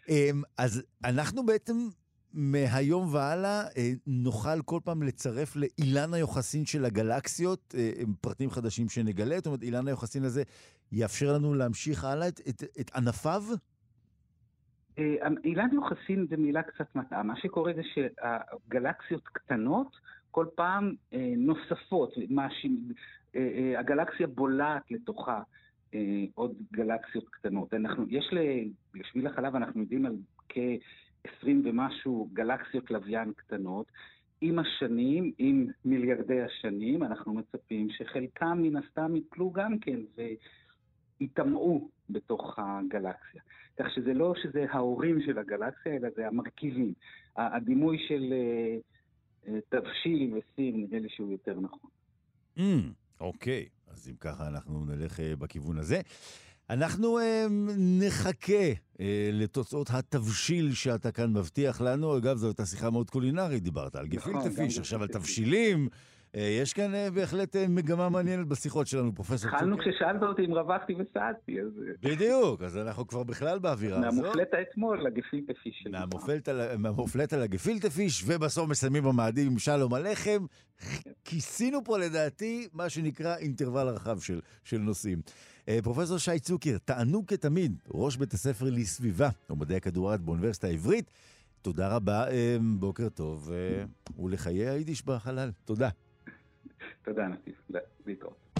[0.57, 1.87] אז אנחנו בעצם
[2.33, 9.35] מהיום והלאה אה, נוכל כל פעם לצרף לאילן היוחסין של הגלקסיות אה, פרטים חדשים שנגלה.
[9.35, 10.43] זאת אומרת, אילן היוחסין הזה
[10.91, 13.43] יאפשר לנו להמשיך הלאה את, את, את ענפיו?
[14.99, 17.23] אה, אילן יוחסין זה מילה קצת מטעה.
[17.23, 19.95] מה שקורה זה שהגלקסיות קטנות
[20.31, 20.95] כל פעם
[21.37, 22.13] נוספות.
[23.77, 25.41] הגלקסיה בולעת לתוכה
[26.35, 27.73] עוד גלקסיות קטנות.
[27.73, 28.33] אנחנו, יש
[28.95, 30.15] לשביל החלב, אנחנו יודעים על
[30.49, 30.57] כ...
[31.39, 33.85] 20 ומשהו גלקסיות לוויין קטנות.
[34.41, 39.99] עם השנים, עם מיליארדי השנים, אנחנו מצפים שחלקם מן הסתם יפלו גם כן
[41.21, 43.41] ויטמעו בתוך הגלקסיה.
[43.79, 46.93] כך שזה לא שזה ההורים של הגלקסיה, אלא זה המרכיבים.
[47.37, 48.77] הדימוי של אה,
[49.47, 51.89] אה, תבשיל וסין, נראה לי שהוא יותר נכון.
[52.57, 52.61] Mm,
[53.19, 56.01] אוקיי, אז אם ככה אנחנו נלך אה, בכיוון הזה.
[56.69, 57.45] אנחנו אה,
[57.77, 58.53] נחכה
[58.99, 62.17] אה, לתוצאות התבשיל שאתה כאן מבטיח לנו.
[62.17, 65.89] אגב, זו הייתה שיחה מאוד קולינרית, דיברת על נכון, גפילטה פיש, עכשיו על תבשילים.
[66.35, 69.55] אה, יש כאן אה, בהחלט אה, מגמה מעניינת בשיחות שלנו, פרופסור צוקר.
[69.55, 71.67] התחלנו כששאלת אותי אם רווחתי וסעדתי, אז...
[72.01, 74.13] בדיוק, אז אנחנו כבר בכלל באווירה הזאת.
[74.13, 75.87] מהמופלטה אתמול לגפילטה פיש.
[76.77, 80.45] מהמופלטה לגפילטה פיש, ובסוף מסיימים במאדים עם שלום הלחם.
[81.25, 85.21] כיסינו פה לדעתי מה שנקרא אינטרוול רחב של, של נושאים.
[85.83, 91.11] פרופסור שי צוקר, תענוג כתמיד, ראש בית הספר לסביבה ומדעי הכדורת באוניברסיטה העברית.
[91.61, 92.25] תודה רבה,
[92.79, 93.51] בוקר טוב,
[94.19, 95.51] ולחיי היידיש בחלל.
[95.65, 95.89] תודה.
[97.07, 97.53] תודה, נתיב.
[98.05, 98.59] להתראות.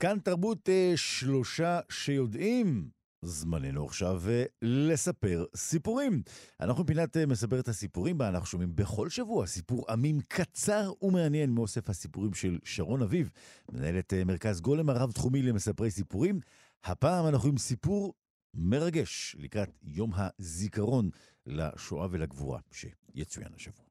[0.00, 2.88] כאן תרבות אה, שלושה שיודעים.
[3.22, 6.22] זמננו עכשיו אה, לספר סיפורים.
[6.60, 11.50] אנחנו פינת אה, מספר את הסיפורים בה אנחנו שומעים בכל שבוע סיפור עמים קצר ומעניין
[11.50, 13.30] מאוסף הסיפורים של שרון אביב,
[13.72, 16.40] מנהלת מרכז גולם הרב-תחומי למספרי סיפורים.
[16.84, 18.14] הפעם אנחנו עם סיפור
[18.54, 21.10] מרגש לקראת יום הזיכרון
[21.46, 23.84] לשואה ולגבורה שיצוין השבוע.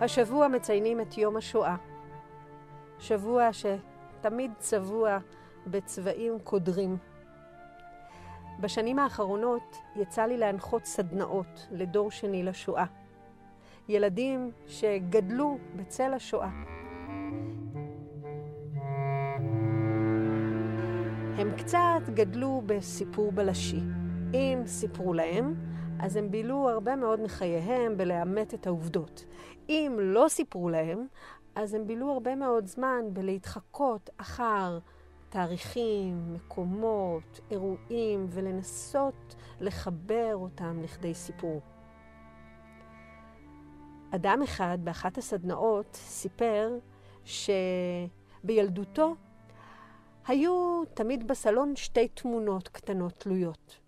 [0.00, 1.76] השבוע מציינים את יום השואה.
[2.98, 5.18] שבוע שתמיד צבוע
[5.66, 6.96] בצבעים קודרים.
[8.60, 12.84] בשנים האחרונות יצא לי להנחות סדנאות לדור שני לשואה.
[13.88, 16.50] ילדים שגדלו בצל השואה.
[21.42, 23.80] הם קצת גדלו בסיפור בלשי.
[24.34, 25.54] אם סיפרו להם,
[26.00, 29.24] אז הם בילו הרבה מאוד מחייהם בלאמת את העובדות.
[29.68, 31.06] אם לא סיפרו להם,
[31.54, 34.78] אז הם בילו הרבה מאוד זמן בלהתחקות אחר
[35.28, 41.60] תאריכים, מקומות, אירועים, ולנסות לחבר אותם לכדי סיפור.
[44.10, 46.78] אדם אחד באחת הסדנאות סיפר
[48.44, 49.14] שבילדותו
[50.26, 53.78] היו תמיד בסלון שתי תמונות קטנות תלויות.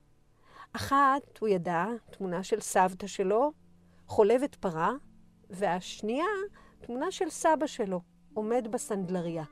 [0.72, 3.52] אחת, הוא ידע, תמונה של סבתא שלו,
[4.06, 4.92] חולבת פרה,
[5.50, 6.26] והשנייה,
[6.80, 8.00] תמונה של סבא שלו,
[8.34, 9.44] עומד בסנדלריה,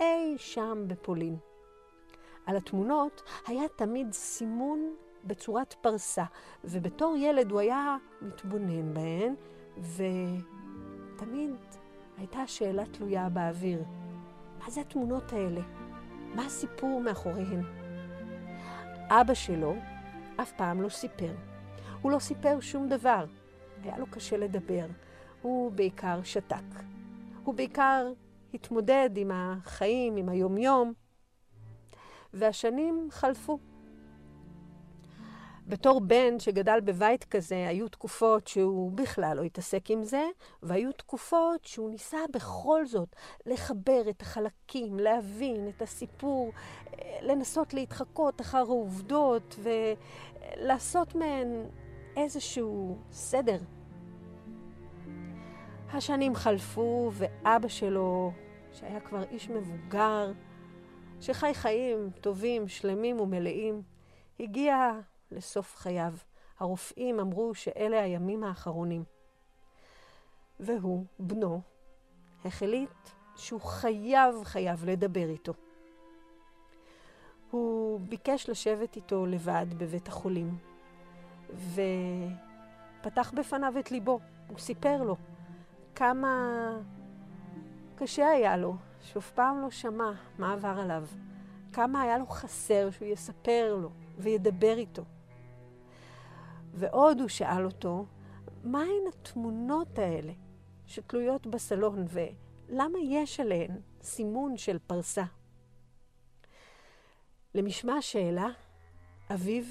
[0.00, 1.36] אי שם בפולין.
[2.46, 4.94] על התמונות היה תמיד סימון
[5.24, 6.24] בצורת פרסה,
[6.64, 9.34] ובתור ילד הוא היה מתבונן בהן,
[9.78, 11.54] ותמיד
[12.18, 13.84] הייתה שאלה תלויה באוויר.
[14.58, 15.83] מה זה התמונות האלה?
[16.34, 17.62] מה הסיפור מאחוריהן?
[19.08, 19.76] אבא שלו
[20.36, 21.34] אף פעם לא סיפר.
[22.02, 23.26] הוא לא סיפר שום דבר.
[23.82, 24.86] היה לו קשה לדבר.
[25.42, 26.82] הוא בעיקר שתק.
[27.44, 28.12] הוא בעיקר
[28.54, 30.92] התמודד עם החיים, עם היומיום,
[32.34, 33.58] והשנים חלפו.
[35.66, 40.22] בתור בן שגדל בבית כזה, היו תקופות שהוא בכלל לא התעסק עם זה,
[40.62, 43.16] והיו תקופות שהוא ניסה בכל זאת
[43.46, 46.52] לחבר את החלקים, להבין את הסיפור,
[47.22, 51.48] לנסות להתחקות אחר העובדות ולעשות מהן
[52.16, 53.58] איזשהו סדר.
[55.92, 58.32] השנים חלפו, ואבא שלו,
[58.72, 60.32] שהיה כבר איש מבוגר,
[61.20, 63.82] שחי חיים טובים, שלמים ומלאים,
[64.40, 65.00] הגיע
[65.34, 66.14] לסוף חייו.
[66.58, 69.04] הרופאים אמרו שאלה הימים האחרונים.
[70.60, 71.60] והוא, בנו,
[72.44, 72.90] החליט
[73.36, 75.52] שהוא חייב, חייב לדבר איתו.
[77.50, 80.58] הוא ביקש לשבת איתו לבד בבית החולים,
[83.00, 84.20] ופתח בפניו את ליבו.
[84.48, 85.16] הוא סיפר לו
[85.94, 86.68] כמה
[87.96, 91.04] קשה היה לו, שאף פעם לא שמע מה עבר עליו,
[91.72, 95.02] כמה היה לו חסר שהוא יספר לו וידבר איתו.
[96.74, 98.06] ועוד הוא שאל אותו,
[98.64, 100.32] מהן התמונות האלה
[100.86, 105.24] שתלויות בסלון ולמה יש עליהן סימון של פרסה?
[107.54, 108.48] למשמע השאלה,
[109.34, 109.64] אביו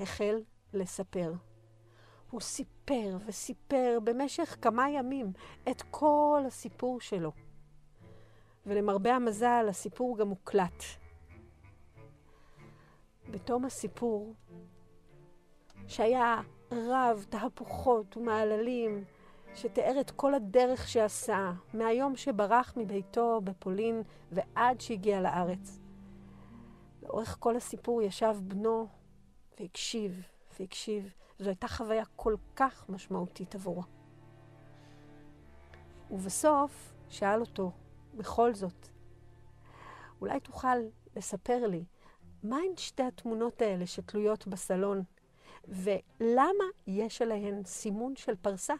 [0.00, 0.42] החל
[0.72, 1.32] לספר.
[2.30, 5.32] הוא סיפר וסיפר במשך כמה ימים
[5.70, 7.32] את כל הסיפור שלו.
[8.66, 10.82] ולמרבה המזל, הסיפור גם מוקלט.
[13.30, 14.34] בתום הסיפור,
[15.86, 16.40] שהיה
[16.72, 19.04] רב תהפוכות ומעללים,
[19.54, 24.02] שתיאר את כל הדרך שעשה, מהיום שברח מביתו בפולין
[24.32, 25.80] ועד שהגיע לארץ.
[27.02, 28.88] לאורך כל הסיפור ישב בנו
[29.60, 30.26] והקשיב
[30.60, 31.14] והקשיב.
[31.38, 33.82] זו הייתה חוויה כל כך משמעותית עבורו.
[36.10, 37.72] ובסוף שאל אותו,
[38.14, 38.88] בכל זאת,
[40.20, 40.76] אולי תוכל
[41.16, 41.84] לספר לי,
[42.42, 45.02] מהן שתי התמונות האלה שתלויות בסלון,
[45.68, 48.74] ולמה יש עליהן סימון של פרסה?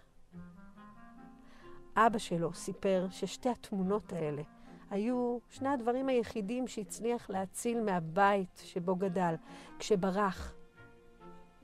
[1.97, 4.43] אבא שלו סיפר ששתי התמונות האלה
[4.90, 9.35] היו שני הדברים היחידים שהצליח להציל מהבית שבו גדל,
[9.78, 10.55] כשברח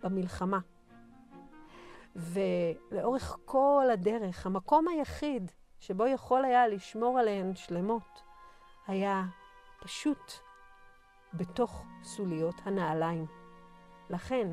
[0.03, 0.59] במלחמה.
[2.17, 8.23] ולאורך כל הדרך, המקום היחיד שבו יכול היה לשמור עליהן שלמות,
[8.87, 9.25] היה
[9.81, 10.33] פשוט
[11.35, 13.27] בתוך סוליות הנעליים.
[14.11, 14.49] לכן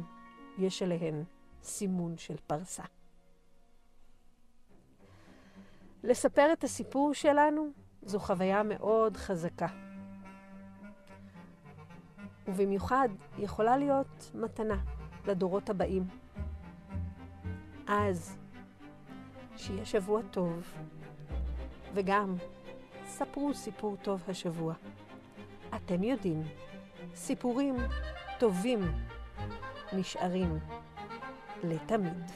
[0.57, 1.23] יש עליהן
[1.63, 2.83] סימון של פרסה.
[6.03, 7.69] לספר את הסיפור שלנו
[8.01, 9.67] זו חוויה מאוד חזקה.
[12.47, 14.77] ובמיוחד יכולה להיות מתנה
[15.27, 16.03] לדורות הבאים.
[17.87, 18.37] אז,
[19.55, 20.73] שיהיה שבוע טוב,
[21.93, 22.35] וגם
[23.05, 24.73] ספרו סיפור טוב השבוע.
[25.75, 26.43] אתם יודעים,
[27.15, 27.75] סיפורים
[28.39, 28.79] טובים
[29.93, 30.59] נשארים
[31.63, 32.31] לתמיד.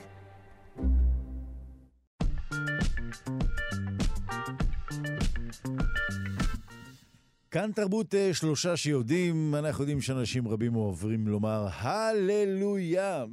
[7.52, 13.26] כאן תרבות אה, שלושה שיודעים, אנחנו יודעים שאנשים רבים אוהבים לומר הללויה.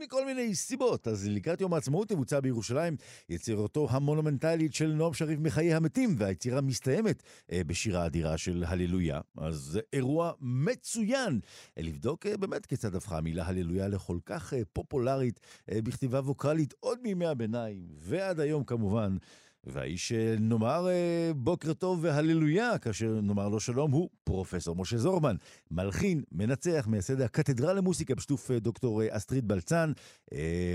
[0.00, 1.08] מכל מיני סיבות.
[1.08, 2.96] אז לקראת יום העצמאות תבוצע בירושלים
[3.28, 7.22] יצירתו המונומנטלית של נועם שריף מחיי המתים, והיצירה מסתיימת
[7.52, 9.20] אה, בשירה אדירה של הללויה.
[9.38, 11.40] אז זה אירוע מצוין
[11.78, 17.26] אה, לבדוק אה, באמת כיצד הפכה המילה הללויה לכל כך פופולרית בכתיבה ווקאלית עוד מימי
[17.26, 19.16] הביניים, ועד היום כמובן.
[19.64, 25.36] והאיש שנאמר אה, בוקר טוב והללויה, כאשר נאמר לו שלום, הוא פרופסור משה זורמן,
[25.70, 29.92] מלחין, מנצח, מייסד הקתדרה למוסיקה בשיתוף אה, דוקטור אה, אסטרית בלצן.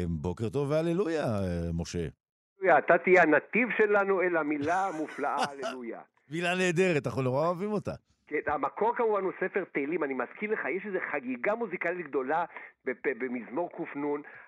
[0.07, 1.25] בוקר טוב והללויה,
[1.73, 2.07] משה.
[2.77, 6.01] אתה תהיה הנתיב שלנו אל המילה המופלאה הללויה.
[6.31, 7.93] מילה נהדרת, אנחנו נורא אוהבים אותה.
[8.33, 12.45] כן, המקור כמובן הוא ספר תהילים, אני מזכיר לך, יש איזו חגיגה מוזיקלית גדולה
[13.05, 14.01] במזמור ק"נ,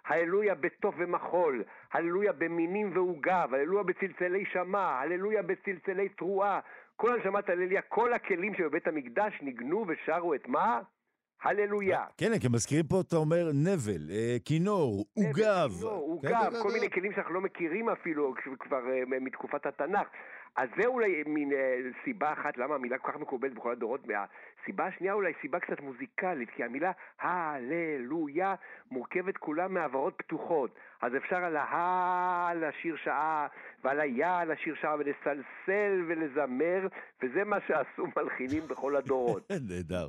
[0.06, 1.64] הללויה בתוף ומחול,
[1.94, 6.60] הללויה במינים ועוגב, הללויה בצלצלי שמע, הללויה בצלצלי תרועה,
[6.96, 10.82] כל הנשמת הלליה, כל הכלים שבבית המקדש ניגנו ושרו את מה?
[11.44, 12.06] הללויה.
[12.18, 15.70] כן, כי מזכירים פה, אתה אומר, נבל, אה, כינור, עוגב.
[15.80, 20.08] כינור, עוגב, כן, כן, כל מיני כלים שאנחנו לא מכירים אפילו, כבר אה, מתקופת התנ"ך.
[20.56, 24.02] אז זה אולי מין אה, סיבה אחת למה המילה כל כך מקובלת בכל הדורות.
[24.08, 28.56] והסיבה השנייה אולי סיבה קצת מוזיקלית, כי המילה הללויה
[28.92, 30.76] מורכבת כולה מעברות פתוחות.
[31.02, 33.48] אז אפשר על הה לשיר שעה,
[33.84, 36.88] ועל היה לשיר שעה, ולסלסל ולזמר,
[37.24, 39.52] וזה מה שעשו מלחינים בכל הדורות.
[39.70, 40.08] נהדר.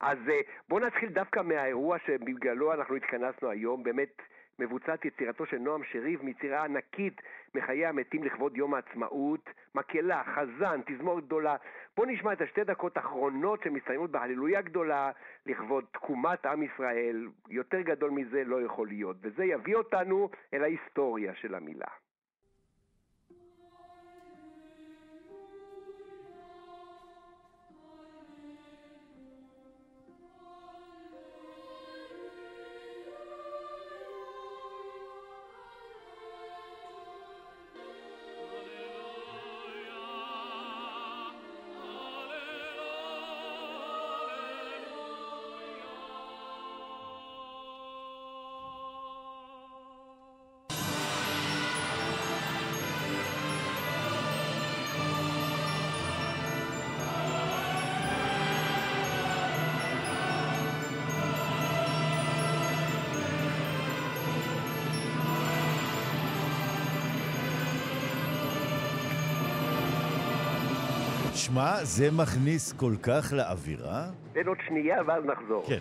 [0.00, 4.22] אז אה, בואו נתחיל דווקא מהאירוע שבגללו אנחנו התכנסנו היום, באמת
[4.58, 7.20] מבוצעת יצירתו של נועם שריב מיצירה ענקית
[7.54, 11.56] מחיי המתים לכבוד יום העצמאות, מקהלה, חזן, תזמורת גדולה.
[11.96, 15.10] בואו נשמע את השתי דקות האחרונות שמסתיימות בהללויה גדולה
[15.46, 17.28] לכבוד תקומת עם ישראל.
[17.48, 22.05] יותר גדול מזה לא יכול להיות, וזה יביא אותנו אל ההיסטוריה של המילה.
[71.56, 74.06] שמע, זה מכניס כל כך לאווירה.
[74.32, 75.64] תן עוד שנייה ואז נחזור.
[75.68, 75.78] כן.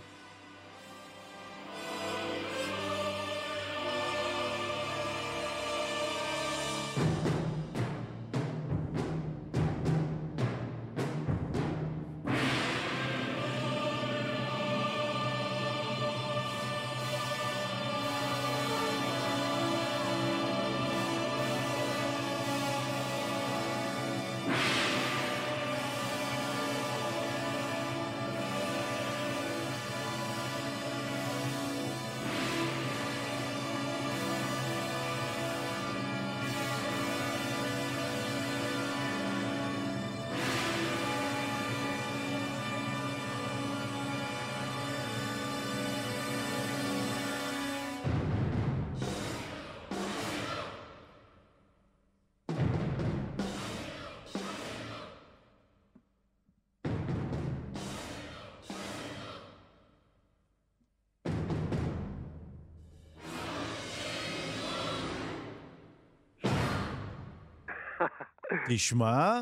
[68.75, 69.41] תשמע...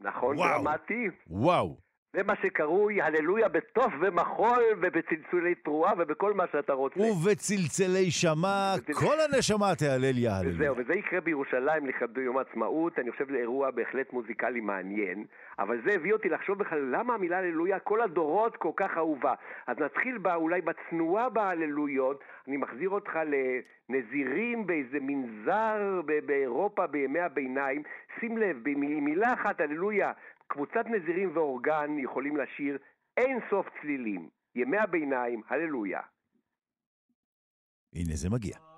[0.00, 1.06] נכון, דרמטי.
[1.26, 1.89] וואו.
[2.12, 7.00] זה מה שקרוי הללויה בתוף ומחול ובצלצולי תרועה ובכל מה שאתה רוצה.
[7.00, 10.58] ובצלצלי שמע, כל הנשמה תהלל יא הללויה.
[10.58, 15.24] זהו, וזה יקרה בירושלים לכבוד יום העצמאות, אני חושב לאירוע בהחלט מוזיקלי מעניין,
[15.58, 19.34] אבל זה הביא אותי לחשוב בכלל למה המילה הללויה כל הדורות כל כך אהובה.
[19.66, 23.18] אז נתחיל בה, אולי בצנועה בהללויות, אני מחזיר אותך
[23.88, 27.82] לנזירים באיזה מנזר באירופה בימי הביניים.
[28.20, 30.12] שים לב, במילה אחת, הללויה,
[30.50, 32.78] קבוצת נזירים ואורגן יכולים לשיר
[33.16, 34.28] אין סוף צלילים.
[34.54, 36.00] ימי הביניים, הללויה.
[37.94, 38.69] הנה זה מגיע.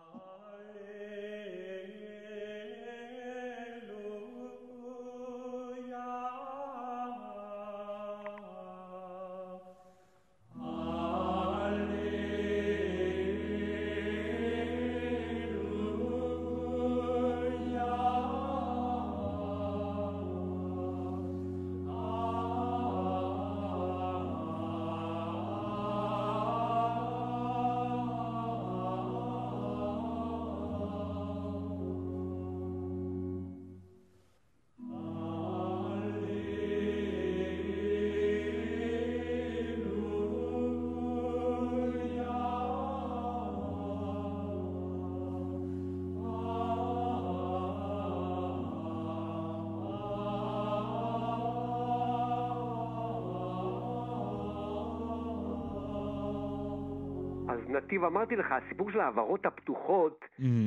[58.03, 60.25] נתיב, אמרתי לך, הסיפור של העברות הפתוחות.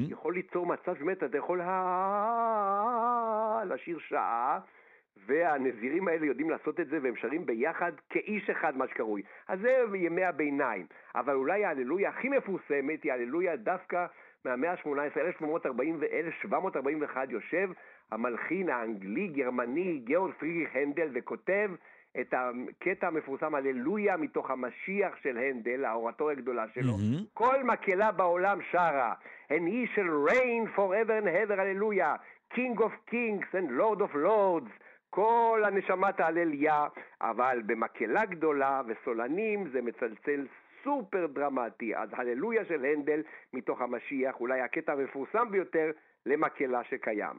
[0.09, 1.61] יכול ליצור מצב שבאמת אתה יכול
[3.65, 4.59] לשיר שעה,
[5.27, 9.21] והנזירים האלה יודעים לעשות את זה והם שרים ביחד כאיש אחד, מה שקרוי.
[9.47, 10.85] אז זה ימי הביניים.
[11.15, 14.05] אבל אולי ההללויה הכי מפורסמת היא ההללויה דווקא
[14.45, 17.69] מהמאה ה-18, 1741, יושב
[18.11, 21.71] המלחין האנגלי-גרמני גאורג פרידריך הנדל וכותב
[22.21, 26.93] את הקטע המפורסם הללויה מתוך המשיח של הנדל, האורטוריה הגדולה שלו.
[26.93, 27.23] Mm-hmm.
[27.33, 29.13] כל מקהלה בעולם שרה,
[29.49, 32.15] and he shall reign forever and ever, הללויה,
[32.53, 34.71] King of kings and Lord of lords.
[35.09, 36.73] כל הנשמה תהלל יא,
[37.21, 40.47] אבל במקהלה גדולה וסולנים זה מצלצל
[40.83, 41.95] סופר דרמטי.
[41.95, 43.21] אז הללויה של הנדל
[43.53, 45.91] מתוך המשיח, אולי הקטע המפורסם ביותר
[46.25, 47.37] למקהלה שקיים.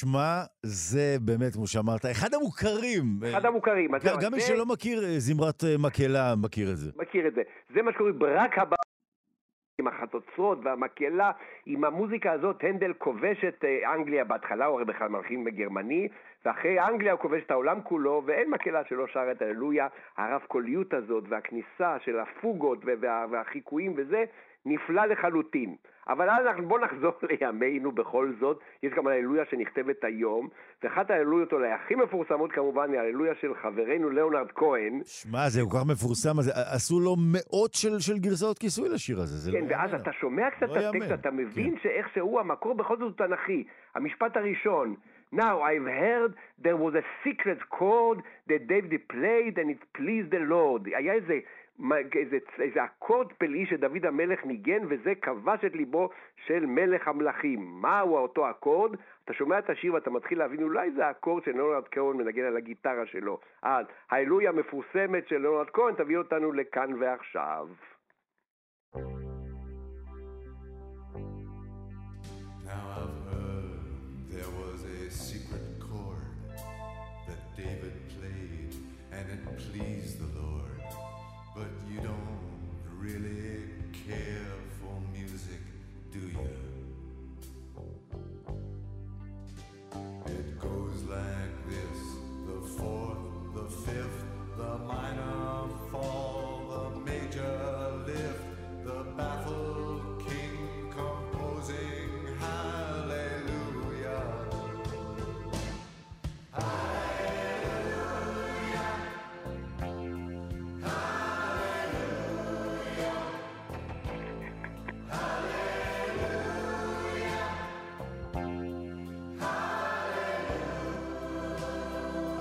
[0.00, 3.04] שמע, זה באמת, כמו שאמרת, אחד המוכרים.
[3.30, 3.90] אחד המוכרים.
[4.22, 6.90] גם מי שלא מכיר זמרת מקהלה מכיר את זה.
[6.96, 7.42] מכיר את זה.
[7.74, 8.76] זה מה שקוראים ברק הבא.
[9.80, 11.30] עם החצוצרות והמקהלה,
[11.66, 16.08] עם המוזיקה הזאת, הנדל כובש את אה, אנגליה בהתחלה, הוא הרי בכלל מלחין בגרמני,
[16.44, 19.86] ואחרי אנגליה הוא כובש את העולם כולו, ואין מקהלה שלא שר את הללויה.
[20.16, 24.24] הרב קוליות הזאת והכניסה של הפוגות וה, והחיקויים וזה,
[24.66, 25.76] נפלא לחלוטין.
[26.12, 30.48] אבל אז בואו נחזור לימינו בכל זאת, יש גם הללויה שנכתבת היום,
[30.82, 35.00] ואחת ההללויות אולי הכי מפורסמות כמובן היא הללויה של חברנו ליאונרד כהן.
[35.04, 39.52] שמע, זה כל כך מפורסם, אז עשו לו מאות של, של גרסאות כיסוי לשיר הזה,
[39.52, 41.82] כן, לא ואז אתה שומע קצת לא את הטקסט, אתה מבין כן.
[41.82, 43.64] שאיך שהוא המקור בכל זאת הוא תנכי.
[43.94, 44.94] המשפט הראשון,
[45.32, 48.18] Now, I've heard there was a secret chord
[48.48, 50.88] that David played and it pleased the Lord.
[50.96, 51.38] היה איזה
[52.14, 56.10] איזה, איזה אקורד פלאי שדוד המלך ניגן וזה כבש את ליבו
[56.46, 57.60] של מלך המלכים.
[57.80, 58.96] מהו אותו אקורד?
[59.24, 62.56] אתה שומע את השיר ואתה מתחיל להבין אולי זה האקורד של ליאונרד כהן מנגן על
[62.56, 63.40] הגיטרה שלו.
[63.62, 67.66] אז האלוהי המפורסמת של ליאונרד כהן תביא אותנו לכאן ועכשיו.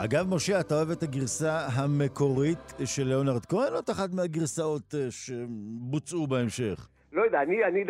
[0.09, 5.11] אגב, משה, אתה אוהב את הגרסה המקורית של ליאונרד כהן, או את אחת מהגרסאות אה,
[5.11, 6.87] שבוצעו בהמשך?
[7.13, 7.83] לא יודע, אני, אני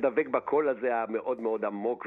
[0.00, 2.06] דבק בקול הזה המאוד מאוד עמוק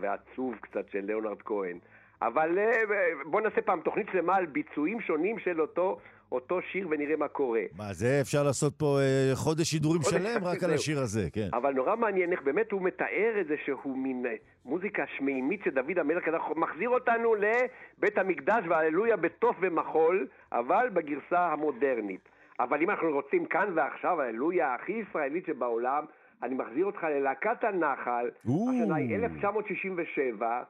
[0.00, 1.78] ועצוב קצת של ליאונרד כהן.
[2.26, 2.82] אבל אה,
[3.24, 5.98] בוא נעשה פעם תוכנית שלמה על ביצועים שונים של אותו
[6.32, 7.60] אותו שיר ונראה מה קורה.
[7.76, 11.48] מה, זה אפשר לעשות פה אה, חודש שידורים שלם רק על השיר הזה, כן.
[11.52, 14.34] אבל נורא מעניין איך באמת הוא מתאר את זה שהוא מין אה,
[14.64, 16.24] מוזיקה שמימית שדוד המלך
[16.56, 22.28] מחזיר אותנו לבית המקדש והללויה בתוף ומחול, אבל בגרסה המודרנית.
[22.60, 26.04] אבל אם אנחנו רוצים כאן ועכשיו, הללויה הכי ישראלית שבעולם,
[26.42, 30.62] אני מחזיר אותך ללהקת הנחל, השנה היא 1967.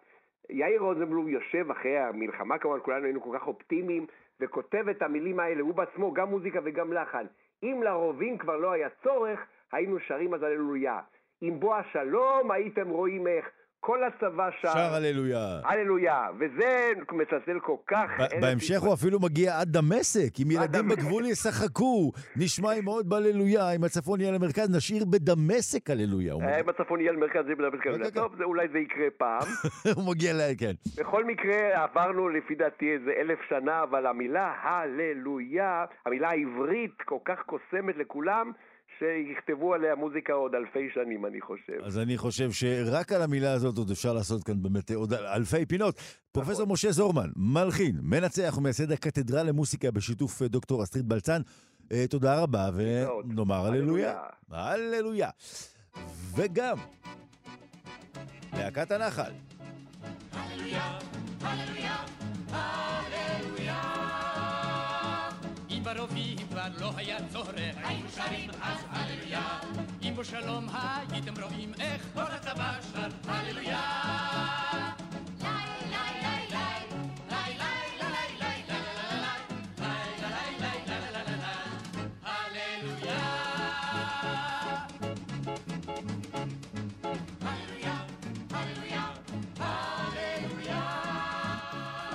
[0.50, 4.06] יאיר רוזנבלום יושב אחרי המלחמה, כמובן כולנו היינו כל כך אופטימיים,
[4.40, 7.26] וכותב את המילים האלה, הוא בעצמו, גם מוזיקה וגם לחן.
[7.62, 11.00] אם לרובים כבר לא היה צורך, היינו שרים אז הללויה.
[11.40, 13.50] עם בוא השלום הייתם רואים איך
[13.86, 14.68] כל הצבא שר.
[14.68, 15.60] שר הללויה.
[15.64, 18.10] הללויה, וזה מצלצל כל כך...
[18.40, 20.40] בהמשך הוא אפילו מגיע עד דמשק.
[20.42, 26.34] אם ילדים בגבול ישחקו, נשמע עם עוד בהללויה, אם הצפון יהיה למרכז, נשאיר בדמשק הללויה.
[26.34, 28.10] אה, אם הצפון יהיה למרכז, זה בדמשק הללויה.
[28.10, 29.48] טוב, אולי זה יקרה פעם.
[29.96, 30.40] הוא מגיע ל...
[30.58, 30.72] כן.
[30.96, 37.38] בכל מקרה, עברנו לפי דעתי איזה אלף שנה, אבל המילה הללויה, המילה העברית כל כך
[37.46, 38.52] קוסמת לכולם,
[38.98, 41.84] שיכתבו עליה מוזיקה עוד אלפי שנים, אני חושב.
[41.84, 45.94] אז אני חושב שרק על המילה הזאת עוד אפשר לעשות כאן באמת עוד אלפי פינות.
[46.32, 46.72] פרופסור נכון.
[46.72, 51.40] משה זורמן, מלחין, מנצח ומייסד הקתדרה למוסיקה בשיתוף אה, דוקטור אסטרית בלצן.
[51.92, 54.14] אה, תודה רבה, ונאמר הללויה.
[54.50, 55.30] הללויה.
[56.36, 56.76] וגם
[58.52, 59.32] להקת הנחל.
[60.32, 60.98] הללויה,
[61.40, 61.96] הללויה,
[62.50, 64.33] הללויה.
[65.84, 69.60] ברובים כבר לא היה צורך, היינו שרים אז הללויה.
[70.02, 70.68] אם בשלום
[71.10, 74.83] הייתם רואים איך כל הצבא שר הללויה.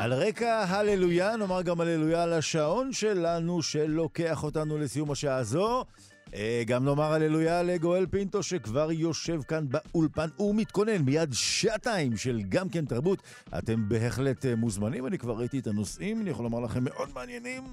[0.10, 5.86] על רקע הללויה, נאמר גם הללויה לשעון שלנו שלוקח אותנו לסיום השעה הזו.
[6.34, 12.70] אה, גם נאמר הללויה לגואל פינטו שכבר יושב כאן באולפן ומתכונן מיד שעתיים של גם
[12.70, 13.22] כן תרבות.
[13.58, 17.64] אתם בהחלט אה, מוזמנים, אני כבר ראיתי את הנושאים, אני יכול לומר לכם מאוד מעניינים,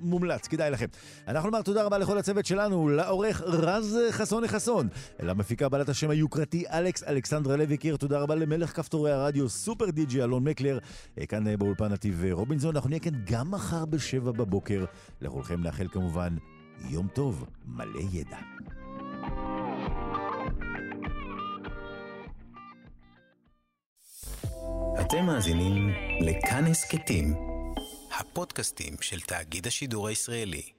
[0.00, 0.86] מומלץ, כדאי לכם.
[1.28, 4.88] אנחנו נאמר תודה רבה לכל הצוות שלנו, לעורך רז חסון חסון,
[5.20, 10.44] למפיקה בעלת השם היוקרתי אלכס אלכסנדרה לויקיר, תודה רבה למלך כפתורי הרדיו סופר די.ג'י אלון
[10.44, 10.78] מקלר,
[11.20, 14.84] אה, כאן באולפן נתיב רובינזון, אנחנו נהיה כאן גם מחר בשבע בבוקר.
[15.20, 16.36] לכולכם נאחל כמובן
[16.80, 18.38] יום טוב, מלא ידע.
[25.00, 25.90] אתם מאזינים
[26.20, 27.34] לכאן הסכתים,
[28.18, 30.75] הפודקאסטים של תאגיד השידור הישראלי.